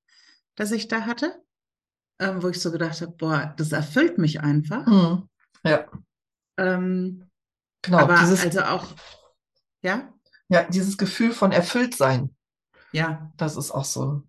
das 0.54 0.72
ich 0.72 0.88
da 0.88 1.02
hatte, 1.02 1.42
ähm, 2.18 2.42
wo 2.42 2.48
ich 2.48 2.60
so 2.60 2.72
gedacht 2.72 3.00
habe, 3.02 3.12
boah, 3.12 3.52
das 3.56 3.72
erfüllt 3.72 4.16
mich 4.18 4.40
einfach. 4.40 4.86
Hm. 4.86 5.28
Ja, 5.64 5.86
Ähm, 6.56 7.28
genau. 7.82 7.98
aber 7.98 8.16
dieses, 8.20 8.42
also 8.44 8.62
auch, 8.62 8.86
ja, 9.82 10.12
ja, 10.48 10.64
dieses 10.64 10.96
Gefühl 10.96 11.32
von 11.32 11.52
Erfülltsein, 11.52 12.34
ja, 12.92 13.30
das 13.36 13.56
ist 13.56 13.70
auch 13.70 13.84
so 13.84 14.22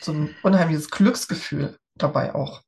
so 0.00 0.12
ein 0.12 0.34
unheimliches 0.42 0.90
Glücksgefühl 0.90 1.76
dabei 2.02 2.34
auch. 2.34 2.62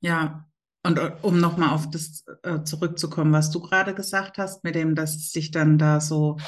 Ja, 0.00 0.48
und 0.84 0.98
äh, 0.98 1.12
um 1.22 1.40
nochmal 1.40 1.70
auf 1.70 1.90
das 1.90 2.24
äh, 2.42 2.62
zurückzukommen, 2.64 3.32
was 3.32 3.50
du 3.50 3.60
gerade 3.60 3.94
gesagt 3.94 4.38
hast, 4.38 4.64
mit 4.64 4.74
dem, 4.74 4.94
dass 4.94 5.14
es 5.14 5.30
sich 5.30 5.50
dann 5.50 5.78
da 5.78 6.00
so 6.00 6.38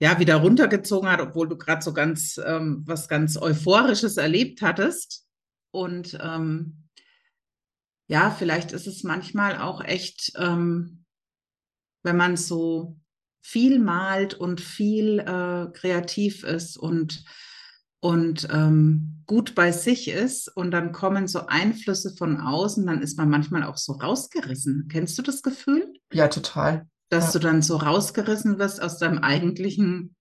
ja 0.00 0.18
wieder 0.18 0.36
runtergezogen 0.36 1.08
hat, 1.08 1.20
obwohl 1.20 1.48
du 1.48 1.56
gerade 1.56 1.82
so 1.82 1.94
ganz 1.94 2.38
ähm, 2.44 2.82
was 2.86 3.08
ganz 3.08 3.36
Euphorisches 3.40 4.16
erlebt 4.18 4.60
hattest. 4.60 5.26
Und 5.70 6.18
ähm, 6.20 6.88
ja, 8.06 8.30
vielleicht 8.30 8.72
ist 8.72 8.86
es 8.86 9.02
manchmal 9.02 9.58
auch 9.58 9.82
echt, 9.82 10.32
ähm, 10.36 11.04
wenn 12.02 12.16
man 12.16 12.36
so 12.36 13.00
viel 13.40 13.78
malt 13.78 14.34
und 14.34 14.60
viel 14.60 15.20
äh, 15.20 15.72
kreativ 15.72 16.44
ist 16.44 16.76
und 16.76 17.24
und 18.00 18.46
ähm, 18.52 19.13
gut 19.26 19.54
bei 19.54 19.72
sich 19.72 20.08
ist 20.08 20.48
und 20.56 20.70
dann 20.70 20.92
kommen 20.92 21.26
so 21.28 21.46
Einflüsse 21.46 22.14
von 22.16 22.40
außen, 22.40 22.86
dann 22.86 23.02
ist 23.02 23.16
man 23.18 23.28
manchmal 23.30 23.64
auch 23.64 23.76
so 23.76 23.92
rausgerissen. 23.92 24.88
Kennst 24.90 25.16
du 25.18 25.22
das 25.22 25.42
Gefühl, 25.42 25.92
Ja, 26.12 26.28
total. 26.28 26.88
dass 27.10 27.26
Ja. 27.26 27.32
du 27.32 27.38
dann 27.40 27.62
so 27.62 27.76
rausgerissen 27.76 28.58
wirst 28.58 28.82
aus 28.82 28.98
deinem 28.98 29.18
eigentlichen, 29.18 30.14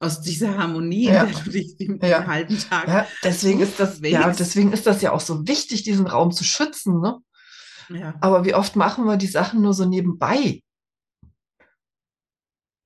aus 0.00 0.20
dieser 0.20 0.56
Harmonie, 0.58 1.06
Ja. 1.06 1.24
in 1.24 1.32
der 1.32 1.42
du 1.44 1.50
dich 1.50 1.76
den, 1.76 2.00
Ja. 2.02 2.26
halben 2.26 2.58
Tag 2.58 2.86
Ja, 2.88 3.06
deswegen 3.24 3.60
ist 3.60 3.78
das, 3.80 4.00
ja, 4.00 4.30
deswegen 4.30 4.72
ist 4.72 4.86
das 4.86 5.02
ja 5.02 5.12
auch 5.12 5.20
so 5.20 5.46
wichtig, 5.48 5.82
diesen 5.82 6.06
Raum 6.06 6.30
zu 6.32 6.44
schützen, 6.44 7.00
ne? 7.00 7.18
Ja, 7.90 8.14
Aber 8.20 8.44
wie 8.44 8.54
oft 8.54 8.76
machen 8.76 9.06
wir 9.06 9.16
die 9.16 9.26
Sachen 9.26 9.62
nur 9.62 9.74
so 9.74 9.84
nebenbei? 9.86 10.62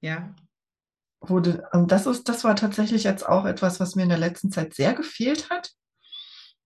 ja, 0.00 0.34
Und 1.22 1.62
das 1.92 2.06
ist, 2.06 2.28
das 2.28 2.42
war 2.44 2.56
tatsächlich 2.56 3.04
jetzt 3.04 3.26
auch 3.28 3.44
etwas, 3.44 3.78
was 3.78 3.94
mir 3.94 4.02
in 4.02 4.08
der 4.08 4.18
letzten 4.18 4.50
Zeit 4.50 4.74
sehr 4.74 4.92
gefehlt 4.94 5.50
hat. 5.50 5.70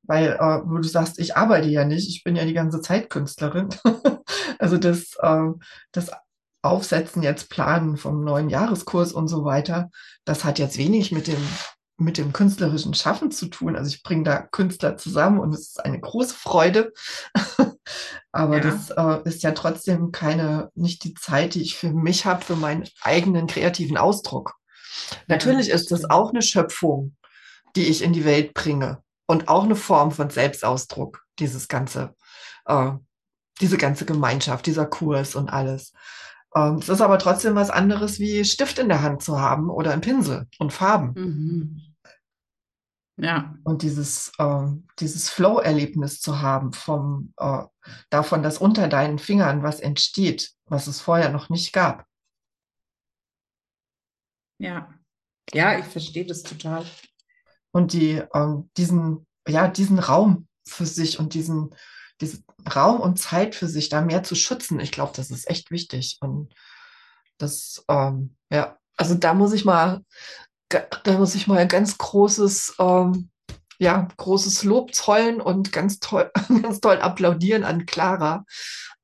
Weil, 0.02 0.32
äh, 0.32 0.60
wo 0.64 0.76
du 0.76 0.84
sagst, 0.84 1.18
ich 1.18 1.36
arbeite 1.36 1.68
ja 1.68 1.84
nicht, 1.84 2.08
ich 2.08 2.22
bin 2.22 2.36
ja 2.36 2.44
die 2.44 2.54
ganze 2.54 2.80
Zeit 2.80 3.10
Künstlerin. 3.10 3.68
also 4.58 4.78
das, 4.78 5.16
äh, 5.20 5.48
das 5.92 6.10
Aufsetzen 6.62 7.22
jetzt 7.22 7.50
planen 7.50 7.96
vom 7.96 8.24
neuen 8.24 8.48
Jahreskurs 8.48 9.12
und 9.12 9.28
so 9.28 9.44
weiter, 9.44 9.90
das 10.24 10.44
hat 10.44 10.58
jetzt 10.58 10.78
wenig 10.78 11.12
mit 11.12 11.26
dem, 11.26 11.38
mit 11.98 12.18
dem 12.18 12.32
künstlerischen 12.32 12.94
Schaffen 12.94 13.30
zu 13.30 13.46
tun. 13.46 13.76
Also 13.76 13.88
ich 13.88 14.02
bringe 14.02 14.24
da 14.24 14.42
Künstler 14.42 14.96
zusammen 14.96 15.40
und 15.40 15.54
es 15.54 15.68
ist 15.68 15.84
eine 15.84 15.98
große 16.00 16.34
Freude. 16.34 16.92
Aber 18.32 18.56
Ja. 18.56 18.62
das 18.62 18.90
äh, 18.90 19.28
ist 19.28 19.42
ja 19.42 19.52
trotzdem 19.52 20.12
keine, 20.12 20.70
nicht 20.74 21.04
die 21.04 21.14
Zeit, 21.14 21.54
die 21.54 21.62
ich 21.62 21.76
für 21.76 21.90
mich 21.92 22.26
habe, 22.26 22.44
für 22.44 22.56
meinen 22.56 22.86
eigenen 23.00 23.46
kreativen 23.46 23.96
Ausdruck. 23.96 24.54
Natürlich 25.26 25.68
ist 25.70 25.90
das 25.90 26.00
stimmt. 26.00 26.12
auch 26.12 26.30
eine 26.30 26.42
Schöpfung, 26.42 27.16
die 27.76 27.84
ich 27.84 28.02
in 28.02 28.12
die 28.12 28.24
Welt 28.24 28.52
bringe 28.54 29.02
und 29.26 29.48
auch 29.48 29.64
eine 29.64 29.76
Form 29.76 30.10
von 30.12 30.30
Selbstausdruck, 30.30 31.24
dieses 31.38 31.68
ganze, 31.68 32.14
äh, 32.66 32.90
diese 33.60 33.78
ganze 33.78 34.04
Gemeinschaft, 34.04 34.66
dieser 34.66 34.86
Kurs 34.86 35.34
und 35.34 35.48
alles. 35.48 35.92
Ähm, 36.56 36.76
es 36.76 36.88
ist 36.88 37.02
aber 37.02 37.18
trotzdem 37.18 37.54
was 37.54 37.70
anderes, 37.70 38.18
wie 38.18 38.44
Stift 38.44 38.78
in 38.78 38.88
der 38.88 39.02
Hand 39.02 39.22
zu 39.22 39.38
haben 39.38 39.68
oder 39.68 39.92
einen 39.92 40.00
Pinsel 40.00 40.46
und 40.58 40.72
Farben. 40.72 41.12
Mhm. 41.14 41.82
Ja, 43.18 43.54
Und 43.64 43.82
dieses, 43.82 44.32
ähm, 44.38 44.86
dieses 44.98 45.30
Flow-Erlebnis 45.30 46.20
zu 46.20 46.42
haben 46.42 46.72
vom, 46.72 47.32
äh, 47.38 47.62
davon, 48.10 48.42
dass 48.42 48.58
unter 48.58 48.88
deinen 48.88 49.18
Fingern 49.18 49.62
was 49.62 49.80
entsteht, 49.80 50.52
was 50.66 50.86
es 50.86 51.00
vorher 51.00 51.30
noch 51.30 51.48
nicht 51.48 51.72
gab. 51.72 52.06
ja. 54.58 54.92
Ja, 55.52 55.78
ich 55.78 55.84
verstehe 55.84 56.26
das 56.26 56.42
total. 56.42 56.84
Und 57.70 57.92
die, 57.92 58.20
ähm, 58.34 58.68
diesen, 58.76 59.26
ja, 59.46 59.68
diesen 59.68 60.00
Raum 60.00 60.48
für 60.66 60.86
sich 60.86 61.20
und 61.20 61.34
diesen, 61.34 61.70
diesen 62.20 62.44
Raum 62.74 63.00
und 63.00 63.18
Zeit 63.18 63.54
für 63.54 63.68
sich 63.68 63.88
da 63.88 64.00
mehr 64.00 64.22
zu 64.22 64.34
schützen, 64.34 64.80
ich 64.80 64.92
glaube, 64.92 65.12
das 65.14 65.30
ist 65.30 65.48
echt 65.48 65.70
wichtig. 65.70 66.18
Und 66.20 66.54
das, 67.38 67.84
ähm, 67.88 68.36
ja, 68.50 68.78
also 68.96 69.14
da 69.14 69.34
muss 69.34 69.52
ich 69.52 69.64
mal, 69.64 70.02
da 70.68 71.18
muss 71.18 71.34
ich 71.34 71.46
mal 71.46 71.58
ein 71.58 71.68
ganz 71.68 71.98
großes, 71.98 72.76
ähm, 72.78 73.30
ja, 73.78 74.08
großes 74.16 74.64
Lob 74.64 74.94
zollen 74.94 75.40
und 75.40 75.70
ganz 75.72 76.00
toll, 76.00 76.30
ganz 76.62 76.80
toll 76.80 77.00
applaudieren 77.00 77.62
an 77.62 77.84
Clara, 77.84 78.44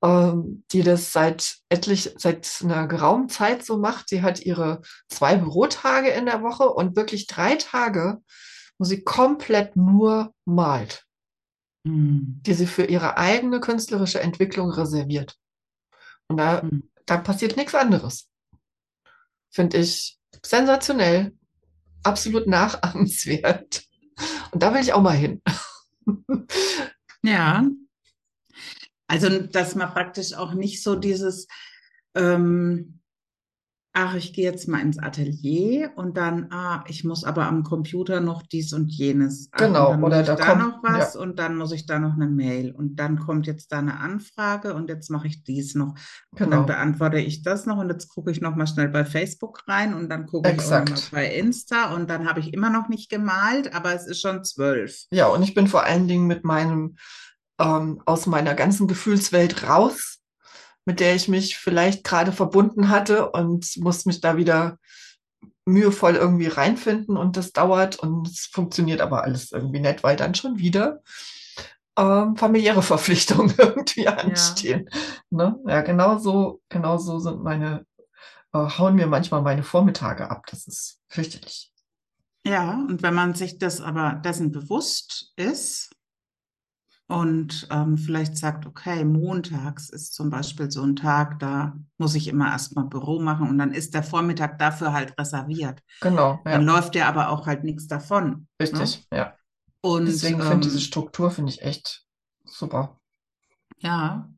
ähm, 0.02 0.64
die 0.72 0.82
das 0.82 1.12
seit 1.12 1.56
etlich, 1.68 2.14
seit 2.16 2.48
einer 2.62 2.86
geraumen 2.86 3.28
Zeit 3.28 3.64
so 3.64 3.76
macht. 3.76 4.08
Sie 4.08 4.22
hat 4.22 4.40
ihre 4.40 4.80
zwei 5.08 5.36
Bürotage 5.36 6.08
in 6.08 6.26
der 6.26 6.42
Woche 6.42 6.68
und 6.70 6.96
wirklich 6.96 7.26
drei 7.26 7.56
Tage, 7.56 8.18
wo 8.78 8.84
sie 8.84 9.04
komplett 9.04 9.76
nur 9.76 10.32
malt, 10.44 11.04
Mhm. 11.84 12.40
die 12.46 12.54
sie 12.54 12.66
für 12.66 12.84
ihre 12.84 13.16
eigene 13.16 13.58
künstlerische 13.60 14.20
Entwicklung 14.20 14.70
reserviert. 14.70 15.36
Und 16.28 16.36
da, 16.36 16.62
Mhm. 16.62 16.88
da 17.06 17.16
passiert 17.16 17.56
nichts 17.56 17.74
anderes. 17.74 18.28
Finde 19.50 19.78
ich 19.78 20.18
sensationell, 20.44 21.36
absolut 22.04 22.46
nachahmenswert. 22.46 23.84
Und 24.52 24.62
da 24.62 24.72
will 24.72 24.80
ich 24.80 24.92
auch 24.92 25.02
mal 25.02 25.16
hin. 25.16 25.42
Ja, 27.24 27.64
also 29.06 29.42
dass 29.42 29.76
man 29.76 29.92
praktisch 29.92 30.34
auch 30.34 30.54
nicht 30.54 30.82
so 30.82 30.96
dieses, 30.96 31.46
ähm, 32.16 32.98
ach, 33.94 34.14
ich 34.14 34.32
gehe 34.32 34.44
jetzt 34.44 34.68
mal 34.68 34.80
ins 34.80 34.98
Atelier 34.98 35.90
und 35.96 36.16
dann, 36.16 36.50
ah, 36.50 36.82
ich 36.88 37.04
muss 37.04 37.24
aber 37.24 37.46
am 37.46 37.62
Computer 37.62 38.20
noch 38.20 38.42
dies 38.42 38.72
und 38.72 38.90
jenes. 38.90 39.50
Ach, 39.52 39.60
und 39.60 39.66
Genau, 39.66 39.90
dann 39.90 40.00
muss 40.00 40.06
oder 40.08 40.20
ich 40.22 40.26
da 40.28 40.34
da 40.36 40.44
kommt- 40.46 40.60
noch 40.60 40.82
was 40.82 41.14
und 41.14 41.38
dann 41.38 41.56
muss 41.56 41.72
ich 41.72 41.84
da 41.86 41.98
noch 41.98 42.14
eine 42.14 42.26
Mail 42.26 42.72
und 42.72 42.96
dann 42.96 43.18
kommt 43.18 43.46
jetzt 43.46 43.70
da 43.70 43.80
eine 43.80 44.00
Anfrage 44.00 44.74
und 44.74 44.88
jetzt 44.88 45.10
mache 45.10 45.26
ich 45.26 45.44
dies 45.44 45.74
noch 45.74 45.88
und 46.30 46.40
dann 46.40 46.50
Genau. 46.50 46.62
beantworte 46.64 47.18
ich 47.18 47.42
das 47.42 47.66
noch 47.66 47.76
und 47.76 47.90
jetzt 47.90 48.08
gucke 48.08 48.30
ich 48.30 48.40
noch 48.40 48.56
mal 48.56 48.66
schnell 48.66 48.88
bei 48.88 49.04
Facebook 49.04 49.62
rein 49.68 49.92
und 49.94 50.08
dann 50.08 50.24
gucke 50.26 50.50
ich 50.50 50.60
auch 50.72 50.84
noch 50.86 51.10
bei 51.10 51.26
Insta 51.34 51.94
und 51.94 52.08
dann 52.08 52.26
habe 52.26 52.40
ich 52.40 52.54
immer 52.54 52.70
noch 52.70 52.88
nicht 52.88 53.10
gemalt, 53.10 53.74
aber 53.74 53.94
es 53.94 54.06
ist 54.06 54.20
schon 54.22 54.42
zwölf. 54.44 55.04
Ja, 55.10 55.26
und 55.26 55.42
ich 55.42 55.54
bin 55.54 55.66
vor 55.66 55.84
allen 55.84 56.08
Dingen 56.08 56.26
mit 56.26 56.44
meinem, 56.44 56.96
ähm, 57.60 58.00
aus 58.06 58.26
meiner 58.26 58.54
ganzen 58.54 58.88
Gefühlswelt 58.88 59.68
raus, 59.68 60.20
mit 60.84 61.00
der 61.00 61.14
ich 61.14 61.28
mich 61.28 61.56
vielleicht 61.56 62.04
gerade 62.04 62.32
verbunden 62.32 62.88
hatte 62.88 63.30
und 63.30 63.76
muss 63.78 64.04
mich 64.04 64.20
da 64.20 64.36
wieder 64.36 64.78
mühevoll 65.64 66.16
irgendwie 66.16 66.48
reinfinden 66.48 67.16
und 67.16 67.36
das 67.36 67.52
dauert 67.52 67.96
und 67.96 68.28
es 68.28 68.46
funktioniert 68.46 69.00
aber 69.00 69.22
alles 69.22 69.52
irgendwie 69.52 69.80
nicht, 69.80 70.02
weil 70.02 70.16
dann 70.16 70.34
schon 70.34 70.58
wieder 70.58 71.00
ähm, 71.96 72.36
familiäre 72.36 72.82
Verpflichtungen 72.82 73.54
irgendwie 73.58 74.08
anstehen. 74.08 74.88
Ne? 75.30 75.58
Ja, 75.66 75.82
genau 75.82 76.18
so, 76.18 76.60
genau 76.68 76.98
so 76.98 77.18
sind 77.18 77.42
meine, 77.42 77.86
äh, 78.52 78.58
hauen 78.58 78.96
mir 78.96 79.06
manchmal 79.06 79.42
meine 79.42 79.62
Vormittage 79.62 80.30
ab. 80.30 80.46
Das 80.50 80.66
ist 80.66 81.00
fürchterlich. 81.08 81.72
Ja, 82.44 82.72
und 82.72 83.02
wenn 83.02 83.14
man 83.14 83.34
sich 83.34 83.58
das 83.58 83.80
aber 83.80 84.14
dessen 84.14 84.50
bewusst 84.50 85.32
ist 85.36 85.91
und 87.12 87.68
ähm, 87.70 87.98
vielleicht 87.98 88.38
sagt, 88.38 88.64
okay, 88.64 89.04
montags 89.04 89.90
ist 89.90 90.14
zum 90.14 90.30
Beispiel 90.30 90.70
so 90.70 90.82
ein 90.82 90.96
Tag, 90.96 91.38
da 91.40 91.76
muss 91.98 92.14
ich 92.14 92.26
immer 92.26 92.48
erstmal 92.50 92.86
Büro 92.86 93.20
machen 93.20 93.48
und 93.50 93.58
dann 93.58 93.72
ist 93.72 93.92
der 93.94 94.02
Vormittag 94.02 94.58
dafür 94.58 94.92
halt 94.94 95.18
reserviert. 95.18 95.82
Genau, 96.00 96.40
Dann 96.44 96.66
ja, 96.66 96.74
läuft 96.74 96.94
ja 96.94 97.08
aber 97.08 97.28
auch 97.28 97.46
halt 97.46 97.64
nichts 97.64 97.86
davon. 97.86 98.46
Ne? 98.60 98.66
richtig, 98.66 99.06
ja. 99.12 99.36
Und 99.82 100.06
Deswegen 100.06 100.40
ähm, 100.40 100.46
finde 100.46 100.66
ich 100.68 100.72
diese 100.72 100.80
Struktur 100.80 101.30
finde 101.30 101.52
ich 101.52 101.62
echt 101.62 102.06
super. 102.44 102.98
ja, 103.78 104.28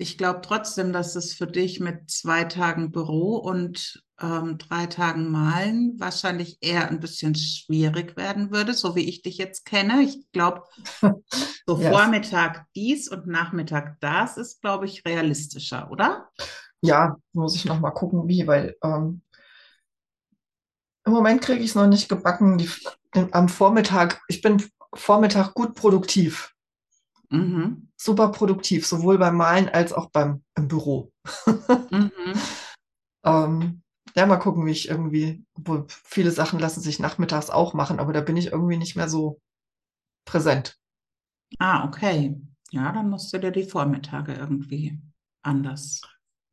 ich 0.00 0.16
glaube 0.16 0.40
trotzdem, 0.40 0.94
dass 0.94 1.14
es 1.14 1.34
für 1.34 1.46
dich 1.46 1.78
mit 1.78 2.10
zwei 2.10 2.44
Tagen 2.44 2.90
Büro 2.90 3.36
und 3.36 4.02
ähm, 4.18 4.56
drei 4.56 4.86
Tagen 4.86 5.30
Malen 5.30 5.94
wahrscheinlich 5.98 6.56
eher 6.62 6.88
ein 6.88 7.00
bisschen 7.00 7.34
schwierig 7.34 8.16
werden 8.16 8.50
würde, 8.50 8.72
so 8.72 8.96
wie 8.96 9.06
ich 9.06 9.20
dich 9.20 9.36
jetzt 9.36 9.66
kenne. 9.66 10.00
Ich 10.00 10.32
glaube, 10.32 10.62
so 11.66 11.76
Yes. 11.76 11.94
Vormittag 11.94 12.64
dies 12.74 13.08
und 13.08 13.26
Nachmittag 13.26 13.98
das 14.00 14.38
ist, 14.38 14.62
glaube 14.62 14.86
ich, 14.86 15.04
realistischer, 15.04 15.90
oder? 15.90 16.30
Ja, 16.80 17.18
muss 17.34 17.54
ich 17.54 17.66
noch 17.66 17.80
mal 17.80 17.90
gucken, 17.90 18.26
wie, 18.26 18.46
weil 18.46 18.76
ähm, 18.82 19.20
im 21.04 21.12
Moment 21.12 21.42
kriege 21.42 21.62
ich 21.62 21.70
es 21.70 21.74
noch 21.74 21.86
nicht 21.86 22.08
gebacken. 22.08 22.56
Die, 22.56 22.70
am 23.32 23.50
Vormittag, 23.50 24.22
ich 24.28 24.40
bin 24.40 24.64
Vormittag 24.94 25.52
gut 25.52 25.74
produktiv, 25.74 26.54
Mhm. 27.30 27.88
super 27.96 28.28
produktiv, 28.28 28.86
sowohl 28.86 29.18
beim 29.18 29.36
Malen 29.36 29.68
als 29.68 29.92
auch 29.92 30.10
beim 30.10 30.42
im 30.56 30.68
Büro. 30.68 31.12
Mhm. 31.90 32.10
Ähm, 33.24 33.82
ja, 34.14 34.26
mal 34.26 34.38
gucken, 34.38 34.64
wie 34.66 34.70
ich 34.70 34.88
irgendwie, 34.88 35.44
obwohl 35.54 35.86
viele 35.88 36.30
Sachen 36.30 36.58
lassen 36.58 36.80
sich 36.80 36.98
nachmittags 36.98 37.50
auch 37.50 37.74
machen, 37.74 38.00
aber 38.00 38.12
da 38.12 38.20
bin 38.20 38.36
ich 38.36 38.46
irgendwie 38.46 38.76
nicht 38.76 38.96
mehr 38.96 39.08
so 39.08 39.40
präsent. 40.24 40.78
Ah, 41.58 41.84
okay. 41.86 42.36
Ja, 42.70 42.92
dann 42.92 43.10
musst 43.10 43.32
du 43.32 43.38
dir 43.38 43.50
die 43.50 43.64
Vormittage 43.64 44.34
irgendwie 44.34 44.98
anders 45.42 46.00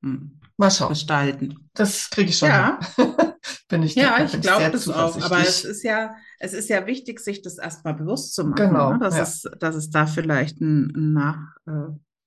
hm, 0.01 0.39
Mal 0.57 0.71
schauen. 0.71 0.89
gestalten. 0.89 1.69
Das 1.73 2.09
kriege 2.09 2.30
ich 2.30 2.38
schon 2.38 2.49
Ja. 2.49 2.80
Bin 3.70 3.84
ich, 3.84 3.95
Ja, 3.95 4.18
da 4.18 4.24
ich 4.26 4.39
glaube 4.41 4.72
das 4.72 4.88
auch. 4.88 5.22
Aber 5.22 5.39
es 5.41 5.65
ist 5.65 5.84
ja, 5.84 6.15
es 6.39 6.53
ist 6.53 6.70
ja 6.70 6.86
wichtig, 6.88 7.20
sich 7.20 7.41
das 7.41 7.57
erstmal 7.57 7.93
bewusst 7.95 8.34
zu 8.34 8.45
machen, 8.45 8.68
Genau, 8.70 8.93
ne? 8.93 8.99
dass 8.99 9.15
ja. 9.18 9.24
es, 9.24 9.45
dass 9.59 9.76
es 9.76 9.89
da 9.89 10.05
vielleicht 10.07 10.61
ein, 10.61 11.13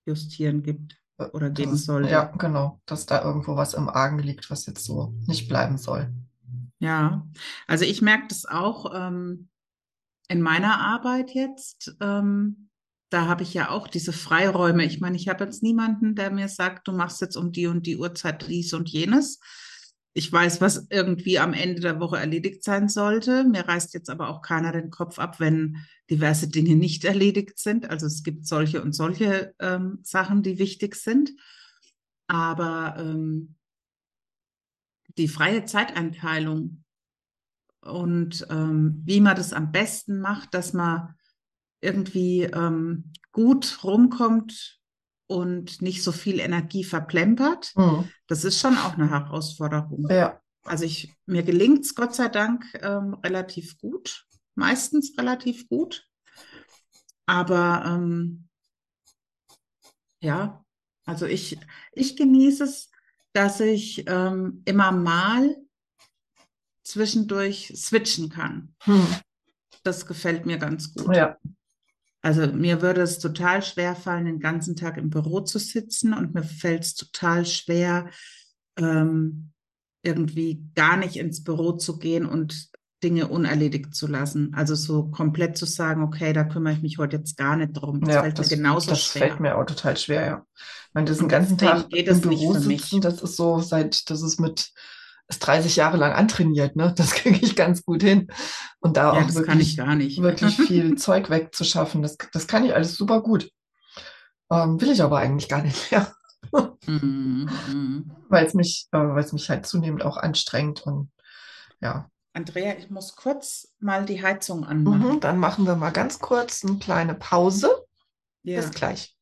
Nachjustieren 0.06 0.62
gibt 0.62 0.96
oder 1.32 1.48
Das 1.50 1.56
geben 1.56 1.74
ist- 1.74 1.86
sollte. 1.86 2.10
Ja, 2.10 2.24
genau, 2.38 2.80
dass 2.86 3.06
da 3.06 3.22
irgendwo 3.24 3.56
was 3.56 3.74
im 3.74 3.88
Argen 3.88 4.18
liegt, 4.18 4.50
was 4.50 4.66
jetzt 4.66 4.84
so 4.84 5.14
nicht 5.26 5.48
bleiben 5.48 5.78
soll. 5.78 6.12
Ja, 6.78 7.26
also 7.66 7.84
ich 7.84 8.00
merke 8.02 8.28
das 8.28 8.46
auch 8.46 8.92
ähm, 8.94 9.48
in 10.28 10.40
meiner 10.40 10.78
Arbeit 10.80 11.30
jetzt. 11.32 11.94
Ähm, 12.00 12.68
da 13.10 13.26
habe 13.26 13.42
ich 13.42 13.52
ja 13.54 13.70
auch 13.70 13.88
diese 13.88 14.12
Freiräume. 14.12 14.84
Ich 14.84 15.00
meine, 15.00 15.16
ich 15.16 15.28
habe 15.28 15.44
jetzt 15.44 15.62
niemanden, 15.62 16.14
der 16.14 16.30
mir 16.30 16.48
sagt, 16.48 16.86
du 16.86 16.92
machst 16.92 17.20
jetzt 17.20 17.36
um 17.36 17.50
die 17.52 17.66
und 17.66 17.86
die 17.86 17.96
Uhrzeit 17.96 18.46
dies 18.48 18.72
und 18.72 18.88
jenes. 18.88 19.40
Ich 20.12 20.32
weiß, 20.32 20.60
was 20.60 20.88
irgendwie 20.90 21.38
am 21.38 21.52
Ende 21.52 21.80
der 21.80 22.00
Woche 22.00 22.18
erledigt 22.18 22.64
sein 22.64 22.88
sollte. 22.88 23.44
Mir 23.44 23.68
reißt 23.68 23.94
jetzt 23.94 24.10
aber 24.10 24.28
auch 24.28 24.42
keiner 24.42 24.72
den 24.72 24.90
Kopf 24.90 25.18
ab, 25.18 25.38
wenn 25.38 25.76
diverse 26.10 26.48
Dinge 26.48 26.74
nicht 26.74 27.04
erledigt 27.04 27.58
sind. 27.58 27.88
Also 27.88 28.06
es 28.06 28.24
gibt 28.24 28.46
solche 28.46 28.82
und 28.82 28.92
solche 28.92 29.54
ähm, 29.60 30.00
Sachen, 30.02 30.42
die 30.42 30.58
wichtig 30.58 30.96
sind. 30.96 31.30
Aber 32.26 32.96
ähm, 32.98 33.54
die 35.16 35.28
freie 35.28 35.64
Zeiteinteilung 35.64 36.84
und 37.82 38.46
ähm, 38.50 39.02
wie 39.04 39.20
man 39.20 39.36
das 39.36 39.52
am 39.52 39.72
besten 39.72 40.20
macht, 40.20 40.54
dass 40.54 40.72
man 40.72 41.14
irgendwie 41.80 42.42
ähm, 42.42 43.12
gut 43.32 43.82
rumkommt 43.84 44.79
und 45.30 45.80
nicht 45.80 46.02
so 46.02 46.10
viel 46.12 46.40
Energie 46.40 46.82
verplempert, 46.82 47.72
Hm. 47.76 48.08
das 48.26 48.44
ist 48.44 48.58
schon 48.60 48.76
auch 48.76 48.94
eine 48.94 49.08
Herausforderung. 49.08 50.08
Ja, 50.10 50.40
Also 50.64 50.84
ich, 50.84 51.14
mir 51.26 51.42
gelingt 51.44 51.84
es 51.84 51.94
Gott 51.94 52.14
sei 52.14 52.28
Dank 52.28 52.64
ähm, 52.82 53.14
relativ 53.24 53.78
gut, 53.78 54.26
meistens 54.56 55.16
relativ 55.16 55.68
gut. 55.68 56.06
Aber 57.26 57.84
ähm, 57.86 58.48
ja, 60.20 60.64
Also 61.06 61.26
ich, 61.26 61.58
ich 61.92 62.16
genieße 62.16 62.64
es, 62.64 62.90
dass 63.32 63.60
ich 63.60 64.04
ähm, 64.08 64.62
immer 64.64 64.90
mal 64.92 65.56
zwischendurch 66.84 67.72
switchen 67.76 68.28
kann. 68.30 68.74
Hm. 68.82 69.06
Das 69.84 70.06
gefällt 70.06 70.44
mir 70.44 70.58
ganz 70.58 70.92
gut. 70.92 71.14
Ja. 71.14 71.38
Also 72.22 72.46
mir 72.48 72.82
würde 72.82 73.00
es 73.00 73.18
total 73.18 73.62
schwer 73.62 73.96
fallen, 73.96 74.26
den 74.26 74.40
ganzen 74.40 74.76
Tag 74.76 74.98
im 74.98 75.10
Büro 75.10 75.40
zu 75.40 75.58
sitzen 75.58 76.12
und 76.12 76.34
mir 76.34 76.42
fällt 76.42 76.84
es 76.84 76.94
total 76.94 77.46
schwer, 77.46 78.10
ähm, 78.76 79.52
irgendwie 80.02 80.62
gar 80.74 80.96
nicht 80.96 81.16
ins 81.16 81.44
Büro 81.44 81.72
zu 81.72 81.98
gehen 81.98 82.26
und 82.26 82.68
Dinge 83.02 83.28
unerledigt 83.28 83.94
zu 83.94 84.06
lassen. 84.06 84.52
Also 84.54 84.74
so 84.74 85.10
komplett 85.10 85.56
zu 85.56 85.64
sagen, 85.66 86.02
okay, 86.02 86.32
da 86.32 86.44
kümmere 86.44 86.74
ich 86.74 86.82
mich 86.82 86.98
heute 86.98 87.16
jetzt 87.16 87.36
gar 87.36 87.56
nicht 87.56 87.72
drum. 87.72 88.00
Das 88.02 88.14
Ja, 88.14 88.20
fällt 88.22 88.38
mir 88.38 88.42
das, 88.42 88.48
genauso 88.48 88.90
das 88.90 89.02
schwer. 89.04 89.22
fällt 89.28 89.40
mir 89.40 89.56
auch 89.56 89.64
total 89.64 89.96
schwer, 89.96 90.26
ja. 90.26 90.46
Ich 90.88 90.94
meine, 90.94 91.06
diesen 91.06 91.28
ganzen 91.28 91.56
Tag 91.58 91.88
geht 91.90 92.08
im 92.08 92.20
Büro 92.20 92.54
sitzen, 92.54 93.00
das 93.00 93.22
ist 93.22 93.36
so 93.36 93.60
seit, 93.60 94.10
das 94.10 94.22
ist 94.22 94.38
mit, 94.40 94.72
ist 95.30 95.40
30 95.40 95.76
Jahre 95.76 95.96
lang 95.98 96.12
antrainiert, 96.12 96.76
ne? 96.76 96.94
Das 96.96 97.12
kriege 97.14 97.38
ich 97.42 97.56
ganz 97.56 97.84
gut 97.84 98.02
hin. 98.02 98.28
Und 98.80 98.96
da 98.98 99.12
Ja, 99.12 99.24
auch 99.24 99.26
das 99.26 99.42
kann 99.42 99.60
ich 99.60 99.76
wirklich, 99.76 99.76
gar 99.76 99.96
nicht. 99.96 100.22
wirklich 100.22 100.56
viel 100.60 100.96
Zeug 100.96 101.30
wegzuschaffen, 101.30 102.02
das, 102.02 102.16
das 102.32 102.46
kann 102.48 102.64
ich 102.64 102.74
alles 102.74 102.96
super 102.96 103.22
gut. 103.22 103.50
Ähm, 104.50 104.80
will 104.80 104.90
ich 104.90 105.02
aber 105.02 105.18
eigentlich 105.18 105.48
gar 105.48 105.62
nicht 105.62 105.90
mehr, 105.90 106.12
Mhm, 106.86 107.48
mhm. 107.68 108.10
weil 108.28 108.46
es 108.46 108.54
mich, 108.54 108.88
äh, 108.92 108.98
weil 108.98 109.22
es 109.22 109.32
mich 109.32 109.48
halt 109.50 109.66
zunehmend 109.66 110.04
auch 110.04 110.16
anstrengt 110.16 110.82
und 110.86 111.10
ja. 111.80 112.10
Andrea, 112.32 112.74
ich 112.78 112.90
muss 112.90 113.16
kurz 113.16 113.74
mal 113.80 114.04
die 114.06 114.22
Heizung 114.22 114.64
anmachen. 114.64 115.14
Mhm, 115.16 115.20
dann 115.20 115.38
machen 115.38 115.66
wir 115.66 115.76
mal 115.76 115.90
ganz 115.90 116.18
kurz 116.20 116.64
eine 116.64 116.78
kleine 116.78 117.14
Pause. 117.14 117.84
Ja. 118.42 118.56
Bis 118.60 118.70
gleich. 118.70 119.16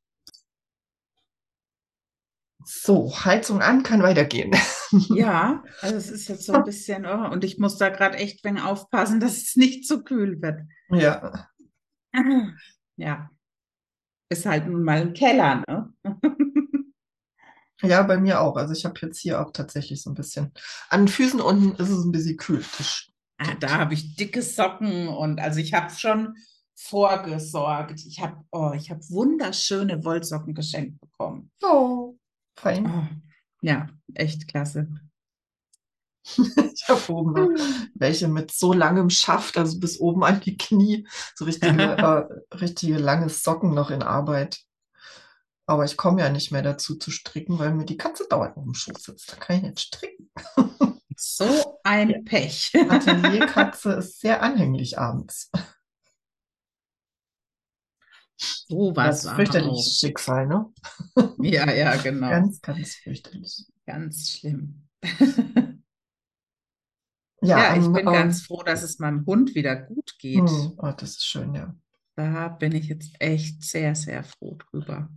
So, 2.64 3.12
Heizung 3.24 3.62
an, 3.62 3.82
kann 3.82 4.02
weitergehen. 4.02 4.52
Ja, 5.10 5.62
also 5.82 5.96
es 5.96 6.10
ist 6.10 6.28
jetzt 6.28 6.46
so 6.46 6.54
ein 6.54 6.64
bisschen, 6.64 7.04
oh, 7.04 7.30
und 7.30 7.44
ich 7.44 7.58
muss 7.58 7.76
da 7.76 7.90
gerade 7.90 8.16
echt 8.16 8.42
wenn 8.42 8.58
aufpassen, 8.58 9.20
dass 9.20 9.36
es 9.36 9.54
nicht 9.54 9.86
zu 9.86 10.02
kühl 10.02 10.40
wird. 10.40 10.62
Ja, 10.88 11.46
Ja, 12.98 13.30
ist 14.28 14.44
halt 14.44 14.66
nun 14.66 14.82
mal 14.82 15.00
ein 15.00 15.14
Keller, 15.14 15.62
ne? 15.68 15.94
ja, 17.82 18.02
bei 18.02 18.18
mir 18.18 18.40
auch. 18.40 18.56
Also 18.56 18.72
ich 18.72 18.84
habe 18.84 18.98
jetzt 19.02 19.20
hier 19.20 19.40
auch 19.40 19.52
tatsächlich 19.52 20.02
so 20.02 20.10
ein 20.10 20.14
bisschen. 20.14 20.52
An 20.90 21.02
den 21.02 21.08
Füßen 21.08 21.40
unten 21.40 21.80
ist 21.80 21.90
es 21.90 22.04
ein 22.04 22.10
bisschen 22.10 22.36
kühl. 22.36 22.64
Ah, 23.38 23.54
da 23.60 23.78
habe 23.78 23.94
ich 23.94 24.16
dicke 24.16 24.42
Socken 24.42 25.06
und 25.06 25.40
also 25.40 25.60
ich 25.60 25.74
habe 25.74 25.94
schon 25.94 26.34
vorgesorgt. 26.74 28.04
Ich 28.04 28.20
habe, 28.20 28.44
oh, 28.50 28.72
ich 28.74 28.90
habe 28.90 29.00
wunderschöne 29.08 30.04
Wollsocken 30.04 30.54
geschenkt 30.54 31.00
bekommen. 31.00 31.52
Oh, 31.62 32.17
fein. 32.58 32.86
Oh, 32.86 33.06
ja, 33.60 33.88
echt 34.14 34.48
klasse. 34.48 34.88
Ich 36.74 36.88
habe 36.88 37.12
oben 37.12 37.32
noch 37.32 37.64
welche 37.94 38.28
mit 38.28 38.50
so 38.50 38.72
langem 38.72 39.10
Schaft, 39.10 39.56
also 39.58 39.80
bis 39.80 39.98
oben 39.98 40.24
an 40.24 40.40
die 40.40 40.56
Knie. 40.56 41.06
So 41.34 41.44
richtige, 41.44 41.82
äh, 42.50 42.56
richtige 42.56 42.98
lange 42.98 43.28
Socken 43.28 43.74
noch 43.74 43.90
in 43.90 44.02
Arbeit. 44.02 44.60
Aber 45.66 45.84
ich 45.84 45.96
komme 45.96 46.20
ja 46.20 46.30
nicht 46.30 46.50
mehr 46.50 46.62
dazu 46.62 46.96
zu 46.96 47.10
stricken, 47.10 47.58
weil 47.58 47.74
mir 47.74 47.84
die 47.84 47.96
Katze 47.96 48.26
dauernd 48.28 48.56
auf 48.56 48.64
dem 48.64 48.74
Schoß 48.74 49.02
sitzt. 49.02 49.32
Da 49.32 49.36
kann 49.36 49.56
ich 49.56 49.62
nicht 49.62 49.80
stricken. 49.80 50.30
So 51.16 51.80
ein 51.82 52.24
Pech. 52.24 52.72
Atelierkatze 52.88 53.94
ist 53.94 54.20
sehr 54.20 54.42
anhänglich 54.42 54.98
abends. 54.98 55.50
So 58.38 58.94
was 58.96 59.22
Das 59.22 59.24
ist 59.24 59.30
fürchterliches. 59.34 59.98
Schicksal, 60.00 60.46
ne? 60.46 60.66
Ja, 61.38 61.70
ja, 61.72 61.96
genau. 61.96 62.30
Ganz, 62.30 62.60
ganz 62.60 62.94
fürchterlich. 62.96 63.66
Ganz 63.86 64.30
schlimm. 64.30 64.88
Ja, 67.40 67.56
Ja, 67.56 67.76
ich 67.76 67.84
am, 67.84 67.94
bin 67.94 68.06
ähm, 68.06 68.12
ganz 68.12 68.42
froh, 68.42 68.62
dass 68.62 68.82
es 68.82 68.98
meinem 68.98 69.24
Hund 69.26 69.54
wieder 69.54 69.76
gut 69.76 70.18
geht. 70.18 70.48
hm, 70.48 70.74
oh, 70.78 70.92
das 70.96 71.10
ist 71.12 71.26
schön, 71.26 71.54
ja. 71.54 71.74
Da 72.16 72.48
bin 72.48 72.72
ich 72.72 72.88
jetzt 72.88 73.12
echt 73.20 73.62
sehr, 73.62 73.94
sehr 73.94 74.22
froh 74.24 74.56
drüber. 74.56 75.08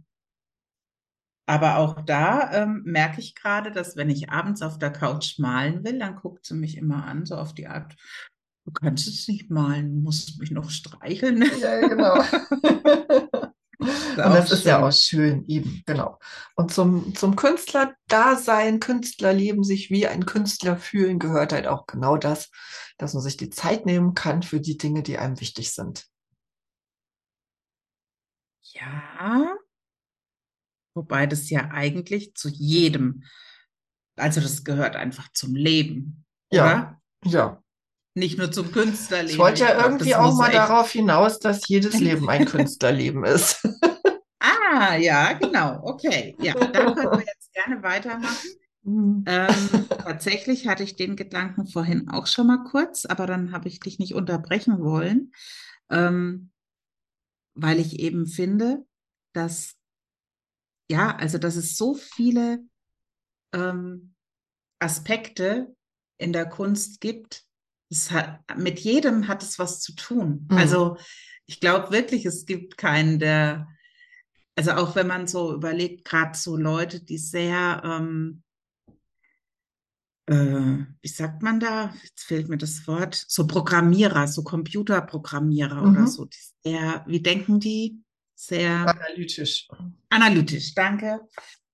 Aber 1.46 1.78
auch 1.78 2.02
da 2.02 2.52
ähm, 2.54 2.84
merke 2.86 3.20
ich 3.20 3.36
gerade, 3.36 3.72
dass 3.72 3.98
wenn 3.98 4.10
ich 4.10 4.30
abends 4.30 4.62
auf 4.62 4.78
der 4.80 4.92
Couch 4.92 5.38
malen 5.40 5.84
will, 5.84 6.00
dann 6.00 6.16
guckt 6.16 6.46
sie 6.46 6.54
mich 6.54 6.78
immer 6.78 7.06
an, 7.06 7.26
so 7.26 7.36
auf 7.36 7.54
die 7.54 7.68
Art, 7.68 7.96
du 8.66 8.72
kannst 8.72 9.08
es 9.08 9.28
nicht 9.28 9.50
malen, 9.50 9.96
du 9.96 10.02
musst 10.02 10.40
mich 10.40 10.52
noch 10.52 10.70
streicheln. 10.70 11.44
Ja, 11.60 11.88
genau. 11.88 12.22
Und 13.82 14.18
das 14.18 14.52
ist 14.52 14.66
ja 14.66 14.86
auch 14.86 14.92
schön, 14.92 15.44
eben, 15.48 15.82
genau. 15.88 16.20
Und 16.56 16.72
zum, 16.72 17.16
zum 17.16 17.36
Künstler-Dasein, 17.36 18.80
Künstlerleben, 18.80 19.64
sich 19.64 19.90
wie 19.90 20.06
ein 20.06 20.28
Künstler 20.28 20.78
fühlen, 20.78 21.18
gehört 21.18 21.52
halt 21.52 21.66
auch 21.66 21.88
genau 21.88 22.16
das, 22.18 22.52
dass 23.00 23.16
man 23.16 23.24
sich 23.24 23.38
die 23.38 23.50
Zeit 23.50 23.88
nehmen 23.88 24.14
kann 24.14 24.44
für 24.44 24.60
die 24.60 24.78
Dinge, 24.78 25.02
die 25.02 25.18
einem 25.18 25.40
wichtig 25.40 25.72
sind. 25.74 26.06
Ja, 28.62 29.58
wobei 30.94 31.26
das 31.26 31.50
ja 31.50 31.70
eigentlich 31.72 32.36
zu 32.36 32.50
jedem, 32.50 33.24
also 34.16 34.42
das 34.42 34.64
gehört 34.64 34.96
einfach 34.96 35.32
zum 35.34 35.56
Leben, 35.56 36.26
Ja. 36.52 36.64
oder? 36.64 37.02
Ja, 37.24 37.61
Nicht 38.14 38.38
nur 38.38 38.52
zum 38.52 38.72
Künstlerleben. 38.72 39.32
ich 39.32 39.38
wollte 39.38 39.62
ja 39.64 39.78
Ich 39.80 39.86
irgendwie 39.86 40.16
auch 40.16 40.36
mal 40.36 40.48
echt- 40.48 40.56
darauf 40.56 40.92
hinaus, 40.92 41.40
dass 41.40 41.68
jedes 41.68 41.94
Leben 42.00 42.30
ein 42.30 42.46
Künstlerleben 42.46 43.24
ist. 43.24 43.66
Ah, 44.40 44.96
ja, 44.96 45.34
genau. 45.34 45.80
Okay. 45.84 46.36
Ja, 46.40 46.54
da 46.54 46.94
können 46.94 47.12
wir 47.20 47.26
jetzt 47.26 47.54
gerne 47.54 47.82
weitermachen. 47.84 48.50
Hm. 48.84 49.24
Ähm, 49.28 49.86
tatsächlich 49.90 50.68
hatte 50.68 50.84
ich 50.84 50.96
den 50.96 51.16
Gedanken 51.16 51.68
vorhin 51.68 52.10
auch 52.10 52.26
schon 52.26 52.48
mal 52.48 52.64
kurz, 52.64 53.06
aber 53.06 53.28
dann 53.28 53.52
habe 53.52 53.68
ich 53.68 53.80
dich 53.80 54.00
nicht 54.00 54.16
unterbrechen 54.16 54.80
wollen, 54.80 55.32
ähm, 55.92 56.52
weil 57.54 57.80
ich 57.80 58.00
eben 58.00 58.26
finde, 58.26 58.86
dass, 59.34 59.76
ja, 60.90 61.16
also 61.16 61.38
dass 61.38 61.56
es 61.58 61.78
so 61.78 61.94
viele 61.94 62.64
ähm, 63.54 64.16
Aspekte 64.80 65.76
in 66.18 66.34
der 66.34 66.48
Kunst 66.50 67.02
gibt. 67.02 67.46
Es 67.92 68.10
hat, 68.10 68.40
mit 68.58 68.80
jedem 68.80 69.28
hat 69.28 69.44
es 69.44 69.60
was 69.60 69.82
zu 69.82 69.94
tun. 69.94 70.48
Mhm. 70.50 70.58
Also 70.58 70.98
ich 71.46 71.60
glaube 71.60 71.92
wirklich, 71.92 72.26
es 72.26 72.46
gibt 72.46 72.78
keinen, 72.78 73.20
der, 73.20 73.68
also 74.56 74.72
auch 74.72 74.96
wenn 74.96 75.08
man 75.08 75.28
so 75.28 75.54
überlegt, 75.54 76.06
gerade 76.06 76.38
so 76.38 76.56
Leute, 76.56 77.04
die 77.04 77.18
sehr, 77.18 77.82
ähm, 77.84 78.44
äh, 80.28 80.86
wie 81.02 81.08
sagt 81.08 81.44
man 81.44 81.60
da? 81.60 81.94
Jetzt 82.04 82.24
fehlt 82.24 82.48
mir 82.48 82.58
das 82.58 82.88
Wort. 82.88 83.26
So 83.28 83.46
Programmierer, 83.46 84.28
so 84.28 84.44
Computerprogrammierer 84.44 85.82
oder 85.82 86.02
Mhm. 86.02 86.08
so. 86.08 86.26
Die 86.26 86.38
sehr, 86.64 87.04
wie 87.08 87.22
denken 87.22 87.60
die? 87.60 88.02
Sehr 88.36 88.88
Analytisch. 88.88 89.68
analytisch, 90.10 90.74
danke. 90.74 91.20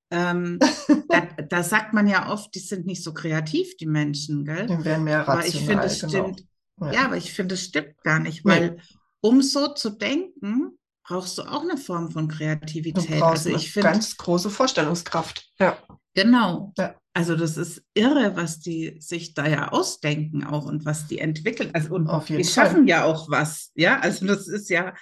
Ähm, 0.09 0.59
da, 1.09 1.21
da 1.49 1.63
sagt 1.63 1.93
man 1.93 2.07
ja 2.07 2.31
oft, 2.31 2.53
die 2.55 2.59
sind 2.59 2.85
nicht 2.85 3.03
so 3.03 3.13
kreativ, 3.13 3.75
die 3.77 3.85
Menschen, 3.87 4.45
gell? 4.45 4.67
Die 4.67 4.85
wären 4.85 5.03
mehr 5.03 5.27
Aber 5.27 5.45
ich 5.45 5.55
finde, 5.57 5.83
rational, 5.83 5.85
es 5.85 5.99
genau. 6.01 6.33
stimmt. 6.33 6.47
Ja, 6.93 7.05
aber 7.05 7.17
ich 7.17 7.33
finde, 7.33 7.55
es 7.55 7.65
stimmt 7.65 7.97
gar 8.03 8.19
nicht, 8.19 8.45
Nee. 8.45 8.51
weil 8.51 8.77
um 9.21 9.41
so 9.41 9.73
zu 9.73 9.89
denken, 9.89 10.77
brauchst 11.03 11.37
du 11.37 11.43
auch 11.43 11.61
eine 11.63 11.77
Form 11.77 12.11
von 12.11 12.27
Du 12.29 12.35
Kreativität. 12.35 13.19
brauchst 13.19 13.47
Also 13.47 13.49
eine 13.49 13.57
ich 13.57 13.71
finde, 13.71 13.89
ganz 13.89 14.15
große 14.17 14.49
Vorstellungskraft. 14.49 15.49
Ja. 15.59 15.77
genau. 16.13 16.73
Ja. 16.77 16.95
Also 17.13 17.35
das 17.35 17.57
ist 17.57 17.81
irre, 17.95 18.35
was 18.35 18.59
die 18.59 18.97
sich 18.99 19.33
da 19.33 19.47
ja 19.47 19.69
ausdenken 19.69 20.43
auch 20.43 20.65
und 20.65 20.85
was 20.85 21.07
die 21.07 21.17
entwickeln. 21.17 21.71
Also 21.73 21.95
und 21.95 22.07
Auf 22.07 22.25
die 22.25 22.35
Fall. 22.35 22.43
schaffen 22.43 22.87
ja 22.87 23.05
auch 23.05 23.27
was. 23.31 23.71
Ja, 23.73 23.99
also 23.99 24.27
das 24.27 24.47
ist 24.47 24.69
ja, 24.69 24.93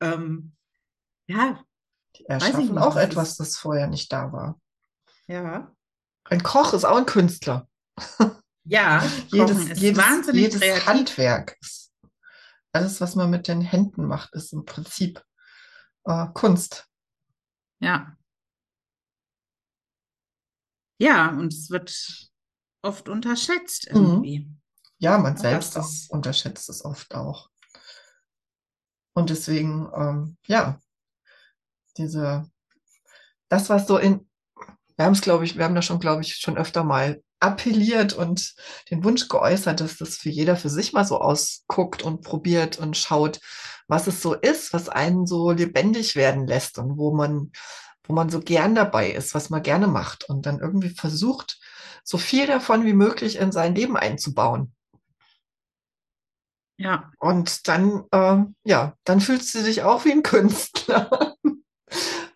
ähm, 0.00 0.52
ja, 1.26 1.62
Die 2.16 2.26
erschaffen 2.26 2.66
nicht, 2.74 2.78
auch 2.78 2.96
etwas, 2.96 3.30
ist- 3.30 3.40
das 3.40 3.56
vorher 3.56 3.86
nicht 3.86 4.12
da 4.12 4.32
war. 4.32 4.60
ja, 5.26 5.74
Ein 6.24 6.42
Koch 6.42 6.72
ist 6.74 6.84
auch 6.84 6.96
ein 6.96 7.06
Künstler. 7.06 7.68
ja. 8.64 9.02
Jedes, 9.28 9.58
ist 9.68 9.80
jedes, 9.80 10.02
wahnsinnig 10.02 10.42
jedes 10.42 10.60
kreativ. 10.60 10.86
Handwerk, 10.86 11.56
ist, 11.60 11.92
alles, 12.72 13.00
was 13.00 13.14
man 13.16 13.30
mit 13.30 13.48
den 13.48 13.60
Händen 13.60 14.06
macht, 14.06 14.32
ist 14.34 14.52
im 14.52 14.64
Prinzip 14.64 15.22
äh, 16.04 16.26
Kunst. 16.34 16.86
Ja. 17.80 18.16
Ja, 21.00 21.30
und 21.30 21.52
es 21.52 21.70
wird 21.70 22.30
oft 22.82 23.08
unterschätzt 23.08 23.88
Mhm. 23.92 23.96
irgendwie. 24.00 24.50
Ja, 24.98 25.18
man 25.18 25.36
selbst 25.36 25.74
das- 25.76 26.06
unterschätzt 26.10 26.68
es 26.68 26.84
oft 26.84 27.14
auch. 27.14 27.50
Und 29.14 29.30
deswegen, 29.30 29.90
ähm, 29.94 30.36
ja, 30.46 30.78
diese, 31.96 32.44
das, 33.48 33.68
was 33.70 33.86
so 33.86 33.98
in, 33.98 34.28
wir 34.96 35.04
haben 35.04 35.12
es, 35.12 35.20
glaube 35.20 35.44
ich, 35.44 35.56
wir 35.56 35.64
haben 35.64 35.74
da 35.74 35.82
schon, 35.82 36.00
glaube 36.00 36.22
ich, 36.22 36.36
schon 36.36 36.56
öfter 36.56 36.84
mal 36.84 37.22
appelliert 37.40 38.12
und 38.12 38.54
den 38.90 39.02
Wunsch 39.02 39.28
geäußert, 39.28 39.80
dass 39.80 39.96
das 39.96 40.16
für 40.16 40.30
jeder 40.30 40.56
für 40.56 40.70
sich 40.70 40.92
mal 40.92 41.04
so 41.04 41.20
ausguckt 41.20 42.02
und 42.02 42.22
probiert 42.22 42.78
und 42.78 42.96
schaut, 42.96 43.40
was 43.88 44.06
es 44.06 44.22
so 44.22 44.34
ist, 44.34 44.72
was 44.72 44.88
einen 44.88 45.26
so 45.26 45.50
lebendig 45.50 46.14
werden 46.14 46.46
lässt 46.46 46.78
und 46.78 46.96
wo 46.98 47.12
man 47.14 47.50
wo 48.04 48.14
man 48.14 48.30
so 48.30 48.40
gern 48.40 48.74
dabei 48.74 49.10
ist, 49.10 49.34
was 49.34 49.50
man 49.50 49.62
gerne 49.62 49.86
macht 49.86 50.28
und 50.28 50.46
dann 50.46 50.58
irgendwie 50.58 50.90
versucht, 50.90 51.60
so 52.04 52.18
viel 52.18 52.46
davon 52.46 52.84
wie 52.84 52.94
möglich 52.94 53.36
in 53.36 53.52
sein 53.52 53.74
Leben 53.74 53.96
einzubauen. 53.96 54.74
Ja. 56.76 57.12
Und 57.18 57.68
dann, 57.68 58.04
äh, 58.10 58.38
ja, 58.64 58.96
dann 59.04 59.20
fühlst 59.20 59.54
du 59.54 59.62
dich 59.62 59.82
auch 59.82 60.04
wie 60.04 60.12
ein 60.12 60.22
Künstler. 60.22 61.36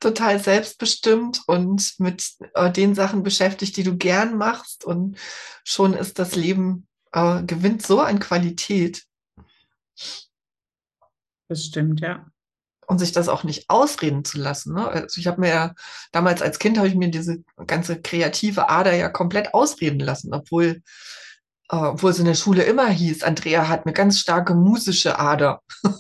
Total 0.01 0.39
selbstbestimmt 0.39 1.43
und 1.47 1.95
mit 1.99 2.33
äh, 2.55 2.71
den 2.71 2.95
Sachen 2.95 3.23
beschäftigt, 3.23 3.77
die 3.77 3.83
du 3.83 3.97
gern 3.97 4.37
machst. 4.37 4.85
Und 4.85 5.19
schon 5.65 5.95
ist 5.95 6.19
das 6.19 6.37
Leben, 6.37 6.87
äh, 7.13 7.43
gewinnt 7.43 7.85
so 7.85 8.01
an 8.01 8.19
Qualität. 8.19 9.05
Das 11.49 11.65
stimmt, 11.65 12.01
ja. 12.01 12.27
Und 12.87 12.99
sich 12.99 13.13
das 13.13 13.29
auch 13.29 13.43
nicht 13.43 13.69
ausreden 13.69 14.25
zu 14.25 14.39
lassen. 14.39 14.75
Ne? 14.75 14.87
Also 14.87 15.21
ich 15.21 15.27
habe 15.27 15.41
mir 15.41 15.49
ja, 15.49 15.75
damals 16.13 16.41
als 16.41 16.59
Kind 16.59 16.79
habe 16.79 16.89
ich 16.89 16.95
mir 16.95 17.11
diese 17.11 17.43
ganze 17.67 18.01
kreative 18.01 18.69
Ader 18.69 18.95
ja 18.95 19.09
komplett 19.09 19.55
ausreden 19.55 19.99
lassen, 20.01 20.33
obwohl 20.33 20.83
äh, 21.69 21.77
obwohl 21.77 22.11
es 22.11 22.19
in 22.19 22.27
der 22.27 22.35
Schule 22.35 22.63
immer 22.63 22.89
hieß, 22.89 23.23
Andrea 23.23 23.69
hat 23.69 23.87
eine 23.87 23.93
ganz 23.93 24.21
starke 24.21 24.55
musische 24.55 25.19
Ader 25.19 25.63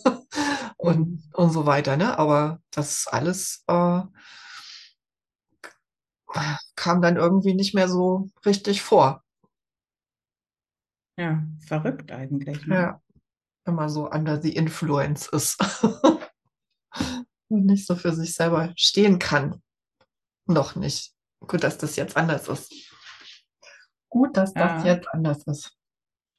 und, 0.86 1.30
und 1.34 1.50
so 1.50 1.66
weiter. 1.66 1.96
Ne? 1.96 2.18
Aber 2.18 2.60
das 2.70 3.06
alles 3.06 3.64
äh, 3.66 4.02
kam 6.74 7.02
dann 7.02 7.16
irgendwie 7.16 7.54
nicht 7.54 7.74
mehr 7.74 7.88
so 7.88 8.30
richtig 8.44 8.82
vor. 8.82 9.24
Ja, 11.18 11.42
verrückt 11.66 12.12
eigentlich. 12.12 12.66
Ne? 12.66 12.74
Ja, 12.74 13.02
immer 13.64 13.88
so 13.88 14.10
under 14.10 14.40
the 14.40 14.54
influence 14.54 15.28
ist 15.28 15.58
und 17.48 17.64
nicht 17.66 17.86
so 17.86 17.96
für 17.96 18.12
sich 18.12 18.34
selber 18.34 18.72
stehen 18.76 19.18
kann. 19.18 19.62
Noch 20.46 20.76
nicht. 20.76 21.14
Gut, 21.40 21.64
dass 21.64 21.78
das 21.78 21.96
jetzt 21.96 22.16
anders 22.16 22.48
ist. 22.48 22.72
Gut, 24.08 24.36
dass 24.36 24.52
das 24.52 24.84
Ja. 24.84 24.94
jetzt 24.94 25.08
anders 25.08 25.42
ist. 25.44 25.76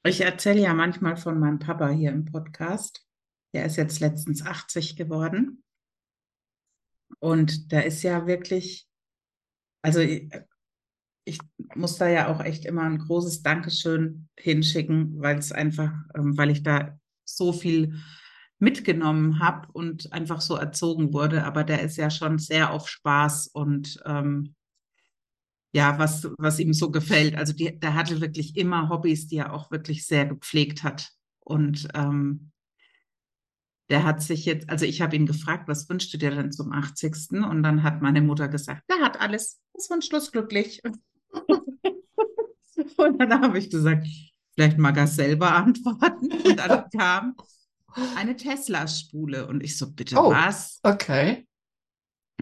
Ich 0.04 0.22
erzähle 0.22 0.62
ja 0.62 0.74
manchmal 0.74 1.18
von 1.18 1.40
meinem 1.40 1.60
Papa 1.60 1.90
hier 1.90 2.12
im 2.12 2.26
Podcast. 2.26 3.07
Der 3.54 3.66
ist 3.66 3.76
jetzt 3.78 4.00
letztens 4.00 4.46
80 4.46 4.96
geworden. 4.96 5.64
Und 7.20 7.72
der 7.72 7.86
ist 7.86 8.04
ja 8.04 8.28
wirklich, 8.28 8.88
also 9.82 10.00
ich, 10.00 10.30
ich 11.26 11.40
muss 11.76 11.98
da 11.98 12.08
ja 12.08 12.28
auch 12.28 12.42
echt 12.42 12.66
immer 12.66 12.84
ein 12.84 13.00
großes 13.00 13.42
Dankeschön 13.42 14.30
hinschicken, 14.38 15.20
weil 15.22 15.38
es 15.38 15.52
einfach, 15.52 15.94
ähm, 16.16 16.38
weil 16.38 16.52
ich 16.52 16.64
da 16.64 17.00
so 17.26 17.54
viel 17.54 18.02
mitgenommen 18.60 19.40
habe 19.40 19.68
und 19.72 20.12
einfach 20.14 20.42
so 20.42 20.56
erzogen 20.56 21.14
wurde. 21.14 21.44
Aber 21.44 21.64
der 21.64 21.82
ist 21.82 21.98
ja 21.98 22.10
schon 22.10 22.40
sehr 22.40 22.72
auf 22.72 22.88
Spaß 22.88 23.48
und 23.48 24.02
ähm, 24.06 24.56
ja, 25.74 26.00
was, 26.00 26.28
was 26.38 26.60
ihm 26.60 26.74
so 26.74 26.90
gefällt. 26.90 27.36
Also 27.36 27.54
die, 27.54 27.80
der 27.80 27.94
hatte 27.94 28.22
wirklich 28.22 28.56
immer 28.56 28.90
Hobbys, 28.90 29.28
die 29.28 29.38
er 29.38 29.54
auch 29.54 29.70
wirklich 29.70 30.08
sehr 30.08 30.26
gepflegt 30.26 30.84
hat. 30.84 31.12
Und 31.40 31.88
ähm, 31.94 32.52
der 33.90 34.04
hat 34.04 34.22
sich 34.22 34.46
jetzt, 34.46 34.70
also 34.70 34.86
ich 34.86 35.02
habe 35.02 35.16
ihn 35.16 35.26
gefragt, 35.26 35.68
was 35.68 35.88
wünschst 35.90 36.14
du 36.14 36.18
dir 36.18 36.32
denn 36.32 36.52
zum 36.52 36.72
80. 36.74 37.32
Und 37.32 37.64
dann 37.64 37.84
hat 37.84 38.02
meine 38.02 38.22
Mutter 38.22 38.48
gesagt, 38.50 38.84
der 38.90 39.00
hat 39.06 39.20
alles, 39.20 39.60
ist 39.74 39.88
von 39.88 40.02
Schluss 40.02 40.32
glücklich. 40.32 40.82
Und 42.98 43.20
dann 43.20 43.42
habe 43.42 43.58
ich 43.58 43.70
gesagt, 43.70 44.06
vielleicht 44.54 44.78
mag 44.78 44.98
er 44.98 45.08
selber 45.08 45.56
antworten. 45.56 46.32
Und 46.32 46.58
dann 46.60 46.90
kam 46.98 47.36
eine 48.16 48.36
Tesla-Spule. 48.36 49.48
Und 49.48 49.64
ich 49.64 49.78
so, 49.78 49.92
bitte 49.92 50.18
Oh. 50.18 50.32
was? 50.32 50.80
Okay. 50.84 51.48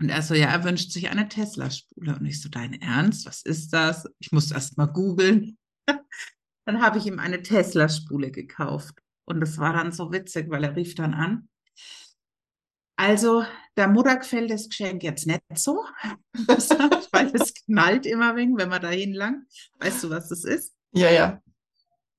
Und 0.02 0.10
er 0.10 0.22
so, 0.22 0.34
ja, 0.34 0.48
er 0.48 0.64
wünscht 0.64 0.92
sich 0.92 1.10
eine 1.10 1.30
Tesla-Spule. 1.30 2.18
Und 2.18 2.26
ich 2.26 2.42
so, 2.42 2.50
dein 2.50 2.74
Ernst? 2.82 3.26
Was 3.26 3.44
ist 3.44 3.72
das? 3.72 4.06
Ich 4.20 4.32
musste 4.32 4.56
erst 4.56 4.78
mal 4.78 4.88
googeln. 4.88 5.58
Dann 6.66 6.82
habe 6.82 6.98
ich 6.98 7.06
ihm 7.06 7.20
eine 7.20 7.42
Tesla-Spule 7.42 8.32
gekauft. 8.32 9.00
Und 9.26 9.40
das 9.40 9.58
war 9.58 9.74
dann 9.74 9.92
so 9.92 10.12
witzig, 10.12 10.50
weil 10.50 10.64
er 10.64 10.76
rief 10.76 10.96
dann 10.96 11.14
an. 11.14 11.50
Also, 12.98 13.44
der 13.76 13.90
Mutter 13.90 14.16
gefällt 14.16 14.52
das 14.52 14.70
Geschenk 14.70 15.04
jetzt 15.04 15.28
nicht 15.28 15.42
so, 15.56 15.84
weil 17.12 17.32
es 17.36 17.54
knallt 17.54 18.06
immer 18.06 18.36
wegen, 18.36 18.58
wenn 18.58 18.70
man 18.70 18.82
da 18.82 18.90
hinlangt. 18.90 19.46
Weißt 19.80 20.04
du, 20.04 20.10
was 20.10 20.30
das 20.30 20.46
ist? 20.46 20.74
Ja, 20.94 21.12
ja. 21.12 21.42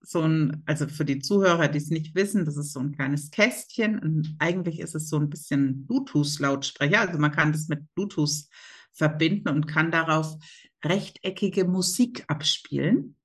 so 0.03 0.21
ein, 0.21 0.63
also 0.67 0.87
für 0.87 1.07
die 1.07 1.21
Zuhörer, 1.21 1.69
die 1.69 1.79
es 1.79 1.89
nicht 1.89 2.15
wissen, 2.15 2.45
das 2.45 2.59
ist 2.59 2.75
so 2.75 2.81
ein 2.81 2.93
kleines 2.93 3.31
Kästchen. 3.31 3.99
Und 3.99 4.37
eigentlich 4.39 4.81
ist 4.81 4.95
es 4.95 5.09
so 5.09 5.19
ein 5.19 5.31
bisschen 5.31 5.87
Bluetooth-Lautsprecher. 5.87 7.01
Also 7.01 7.19
man 7.19 7.33
kann 7.33 7.53
das 7.53 7.69
mit 7.69 7.83
Bluetooth 7.95 8.45
verbinden 8.93 9.49
und 9.49 9.67
kann 9.67 9.91
darauf 9.91 10.37
rechteckige 10.85 11.65
Musik 11.65 12.25
abspielen. 12.29 13.17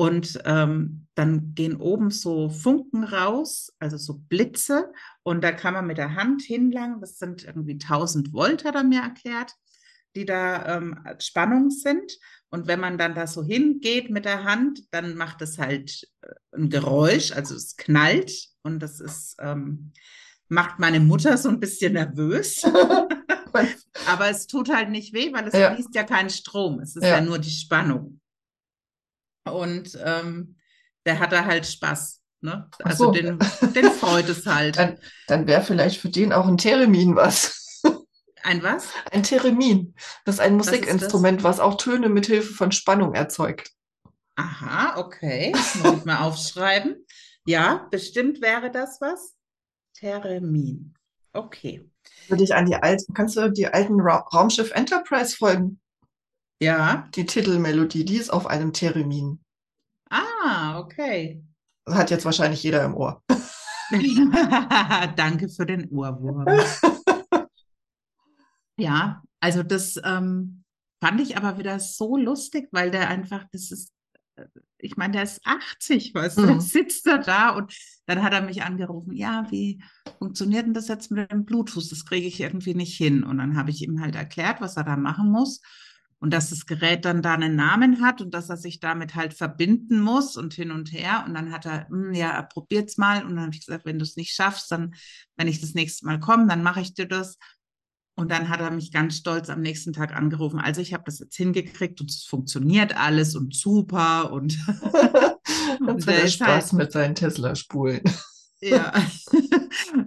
Und 0.00 0.38
ähm, 0.46 1.06
dann 1.14 1.54
gehen 1.54 1.76
oben 1.76 2.10
so 2.10 2.48
Funken 2.48 3.04
raus, 3.04 3.70
also 3.80 3.98
so 3.98 4.14
Blitze. 4.30 4.90
Und 5.22 5.44
da 5.44 5.52
kann 5.52 5.74
man 5.74 5.86
mit 5.86 5.98
der 5.98 6.14
Hand 6.14 6.40
hinlangen. 6.40 7.02
Das 7.02 7.18
sind 7.18 7.44
irgendwie 7.44 7.74
1000 7.74 8.32
Volt, 8.32 8.64
hat 8.64 8.76
er 8.76 8.82
mir 8.82 9.02
erklärt, 9.02 9.52
die 10.16 10.24
da 10.24 10.76
ähm, 10.78 10.98
Spannung 11.18 11.68
sind. 11.68 12.16
Und 12.48 12.66
wenn 12.66 12.80
man 12.80 12.96
dann 12.96 13.14
da 13.14 13.26
so 13.26 13.44
hingeht 13.44 14.08
mit 14.08 14.24
der 14.24 14.44
Hand, 14.44 14.80
dann 14.90 15.16
macht 15.16 15.42
es 15.42 15.58
halt 15.58 16.08
äh, 16.22 16.28
ein 16.56 16.70
Geräusch, 16.70 17.32
also 17.32 17.54
es 17.54 17.76
knallt 17.76 18.32
und 18.62 18.80
das 18.80 19.00
ist, 19.00 19.36
ähm, 19.38 19.92
macht 20.48 20.78
meine 20.78 21.00
Mutter 21.00 21.36
so 21.36 21.50
ein 21.50 21.60
bisschen 21.60 21.92
nervös. 21.92 22.64
Aber 24.06 24.30
es 24.30 24.46
tut 24.46 24.72
halt 24.74 24.88
nicht 24.88 25.12
weh, 25.12 25.30
weil 25.34 25.46
es 25.46 25.54
Ja. 25.54 25.74
fließt 25.74 25.94
ja 25.94 26.04
kein 26.04 26.30
Strom. 26.30 26.80
Es 26.80 26.96
ist 26.96 27.04
Ja. 27.04 27.16
ja 27.16 27.20
nur 27.20 27.38
die 27.38 27.50
Spannung. 27.50 28.19
Und 29.44 29.98
ähm, 30.04 30.56
der 31.06 31.18
hat 31.18 31.32
da 31.32 31.44
halt 31.44 31.66
Spaß. 31.66 32.20
Ne? 32.42 32.68
Also 32.82 33.06
so. 33.06 33.10
den, 33.12 33.38
den 33.74 33.90
freut 33.90 34.28
es 34.28 34.46
halt. 34.46 34.76
Dann, 34.78 34.98
dann 35.28 35.46
wäre 35.46 35.62
vielleicht 35.62 36.00
für 36.00 36.08
den 36.08 36.32
auch 36.32 36.46
ein 36.46 36.56
Theremin 36.56 37.14
was. 37.16 37.82
Ein 38.42 38.62
was? 38.62 38.88
Ein 39.10 39.22
Theremin. 39.22 39.94
Das 40.24 40.36
ist 40.36 40.40
ein? 40.40 40.56
Musikinstrument, 40.56 41.42
was 41.42 41.60
auch 41.60 41.76
Töne 41.76 42.08
mit 42.08 42.26
Hilfe 42.26 42.54
von 42.54 42.72
Spannung 42.72 43.14
erzeugt. 43.14 43.70
Aha, 44.36 44.98
okay. 44.98 45.52
Das 45.52 45.74
muss 45.74 45.98
ich 45.98 46.04
mal 46.06 46.22
aufschreiben. 46.22 47.04
Ja, 47.44 47.86
bestimmt 47.90 48.40
wäre 48.40 48.70
das 48.70 48.98
was. 49.00 49.34
Theremin. 49.94 50.94
Okay. 51.32 51.88
Würde 52.28 52.44
ich 52.44 52.54
an 52.54 52.66
die 52.66 52.76
alten, 52.76 53.12
kannst 53.12 53.36
du 53.36 53.50
die 53.50 53.66
alten 53.66 54.00
Ra 54.00 54.26
Raumschiff 54.32 54.70
Enterprise 54.72 55.36
folgen? 55.36 55.80
Ja. 56.60 57.08
Die 57.14 57.26
Titelmelodie, 57.26 58.04
die 58.04 58.16
ist 58.16 58.30
auf 58.30 58.46
einem 58.46 58.72
Theremin. 58.72 59.40
Ah, 60.10 60.78
okay. 60.78 61.42
Das 61.86 61.94
hat 61.96 62.10
jetzt 62.10 62.24
wahrscheinlich 62.24 62.62
jeder 62.62 62.84
im 62.84 62.94
Ohr. 62.94 63.22
Danke 65.16 65.48
für 65.48 65.66
den 65.66 65.88
Ohrwurm. 65.90 66.44
Ja, 68.76 69.22
also 69.40 69.62
das 69.62 70.00
ähm, 70.04 70.64
fand 71.02 71.20
ich 71.20 71.36
aber 71.36 71.58
wieder 71.58 71.78
so 71.80 72.16
lustig, 72.16 72.68
weil 72.72 72.90
der 72.90 73.08
einfach, 73.10 73.44
das 73.52 73.70
ist, 73.70 73.92
äh, 74.36 74.46
ich 74.78 74.96
meine, 74.96 75.12
der 75.12 75.24
ist 75.24 75.40
80, 75.44 76.14
weißt 76.14 76.38
du, 76.38 76.42
Mhm. 76.42 76.46
dann 76.46 76.60
sitzt 76.62 77.06
er 77.06 77.18
da 77.18 77.50
und 77.50 77.76
dann 78.06 78.22
hat 78.22 78.32
er 78.32 78.40
mich 78.40 78.62
angerufen, 78.62 79.12
ja, 79.12 79.46
wie 79.50 79.82
funktioniert 80.18 80.64
denn 80.64 80.72
das 80.72 80.88
jetzt 80.88 81.10
mit 81.10 81.30
dem 81.30 81.44
Bluetooth? 81.44 81.92
Das 81.92 82.06
kriege 82.06 82.26
ich 82.26 82.40
irgendwie 82.40 82.72
nicht 82.74 82.96
hin. 82.96 83.22
Und 83.22 83.36
dann 83.36 83.54
habe 83.58 83.68
ich 83.68 83.82
ihm 83.82 84.00
halt 84.00 84.14
erklärt, 84.16 84.62
was 84.62 84.78
er 84.78 84.84
da 84.84 84.96
machen 84.96 85.30
muss 85.30 85.60
und 86.20 86.32
dass 86.32 86.50
das 86.50 86.66
Gerät 86.66 87.04
dann 87.04 87.22
da 87.22 87.34
einen 87.34 87.56
Namen 87.56 88.00
hat 88.02 88.20
und 88.20 88.32
dass 88.34 88.48
er 88.50 88.56
sich 88.58 88.78
damit 88.78 89.14
halt 89.14 89.34
verbinden 89.34 90.00
muss 90.00 90.36
und 90.36 90.54
hin 90.54 90.70
und 90.70 90.92
her. 90.92 91.24
Und 91.26 91.34
dann 91.34 91.50
hat 91.50 91.66
er, 91.66 91.88
"Hm, 91.88 92.12
ja, 92.12 92.30
er 92.30 92.42
probiert's 92.44 92.98
mal. 92.98 93.24
Und 93.24 93.30
dann 93.36 93.46
habe 93.46 93.54
ich 93.54 93.64
gesagt, 93.66 93.84
wenn 93.86 93.98
du 93.98 94.04
es 94.04 94.16
nicht 94.16 94.34
schaffst, 94.34 94.70
dann, 94.70 94.94
wenn 95.36 95.48
ich 95.48 95.60
das 95.60 95.74
nächste 95.74 96.06
Mal 96.06 96.20
komme, 96.20 96.46
dann 96.46 96.62
mache 96.62 96.80
ich 96.82 96.94
dir 96.94 97.06
das. 97.08 97.38
Und 98.16 98.30
dann 98.30 98.50
hat 98.50 98.60
er 98.60 98.70
mich 98.70 98.92
ganz 98.92 99.16
stolz 99.16 99.48
am 99.48 99.62
nächsten 99.62 99.94
Tag 99.94 100.14
angerufen. 100.14 100.58
Also 100.60 100.82
ich 100.82 100.92
habe 100.92 101.04
das 101.06 101.20
jetzt 101.20 101.36
hingekriegt 101.36 102.02
und 102.02 102.10
es 102.10 102.24
funktioniert 102.24 102.94
alles 102.98 103.34
und 103.34 103.54
super 103.56 104.30
und 104.32 104.52
Jetzt 105.86 106.06
der 106.06 106.14
hat 106.16 106.20
er 106.20 106.24
ist 106.24 106.34
Spaß 106.34 106.64
halt- 106.64 106.72
mit 106.74 106.92
seinen 106.92 107.14
Tesla-Spulen. 107.14 108.02
ja, 108.60 108.92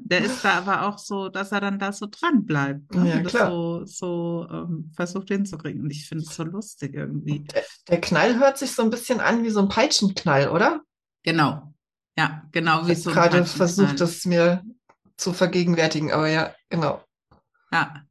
der 0.03 0.23
ist 0.23 0.43
da 0.43 0.55
aber 0.55 0.87
auch 0.87 0.97
so, 0.97 1.29
dass 1.29 1.51
er 1.51 1.61
dann 1.61 1.79
da 1.79 1.91
so 1.91 2.07
dran 2.09 2.45
bleibt 2.45 2.93
ne? 2.93 3.09
Ja, 3.09 3.21
klar. 3.21 3.49
so, 3.49 3.85
so 3.85 4.47
ähm, 4.51 4.91
versucht 4.95 5.29
hinzukriegen. 5.29 5.81
Und 5.81 5.91
ich 5.91 6.07
finde 6.07 6.23
es 6.23 6.35
so 6.35 6.43
lustig 6.43 6.93
irgendwie. 6.93 7.45
Der 7.87 8.01
Knall 8.01 8.39
hört 8.39 8.57
sich 8.57 8.71
so 8.71 8.81
ein 8.81 8.89
bisschen 8.89 9.19
an 9.19 9.43
wie 9.43 9.49
so 9.49 9.59
ein 9.59 9.69
Peitschenknall, 9.69 10.49
oder? 10.49 10.81
Genau. 11.23 11.73
Ja, 12.17 12.43
genau 12.51 12.81
Ich 12.81 12.87
wie 12.87 12.91
habe 12.91 13.01
so 13.01 13.11
gerade 13.11 13.45
versucht, 13.45 13.99
das 13.99 14.25
mir 14.25 14.63
zu 15.17 15.33
vergegenwärtigen, 15.33 16.11
aber 16.11 16.29
ja, 16.29 16.53
genau. 16.69 17.03
Ja. 17.71 18.03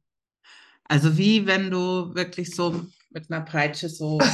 Also 0.85 1.17
wie 1.17 1.45
wenn 1.47 1.71
du 1.71 2.13
wirklich 2.13 2.55
so 2.55 2.85
mit 3.11 3.31
einer 3.31 3.41
Peitsche 3.41 3.89
so 3.89 4.19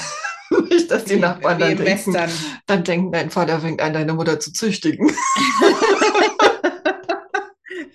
Nicht, 0.70 0.90
dass 0.90 1.06
die 1.06 1.18
Nachbarn 1.18 1.60
dann 1.60 1.78
denken, 1.78 2.18
dann 2.66 2.84
denken, 2.84 3.12
dein 3.12 3.30
Vater 3.30 3.60
fängt 3.60 3.82
an, 3.82 3.94
deine 3.94 4.14
Mutter 4.14 4.40
zu 4.40 4.52
züchtigen. 4.52 5.12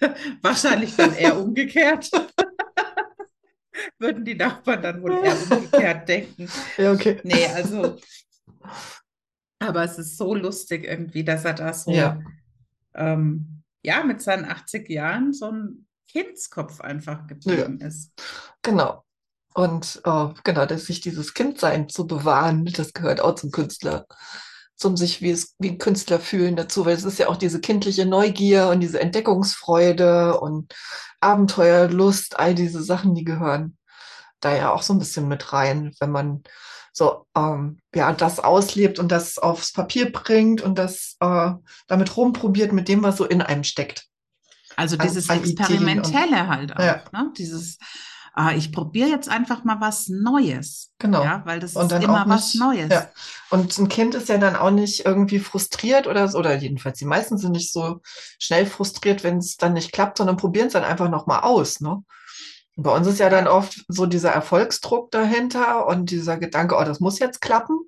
Wahrscheinlich 0.43 0.97
dann 0.97 1.15
eher 1.15 1.39
umgekehrt. 1.39 2.11
würden 3.99 4.25
die 4.25 4.35
Nachbarn 4.35 4.83
dann 4.83 5.03
wohl 5.03 5.25
eher 5.25 5.37
umgekehrt 5.51 6.09
denken. 6.09 6.49
Ja, 6.77 6.93
okay. 6.93 7.21
Nee, 7.25 7.47
also, 7.47 7.99
aber 9.59 9.85
es 9.85 9.99
ist 9.99 10.17
so 10.17 10.35
lustig 10.35 10.85
irgendwie, 10.85 11.25
dass 11.25 11.45
er 11.45 11.55
da 11.55 11.73
so, 11.73 11.91
Ja. 11.93 12.21
ähm, 12.95 13.63
ja, 13.83 14.03
mit 14.05 14.23
seinen 14.23 14.45
80 14.45 14.89
Jahren 14.89 15.33
so 15.33 15.51
ein 15.51 15.87
Kindskopf 16.09 16.81
einfach 16.81 17.27
geblieben 17.27 17.81
ist. 17.81 18.13
Genau. 18.63 19.05
Und 19.55 20.01
äh, 20.05 20.29
genau, 20.43 20.67
dass 20.67 20.87
sich 20.87 21.01
dieses 21.01 21.35
Kindsein 21.35 21.89
zu 21.89 22.07
bewahren, 22.07 22.65
das 22.65 22.93
gehört 22.93 23.21
auch 23.21 23.35
zum 23.37 23.51
Künstler, 23.51 24.07
zum 24.77 24.97
sich 24.97 25.23
wie 25.23 25.31
es 25.31 25.55
wie 25.59 25.79
Künstler 25.79 26.19
fühlen 26.19 26.57
dazu, 26.57 26.85
weil 26.85 26.97
es 26.97 27.05
ist 27.05 27.19
ja 27.19 27.29
auch 27.29 27.37
diese 27.37 27.61
kindliche 27.61 28.07
Neugier 28.07 28.69
und 28.69 28.81
diese 28.81 29.01
Entdeckungsfreude 29.01 30.41
und 30.41 30.75
Abenteuerlust, 31.21 32.39
all 32.39 32.55
diese 32.55 32.83
Sachen, 32.83 33.15
die 33.15 33.25
gehören 33.25 33.77
da 34.41 34.55
ja 34.55 34.73
auch 34.73 34.83
so 34.83 34.93
ein 34.93 34.99
bisschen 34.99 35.27
mit 35.27 35.53
rein, 35.55 35.95
wenn 36.01 36.11
man 36.11 36.43
so 36.93 37.27
ähm, 37.37 37.79
ja 37.95 38.13
das 38.13 38.41
auslebt 38.41 38.99
und 38.99 39.11
das 39.11 39.39
aufs 39.39 39.73
Papier 39.73 40.13
bringt 40.13 40.61
und 40.61 40.77
das 40.79 41.17
äh, 41.21 41.53
damit 41.87 42.17
rumprobiert 42.17 42.73
mit 42.73 42.89
dem, 42.89 43.03
was 43.03 43.17
so 43.17 43.25
in 43.25 43.41
einem 43.43 43.65
steckt. 43.65 44.07
Also 44.77 44.97
An- 44.99 45.07
dieses 45.07 45.31
an 45.31 45.39
und- 45.39 45.47
Experimentelle 45.49 46.47
halt 46.49 46.77
auch, 46.77 46.81
Ja. 46.85 47.03
ne? 47.13 47.33
Dieses, 47.39 47.79
ah, 48.35 48.53
ich 48.53 48.73
probiere 48.73 49.09
jetzt 49.09 49.29
einfach 49.29 49.65
mal 49.65 49.81
was 49.81 50.09
Neues. 50.09 50.91
Genau. 50.99 51.23
Ja, 51.23 51.43
weil 51.45 51.61
das 51.61 51.75
ist 51.77 51.93
immer 51.93 52.23
auch 52.23 52.29
was 52.29 52.55
nicht- 52.55 52.61
Neues. 52.61 52.91
Ja. 52.91 53.09
Und 53.51 53.79
ein 53.79 53.89
Kind 53.89 54.15
ist 54.15 54.29
ja 54.29 54.39
dann 54.39 54.57
auch 54.57 54.71
nicht 54.71 55.07
irgendwie 55.07 55.39
frustriert 55.39 56.07
oder 56.07 56.29
so, 56.29 56.39
oder 56.39 56.55
jedenfalls 56.57 56.99
die 56.99 57.05
meisten 57.05 57.39
sind 57.39 57.53
nicht 57.53 57.73
so 57.73 58.01
schnell 58.39 58.67
frustriert, 58.67 59.23
wenn 59.23 59.39
es 59.39 59.57
dann 59.57 59.73
nicht 59.73 59.93
klappt, 59.93 60.19
sondern 60.19 60.37
probieren 60.37 60.67
es 60.67 60.73
dann 60.73 60.85
einfach 60.85 61.09
nochmal 61.09 61.41
aus, 61.41 61.81
ne? 61.81 62.03
Und 62.77 62.83
bei 62.83 62.91
uns 62.95 63.07
ist 63.07 63.21
ja 63.21 63.31
dann 63.31 63.47
oft 63.47 63.85
so 63.87 64.07
dieser 64.07 64.33
Erfolgsdruck 64.33 65.13
dahinter 65.13 65.87
und 65.87 66.11
dieser 66.11 66.37
Gedanke, 66.37 66.75
oh, 66.77 66.83
das 66.83 66.99
muss 66.99 67.21
jetzt 67.21 67.41
klappen. 67.41 67.79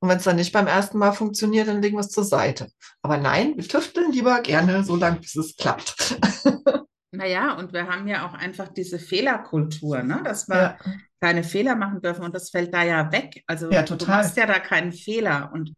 Und 0.00 0.10
wenn 0.10 0.18
es 0.18 0.24
dann 0.24 0.36
nicht 0.36 0.52
beim 0.52 0.66
ersten 0.66 0.98
Mal 0.98 1.12
funktioniert, 1.12 1.68
dann 1.68 1.80
legen 1.80 1.96
wir 1.96 2.00
es 2.02 2.10
zur 2.10 2.24
Seite. 2.24 2.68
Aber 3.00 3.16
nein, 3.16 3.54
wir 3.56 3.66
tüfteln 3.66 4.12
lieber 4.12 4.40
gerne 4.42 4.84
so 4.84 4.96
lange, 4.96 5.20
bis 5.20 5.36
es 5.36 5.56
klappt. 5.56 6.18
Naja, 7.16 7.54
und 7.54 7.72
wir 7.72 7.86
haben 7.88 8.06
ja 8.08 8.26
auch 8.26 8.34
einfach 8.34 8.68
diese 8.68 8.98
Fehlerkultur, 8.98 10.02
ne? 10.02 10.20
Dass 10.24 10.48
wir 10.48 10.56
Ja, 10.56 10.78
keine 11.20 11.42
Fehler 11.44 11.76
machen 11.76 12.00
dürfen 12.00 12.24
und 12.24 12.34
das 12.34 12.50
fällt 12.50 12.72
da 12.74 12.82
ja 12.84 13.10
weg. 13.12 13.42
Also 13.46 13.70
Ja, 13.70 13.82
du 13.82 13.96
total. 13.96 14.22
machst 14.22 14.36
ja 14.36 14.46
da 14.46 14.58
keinen 14.60 14.92
Fehler 14.92 15.50
und 15.52 15.72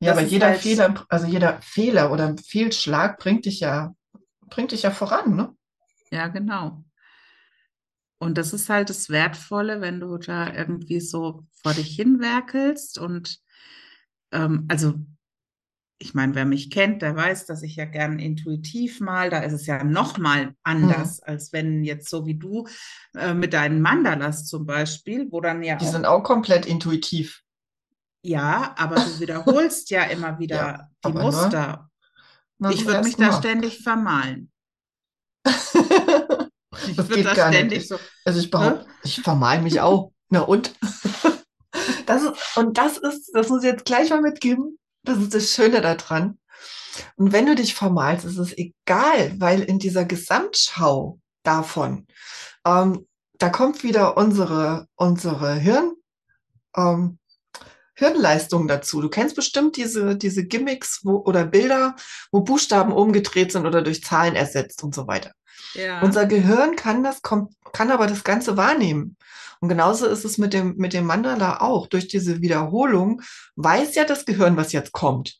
ja 0.00 0.12
aber 0.12 0.22
jeder 0.22 0.48
halt- 0.48 0.60
Fehler, 0.60 1.04
also 1.08 1.26
jeder 1.26 1.60
Fehler 1.62 2.12
oder 2.12 2.36
Fehlschlag 2.38 3.18
bringt 3.18 3.44
dich 3.46 3.60
ja, 3.60 3.94
bringt 4.48 4.72
dich 4.72 4.82
ja 4.82 4.90
voran, 4.90 5.36
ne? 5.36 5.54
ja, 6.10 6.28
genau. 6.28 6.84
Und 8.18 8.36
das 8.36 8.52
ist 8.52 8.68
halt 8.68 8.90
das 8.90 9.08
Wertvolle, 9.08 9.80
wenn 9.80 9.98
du 10.00 10.18
da 10.18 10.52
irgendwie 10.52 11.00
so 11.00 11.46
vor 11.62 11.72
dich 11.72 11.96
hinwerkelst 11.96 12.98
und 12.98 13.38
ähm, 14.32 14.66
also 14.68 14.94
ich 16.02 16.14
meine, 16.14 16.34
wer 16.34 16.46
mich 16.46 16.70
kennt, 16.70 17.02
der 17.02 17.14
weiß, 17.14 17.44
dass 17.44 17.62
ich 17.62 17.76
ja 17.76 17.84
gern 17.84 18.18
intuitiv 18.18 19.00
mal, 19.00 19.28
da 19.28 19.40
ist 19.40 19.52
es 19.52 19.66
ja 19.66 19.84
noch 19.84 20.16
mal 20.16 20.54
anders, 20.62 21.20
als 21.20 21.52
wenn 21.52 21.84
jetzt 21.84 22.08
so 22.08 22.24
wie 22.24 22.36
du 22.36 22.66
äh, 23.14 23.34
mit 23.34 23.52
deinen 23.52 23.82
Mandalas 23.82 24.46
zum 24.46 24.64
Beispiel, 24.64 25.28
wo 25.30 25.42
dann 25.42 25.62
ja 25.62 25.76
Die 25.76 25.84
auch 25.84 25.92
sind 25.92 26.06
auch 26.06 26.22
komplett 26.22 26.64
intuitiv. 26.64 27.42
Ja, 28.22 28.74
aber 28.78 28.96
du 28.96 29.02
wiederholst 29.20 29.90
ja 29.90 30.04
immer 30.04 30.38
wieder 30.38 30.56
Ja, 30.56 30.88
die 31.04 31.12
nur 31.12 31.22
Muster. 31.22 31.90
Nach 32.58 32.70
Ich 32.72 32.86
würde 32.86 33.02
mich 33.04 33.16
da 33.16 33.28
Mal. 33.28 33.38
ständig 33.38 33.82
vermalen. 33.82 34.50
Ich 36.88 36.96
Das 36.96 37.08
würde 37.08 37.16
geht 37.16 37.26
da 37.26 37.34
gar 37.34 37.52
ständig 37.52 37.78
nicht. 37.80 37.88
so, 37.88 37.98
Also 38.24 38.40
ich 38.40 38.50
behaupte, 38.50 38.86
ich 39.04 39.20
vermal 39.20 39.60
mich 39.60 39.80
auch. 39.80 40.12
Na 40.30 40.40
und? 40.40 40.74
Das 42.06 42.22
ist, 42.24 42.56
und 42.56 42.76
das 42.76 42.98
ist, 42.98 43.30
das 43.34 43.48
muss 43.48 43.62
ich 43.62 43.70
jetzt 43.70 43.84
gleich 43.84 44.10
mal 44.10 44.20
mitgeben. 44.20 44.78
Das 45.02 45.18
ist 45.18 45.34
das 45.34 45.52
Schöne 45.52 45.80
daran. 45.80 46.38
Und 47.16 47.32
wenn 47.32 47.46
du 47.46 47.54
dich 47.54 47.74
vermalst, 47.74 48.24
ist 48.24 48.38
es 48.38 48.56
egal, 48.56 49.32
weil 49.38 49.62
in 49.62 49.78
dieser 49.78 50.04
Gesamtschau 50.04 51.18
davon, 51.42 52.06
ähm, 52.66 53.06
da 53.38 53.48
kommt 53.48 53.82
wieder 53.82 54.16
unsere, 54.16 54.86
unsere 54.96 55.54
Hirn, 55.54 55.92
ähm, 56.76 57.18
Hirnleistung 57.94 58.66
dazu. 58.66 59.00
Du 59.00 59.08
kennst 59.08 59.36
bestimmt 59.36 59.76
diese, 59.76 60.16
diese 60.16 60.44
Gimmicks 60.46 61.00
wo, 61.04 61.16
oder 61.18 61.44
Bilder, 61.44 61.96
wo 62.32 62.40
Buchstaben 62.40 62.92
umgedreht 62.92 63.52
sind 63.52 63.66
oder 63.66 63.82
durch 63.82 64.02
Zahlen 64.02 64.36
ersetzt 64.36 64.82
und 64.82 64.94
so 64.94 65.06
weiter. 65.06 65.32
ja, 65.74 66.00
Unser 66.00 66.26
Gehirn 66.26 66.76
kann 66.76 67.04
das, 67.04 67.20
kann 67.22 67.90
aber 67.90 68.06
das 68.06 68.24
Ganze 68.24 68.56
wahrnehmen. 68.56 69.16
Und 69.60 69.68
genauso 69.68 70.06
ist 70.06 70.24
es 70.24 70.38
mit 70.38 70.54
dem, 70.54 70.76
mit 70.76 70.94
dem 70.94 71.04
Mandala 71.04 71.60
auch. 71.60 71.86
Durch 71.86 72.08
diese 72.08 72.40
Wiederholung 72.40 73.22
weiß 73.56 73.94
ja 73.94 74.04
das 74.04 74.24
Gehirn, 74.24 74.56
was 74.56 74.72
jetzt 74.72 74.92
kommt. 74.92 75.36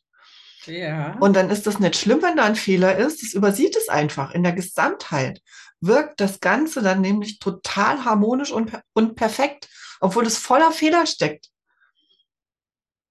ja. 0.65 1.17
Und 1.19 1.35
dann 1.35 1.49
ist 1.49 1.65
das 1.65 1.79
nicht 1.79 1.95
schlimm, 1.95 2.21
wenn 2.21 2.37
da 2.37 2.43
ein 2.43 2.55
Fehler 2.55 2.97
ist. 2.97 3.23
Es 3.23 3.33
übersieht 3.33 3.75
es 3.75 3.89
einfach. 3.89 4.31
In 4.31 4.43
der 4.43 4.53
Gesamtheit 4.53 5.41
wirkt 5.79 6.21
das 6.21 6.39
Ganze 6.39 6.83
dann 6.83 7.01
nämlich 7.01 7.39
total 7.39 8.05
harmonisch 8.05 8.51
und, 8.51 8.71
und 8.93 9.15
perfekt, 9.15 9.67
obwohl 9.99 10.27
es 10.27 10.37
voller 10.37 10.71
Fehler 10.71 11.07
steckt. 11.07 11.47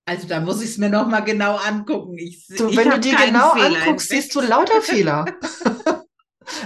Also 0.06 0.26
da 0.26 0.40
muss 0.40 0.62
ich 0.62 0.70
es 0.70 0.78
mir 0.78 0.88
nochmal 0.90 1.24
genau 1.24 1.56
angucken. 1.56 2.18
Ich, 2.18 2.46
Du, 2.46 2.68
ich 2.68 2.76
wenn 2.76 2.90
du 2.90 3.00
dir 3.00 3.16
genau 3.16 3.52
Fehler 3.52 3.82
anguckst, 3.82 4.08
siehst 4.08 4.34
du 4.34 4.40
lauter 4.40 4.80
Fehler. 4.82 5.24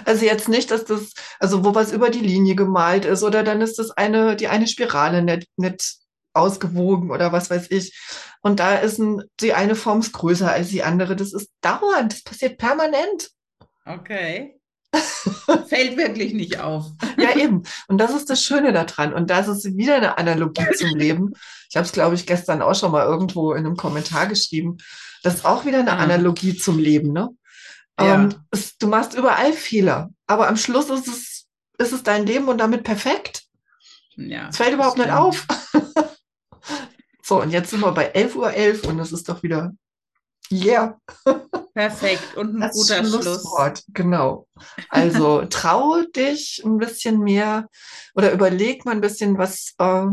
Also 0.04 0.24
jetzt 0.24 0.48
nicht, 0.48 0.70
dass 0.70 0.84
das, 0.84 1.12
also 1.40 1.64
wo 1.64 1.74
was 1.74 1.92
über 1.92 2.10
die 2.10 2.20
Linie 2.20 2.54
gemalt 2.54 3.04
ist 3.04 3.22
oder 3.22 3.42
dann 3.42 3.60
ist 3.60 3.78
das 3.78 3.90
eine, 3.90 4.36
die 4.36 4.48
eine 4.48 4.66
Spirale 4.66 5.22
nicht, 5.22 5.48
nicht 5.56 5.96
ausgewogen 6.32 7.10
oder 7.10 7.32
was 7.32 7.50
weiß 7.50 7.70
ich. 7.70 7.96
Und 8.40 8.60
da 8.60 8.76
ist 8.76 8.98
ein, 8.98 9.22
die 9.40 9.52
eine 9.54 9.74
Form 9.74 10.00
ist 10.00 10.12
größer 10.12 10.50
als 10.50 10.68
die 10.68 10.82
andere. 10.82 11.16
Das 11.16 11.32
ist 11.32 11.50
dauernd, 11.60 12.12
das 12.12 12.22
passiert 12.22 12.58
permanent. 12.58 13.30
Okay. 13.84 14.58
Fällt 15.68 15.96
wirklich 15.96 16.34
nicht 16.34 16.60
auf. 16.60 16.86
Ja, 17.18 17.36
eben. 17.36 17.64
Und 17.88 17.98
das 17.98 18.12
ist 18.14 18.30
das 18.30 18.42
Schöne 18.42 18.72
daran. 18.72 19.12
Und 19.12 19.28
das 19.30 19.48
ist 19.48 19.76
wieder 19.76 19.96
eine 19.96 20.18
Analogie 20.18 20.66
zum 20.76 20.94
Leben. 20.96 21.32
Ich 21.68 21.76
habe 21.76 21.84
es, 21.86 21.92
glaube 21.92 22.14
ich, 22.14 22.26
gestern 22.26 22.62
auch 22.62 22.74
schon 22.74 22.92
mal 22.92 23.04
irgendwo 23.04 23.52
in 23.52 23.66
einem 23.66 23.76
Kommentar 23.76 24.26
geschrieben. 24.28 24.76
Das 25.22 25.34
ist 25.34 25.44
auch 25.44 25.64
wieder 25.64 25.80
eine 25.80 25.92
Ah. 25.94 25.98
Analogie 25.98 26.56
zum 26.56 26.78
Leben, 26.78 27.12
ne? 27.12 27.30
Ja. 27.98 28.14
Ähm, 28.14 28.34
es, 28.50 28.76
du 28.78 28.86
machst 28.86 29.14
überall 29.14 29.52
Fehler, 29.52 30.10
aber 30.26 30.48
am 30.48 30.56
Schluss 30.56 30.90
ist 30.90 31.06
es, 31.06 31.46
ist 31.78 31.92
es 31.92 32.02
dein 32.02 32.26
Leben 32.26 32.48
und 32.48 32.58
damit 32.58 32.84
perfekt. 32.84 33.44
Ja, 34.16 34.48
Es 34.48 34.56
fällt 34.56 34.74
überhaupt 34.74 34.98
nicht 34.98 35.10
auf. 35.10 35.46
so, 37.22 37.40
und 37.40 37.50
jetzt 37.50 37.70
sind 37.70 37.80
wir 37.80 37.92
bei 37.92 38.14
11.11 38.14 38.84
Uhr 38.84 38.90
und 38.90 38.98
das 38.98 39.12
ist 39.12 39.28
doch 39.28 39.42
wieder, 39.42 39.72
yeah, 40.50 40.98
Perfekt. 41.74 42.36
Und 42.36 42.54
ein 42.54 42.60
das 42.60 42.72
guter 42.72 43.04
Schluss. 43.04 43.24
Schlusswort. 43.24 43.82
Genau. 43.88 44.46
Also 44.88 45.44
trau 45.50 46.02
dich 46.14 46.62
ein 46.64 46.78
bisschen 46.78 47.18
mehr 47.18 47.68
oder 48.14 48.30
überleg 48.32 48.84
mal 48.84 48.92
ein 48.92 49.00
bisschen, 49.00 49.38
was, 49.38 49.74
äh, 49.78 50.06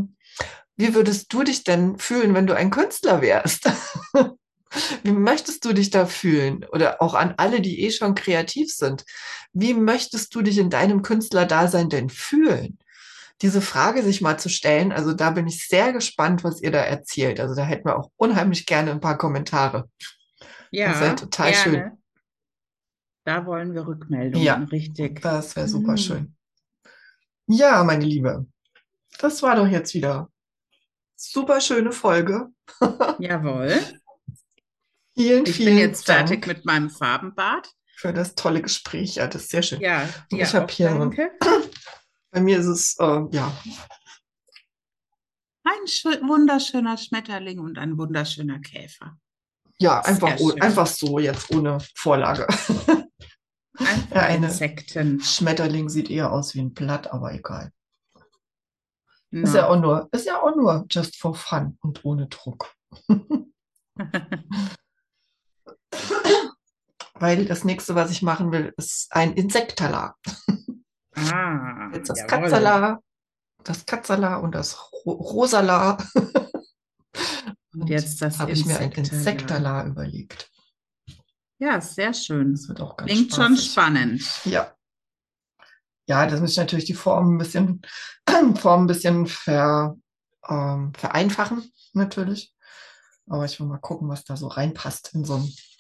wie 0.76 0.96
würdest 0.96 1.32
du 1.32 1.44
dich 1.44 1.64
denn 1.64 2.00
fühlen, 2.00 2.34
wenn 2.34 2.48
du 2.48 2.56
ein 2.56 2.72
Künstler 2.72 3.22
wärst? 3.22 3.70
Wie 5.04 5.12
möchtest 5.12 5.66
du 5.66 5.74
dich 5.74 5.90
da 5.90 6.06
fühlen? 6.06 6.66
Oder 6.72 7.02
auch 7.02 7.14
an 7.14 7.34
alle, 7.38 7.62
die 7.62 7.82
eh 7.82 7.92
schon 7.92 8.16
kreativ 8.16 8.74
sind. 8.74 9.06
Wie 9.54 9.74
möchtest 9.74 10.34
du 10.36 10.42
dich 10.42 10.58
in 10.58 10.70
deinem 10.70 11.02
Künstlerdasein 11.02 11.90
denn 11.90 12.10
fühlen? 12.10 12.78
Diese 13.42 13.62
Frage 13.62 14.04
sich 14.04 14.22
mal 14.22 14.38
zu 14.38 14.50
stellen, 14.50 14.92
also 14.92 15.14
da 15.14 15.32
bin 15.32 15.48
ich 15.48 15.68
sehr 15.68 15.94
gespannt, 15.94 16.44
was 16.44 16.62
ihr 16.62 16.72
da 16.72 16.80
erzählt. 16.80 17.40
Also 17.40 17.56
da 17.56 17.64
hätten 17.64 17.86
wir 17.88 17.98
auch 17.98 18.12
unheimlich 18.16 18.66
gerne 18.66 18.92
ein 18.92 19.00
paar 19.02 19.18
Kommentare. 19.18 19.90
Ja, 20.70 20.90
Das 20.92 21.02
wäre 21.02 21.16
total 21.16 21.54
schön. 21.54 21.74
gerne. 21.74 21.98
Da 23.26 23.46
wollen 23.46 23.74
wir 23.74 23.86
Rückmeldungen, 23.88 24.46
Ja. 24.46 24.56
richtig. 24.72 25.22
Das 25.22 25.56
wäre 25.56 25.68
super 25.68 25.94
Mhm. 25.94 25.98
schön. 25.98 26.36
Ja, 27.48 27.84
meine 27.84 28.06
Liebe, 28.06 28.46
das 29.20 29.42
war 29.44 29.56
doch 29.56 29.68
jetzt 29.68 29.94
wieder 29.94 30.30
super 31.16 31.62
schöne 31.62 31.92
Folge. 31.92 32.48
Jawohl. 33.20 33.80
Vielen, 35.22 35.46
Ich 35.46 35.56
vielen 35.56 35.76
bin 35.76 35.78
jetzt 35.78 36.08
Dank 36.10 36.30
fertig 36.30 36.48
mit 36.48 36.66
meinem 36.66 36.90
Farbenbad. 36.90 37.70
für 37.96 38.12
das 38.14 38.34
tolle 38.36 38.62
Gespräch. 38.62 39.16
Ja, 39.16 39.28
das 39.28 39.44
ist 39.44 39.52
sehr 39.52 39.62
schön. 39.62 39.80
Ja, 39.82 40.08
ich 40.30 40.54
hab 40.56 40.66
auch 40.66 40.72
hier 40.72 40.90
danke. 40.90 41.32
Bei 42.32 42.42
mir 42.42 42.58
ist 42.60 42.66
es, 42.66 42.98
äh, 43.00 43.22
ja, 43.32 43.52
Ein 45.64 45.86
schö- 45.86 46.28
wunderschöner 46.28 46.98
Schmetterling 46.98 47.60
und 47.60 47.78
ein 47.78 47.98
wunderschöner 47.98 48.60
Käfer. 48.60 49.18
ja, 49.80 50.00
einfach, 50.02 50.40
einfach 50.60 50.88
so 50.88 51.20
jetzt 51.20 51.52
ohne 51.52 51.78
Vorlage. 51.96 52.48
Einfach 52.50 53.04
Ja, 54.14 54.22
eine- 54.24 54.48
Insekten. 54.48 55.22
Schmetterling 55.22 55.90
sieht 55.90 56.10
eher 56.10 56.32
aus 56.32 56.56
wie 56.56 56.60
ein 56.62 56.74
Blatt, 56.74 57.12
aber 57.14 57.34
egal. 57.34 57.72
Na. 59.30 59.44
Ist 59.44 59.54
ja 59.56 59.68
auch 59.70 59.80
nur, 59.80 60.10
ist 60.12 60.26
ja 60.26 60.42
auch 60.42 60.56
nur 60.56 60.86
just 60.90 61.16
for 61.18 61.34
fun 61.36 61.78
und 61.82 62.04
ohne 62.06 62.28
Druck. 62.28 62.74
Weil 67.16 67.46
das 67.46 67.64
nächste, 67.64 67.94
was 67.96 68.10
ich 68.12 68.22
machen 68.22 68.52
will, 68.52 68.74
ist 68.78 69.08
ein 69.12 69.34
Insektala. 69.34 70.16
Ah, 71.16 71.90
Jetzt 71.94 72.10
das 72.10 72.20
jawohl. 72.20 72.30
Katzala. 72.50 73.00
das 73.64 73.86
Katzala 73.86 74.38
und 74.38 74.56
das 74.56 74.92
Ro 75.06 75.12
Rosala. 75.12 75.98
Und 77.74 77.88
jetzt 77.90 78.22
das 78.22 78.40
habe 78.40 78.52
ich 78.52 78.66
mir 78.66 78.80
ein 78.80 78.92
Insektala. 78.92 79.86
Überlegt. 79.86 80.50
Ja, 81.60 81.80
sehr 81.80 82.14
schön. 82.14 82.54
Das 82.54 82.68
wird 82.68 82.82
auch 82.82 82.98
ganz 82.98 83.12
Klingt 83.12 83.34
schon 83.36 83.56
spaßig. 83.56 83.72
spannend. 83.72 84.24
Ja. 84.46 84.74
Ja, 86.08 86.26
das 86.26 86.42
muss 86.42 86.52
ich 86.52 86.58
natürlich 86.58 86.86
die 86.86 86.96
Form 86.96 87.36
ein 87.36 87.38
bisschen, 87.38 87.82
Form 88.56 88.84
ein 88.84 88.88
bisschen 88.88 89.28
ver, 89.28 89.96
ähm, 90.50 90.92
vereinfachen, 90.96 91.72
natürlich. 91.94 92.54
Aber 93.28 93.46
ich 93.46 93.60
will 93.60 93.68
mal 93.68 93.78
gucken, 93.78 94.10
was 94.10 94.24
da 94.26 94.36
so 94.36 94.48
reinpasst 94.48 95.14
in 95.14 95.24
so 95.24 95.36
ein, 95.36 95.44
in 95.44 95.71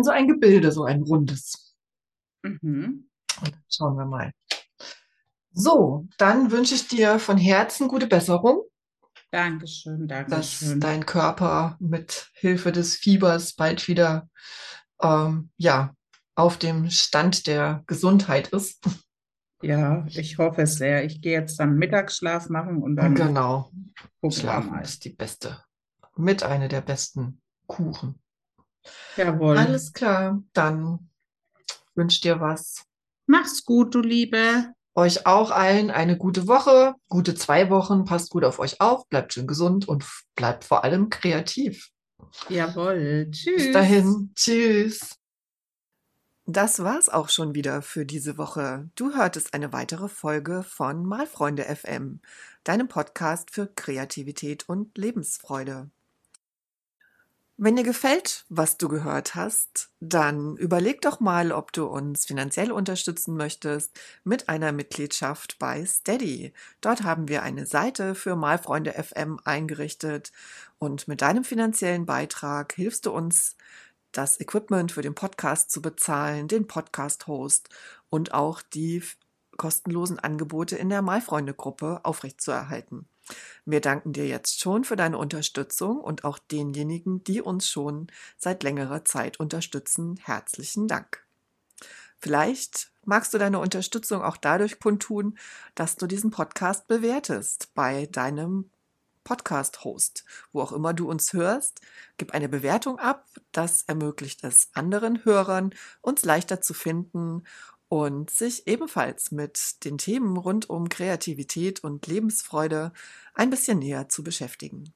so 0.00 0.10
ein 0.10 0.28
Gebilde, 0.28 0.72
so 0.72 0.84
ein 0.84 1.02
rundes. 1.02 1.74
Mhm. 2.42 3.08
Und 3.40 3.52
dann 3.52 3.64
schauen 3.68 3.96
wir 3.96 4.04
mal. 4.06 4.32
So, 5.52 6.06
dann 6.18 6.50
wünsche 6.50 6.74
ich 6.74 6.88
dir 6.88 7.18
von 7.18 7.36
Herzen 7.36 7.88
gute 7.88 8.06
Besserung, 8.06 8.62
Dankeschön, 9.30 10.08
dass 10.08 10.28
Dankeschön. 10.28 10.80
dein 10.80 11.06
Körper 11.06 11.76
mit 11.80 12.30
Hilfe 12.34 12.70
des 12.70 12.96
Fiebers 12.96 13.54
bald 13.54 13.88
wieder 13.88 14.28
ähm, 15.00 15.50
ja, 15.56 15.94
auf 16.34 16.58
dem 16.58 16.90
Stand 16.90 17.46
der 17.46 17.82
Gesundheit 17.86 18.48
ist. 18.48 18.84
Ja, 19.62 20.04
ich 20.08 20.38
hoffe 20.38 20.62
es 20.62 20.74
sehr. 20.74 21.04
Ich 21.04 21.22
gehe 21.22 21.32
jetzt 21.32 21.58
dann 21.60 21.76
Mittagsschlaf 21.76 22.48
machen 22.50 22.82
und 22.82 22.96
dann 22.96 23.14
Genau. 23.14 23.70
Schlafen 24.28 24.78
ist 24.80 25.04
die 25.04 25.10
beste, 25.14 25.62
mit 26.16 26.42
einer 26.42 26.68
der 26.68 26.80
besten 26.82 27.40
Kuchen. 27.66 28.20
Jawohl. 29.16 29.58
Alles 29.58 29.92
klar, 29.92 30.42
dann 30.52 31.10
wünsche 31.94 32.20
dir 32.20 32.40
was. 32.40 32.84
Mach's 33.26 33.64
gut, 33.64 33.94
du 33.94 34.00
Liebe. 34.00 34.72
Euch 34.94 35.26
auch 35.26 35.50
allen 35.50 35.90
eine 35.90 36.18
gute 36.18 36.46
Woche, 36.48 36.94
gute 37.08 37.34
zwei 37.34 37.70
Wochen. 37.70 38.04
Passt 38.04 38.30
gut 38.30 38.44
auf 38.44 38.58
euch 38.58 38.80
auf, 38.80 39.08
bleibt 39.08 39.32
schön 39.32 39.46
gesund 39.46 39.88
und 39.88 40.04
bleibt 40.34 40.64
vor 40.64 40.84
allem 40.84 41.08
kreativ. 41.08 41.90
Jawohl. 42.48 43.28
Tschüss. 43.30 43.64
Bis 43.64 43.72
dahin, 43.72 44.32
tschüss. 44.34 45.18
Das 46.44 46.82
war's 46.82 47.08
auch 47.08 47.28
schon 47.28 47.54
wieder 47.54 47.82
für 47.82 48.04
diese 48.04 48.36
Woche. 48.36 48.90
Du 48.96 49.14
hörtest 49.14 49.54
eine 49.54 49.72
weitere 49.72 50.08
Folge 50.08 50.64
von 50.64 51.06
Malfreunde 51.06 51.64
FM, 51.64 52.20
deinem 52.64 52.88
Podcast 52.88 53.52
für 53.52 53.68
Kreativität 53.68 54.68
und 54.68 54.98
Lebensfreude. 54.98 55.90
Wenn 57.64 57.76
dir 57.76 57.84
gefällt, 57.84 58.44
was 58.48 58.76
du 58.76 58.88
gehört 58.88 59.36
hast, 59.36 59.90
dann 60.00 60.56
überleg 60.56 61.00
doch 61.00 61.20
mal, 61.20 61.52
ob 61.52 61.72
du 61.72 61.86
uns 61.86 62.26
finanziell 62.26 62.72
unterstützen 62.72 63.36
möchtest 63.36 63.96
mit 64.24 64.48
einer 64.48 64.72
Mitgliedschaft 64.72 65.60
bei 65.60 65.86
Steady. 65.86 66.52
Dort 66.80 67.04
haben 67.04 67.28
wir 67.28 67.44
eine 67.44 67.64
Seite 67.66 68.16
für 68.16 68.34
Malfreunde 68.34 68.94
FM 68.94 69.38
eingerichtet 69.44 70.32
und 70.80 71.06
mit 71.06 71.22
deinem 71.22 71.44
finanziellen 71.44 72.04
Beitrag 72.04 72.72
hilfst 72.72 73.06
du 73.06 73.12
uns, 73.12 73.54
das 74.10 74.40
Equipment 74.40 74.90
für 74.90 75.02
den 75.02 75.14
Podcast 75.14 75.70
zu 75.70 75.80
bezahlen, 75.80 76.48
den 76.48 76.66
Podcast-Host 76.66 77.68
und 78.10 78.34
auch 78.34 78.60
die 78.60 79.04
kostenlosen 79.56 80.18
Angebote 80.18 80.74
in 80.74 80.88
der 80.88 81.00
Malfreunde-Gruppe 81.00 82.00
aufrechtzuerhalten. 82.02 83.06
Wir 83.64 83.80
danken 83.80 84.12
dir 84.12 84.26
jetzt 84.26 84.60
schon 84.60 84.84
für 84.84 84.96
deine 84.96 85.18
Unterstützung 85.18 86.00
und 86.00 86.24
auch 86.24 86.38
denjenigen, 86.38 87.22
die 87.24 87.40
uns 87.40 87.68
schon 87.68 88.08
seit 88.36 88.62
längerer 88.62 89.04
Zeit 89.04 89.38
unterstützen, 89.38 90.18
herzlichen 90.22 90.88
Dank. 90.88 91.24
Vielleicht 92.18 92.92
magst 93.04 93.34
du 93.34 93.38
deine 93.38 93.58
Unterstützung 93.58 94.22
auch 94.22 94.36
dadurch 94.36 94.78
kundtun, 94.78 95.38
dass 95.74 95.96
du 95.96 96.06
diesen 96.06 96.30
Podcast 96.30 96.86
bewertest 96.86 97.72
bei 97.74 98.06
deinem 98.06 98.70
Podcast-Host, 99.24 100.24
wo 100.52 100.62
auch 100.62 100.72
immer 100.72 100.94
du 100.94 101.08
uns 101.08 101.32
hörst. 101.32 101.80
Gib 102.16 102.32
eine 102.32 102.48
Bewertung 102.48 102.98
ab. 102.98 103.26
Das 103.52 103.82
ermöglicht 103.82 104.44
es 104.44 104.70
anderen 104.74 105.24
Hörern, 105.24 105.74
uns 106.00 106.24
leichter 106.24 106.60
zu 106.60 106.74
finden 106.74 107.44
und 107.92 108.30
sich 108.30 108.66
ebenfalls 108.66 109.32
mit 109.32 109.84
den 109.84 109.98
Themen 109.98 110.38
rund 110.38 110.70
um 110.70 110.88
Kreativität 110.88 111.84
und 111.84 112.06
Lebensfreude 112.06 112.90
ein 113.34 113.50
bisschen 113.50 113.80
näher 113.80 114.08
zu 114.08 114.24
beschäftigen. 114.24 114.94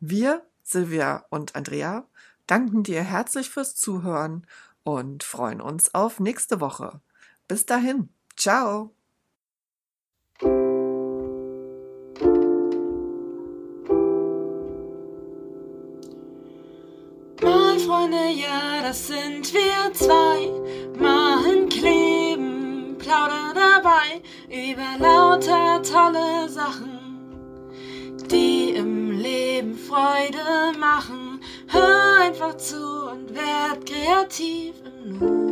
Wir, 0.00 0.44
Silvia 0.64 1.24
und 1.30 1.54
Andrea, 1.54 2.08
danken 2.48 2.82
dir 2.82 3.04
herzlich 3.04 3.50
fürs 3.50 3.76
Zuhören 3.76 4.48
und 4.82 5.22
freuen 5.22 5.60
uns 5.60 5.94
auf 5.94 6.18
nächste 6.18 6.60
Woche. 6.60 7.00
Bis 7.46 7.66
dahin, 7.66 8.08
ciao! 8.36 8.92
Mal 18.12 18.18
Freunde, 18.18 18.40
ja, 18.40 18.82
das 18.82 19.06
sind 19.08 19.52
wir 19.54 19.92
zwei. 19.94 20.50
Machen, 20.98 21.68
kleben, 21.68 22.96
plaudern 22.98 23.54
dabei 23.54 24.20
über 24.48 24.98
lauter 24.98 25.82
tolle 25.82 26.48
Sachen, 26.48 26.98
die 28.30 28.70
im 28.70 29.12
Leben 29.12 29.74
Freude 29.74 30.78
machen. 30.78 31.40
Hör 31.68 32.20
einfach 32.20 32.56
zu 32.56 33.10
und 33.10 33.34
werd 33.34 33.86
kreativ 33.86 34.74
im 34.84 35.18
Nu. 35.18 35.51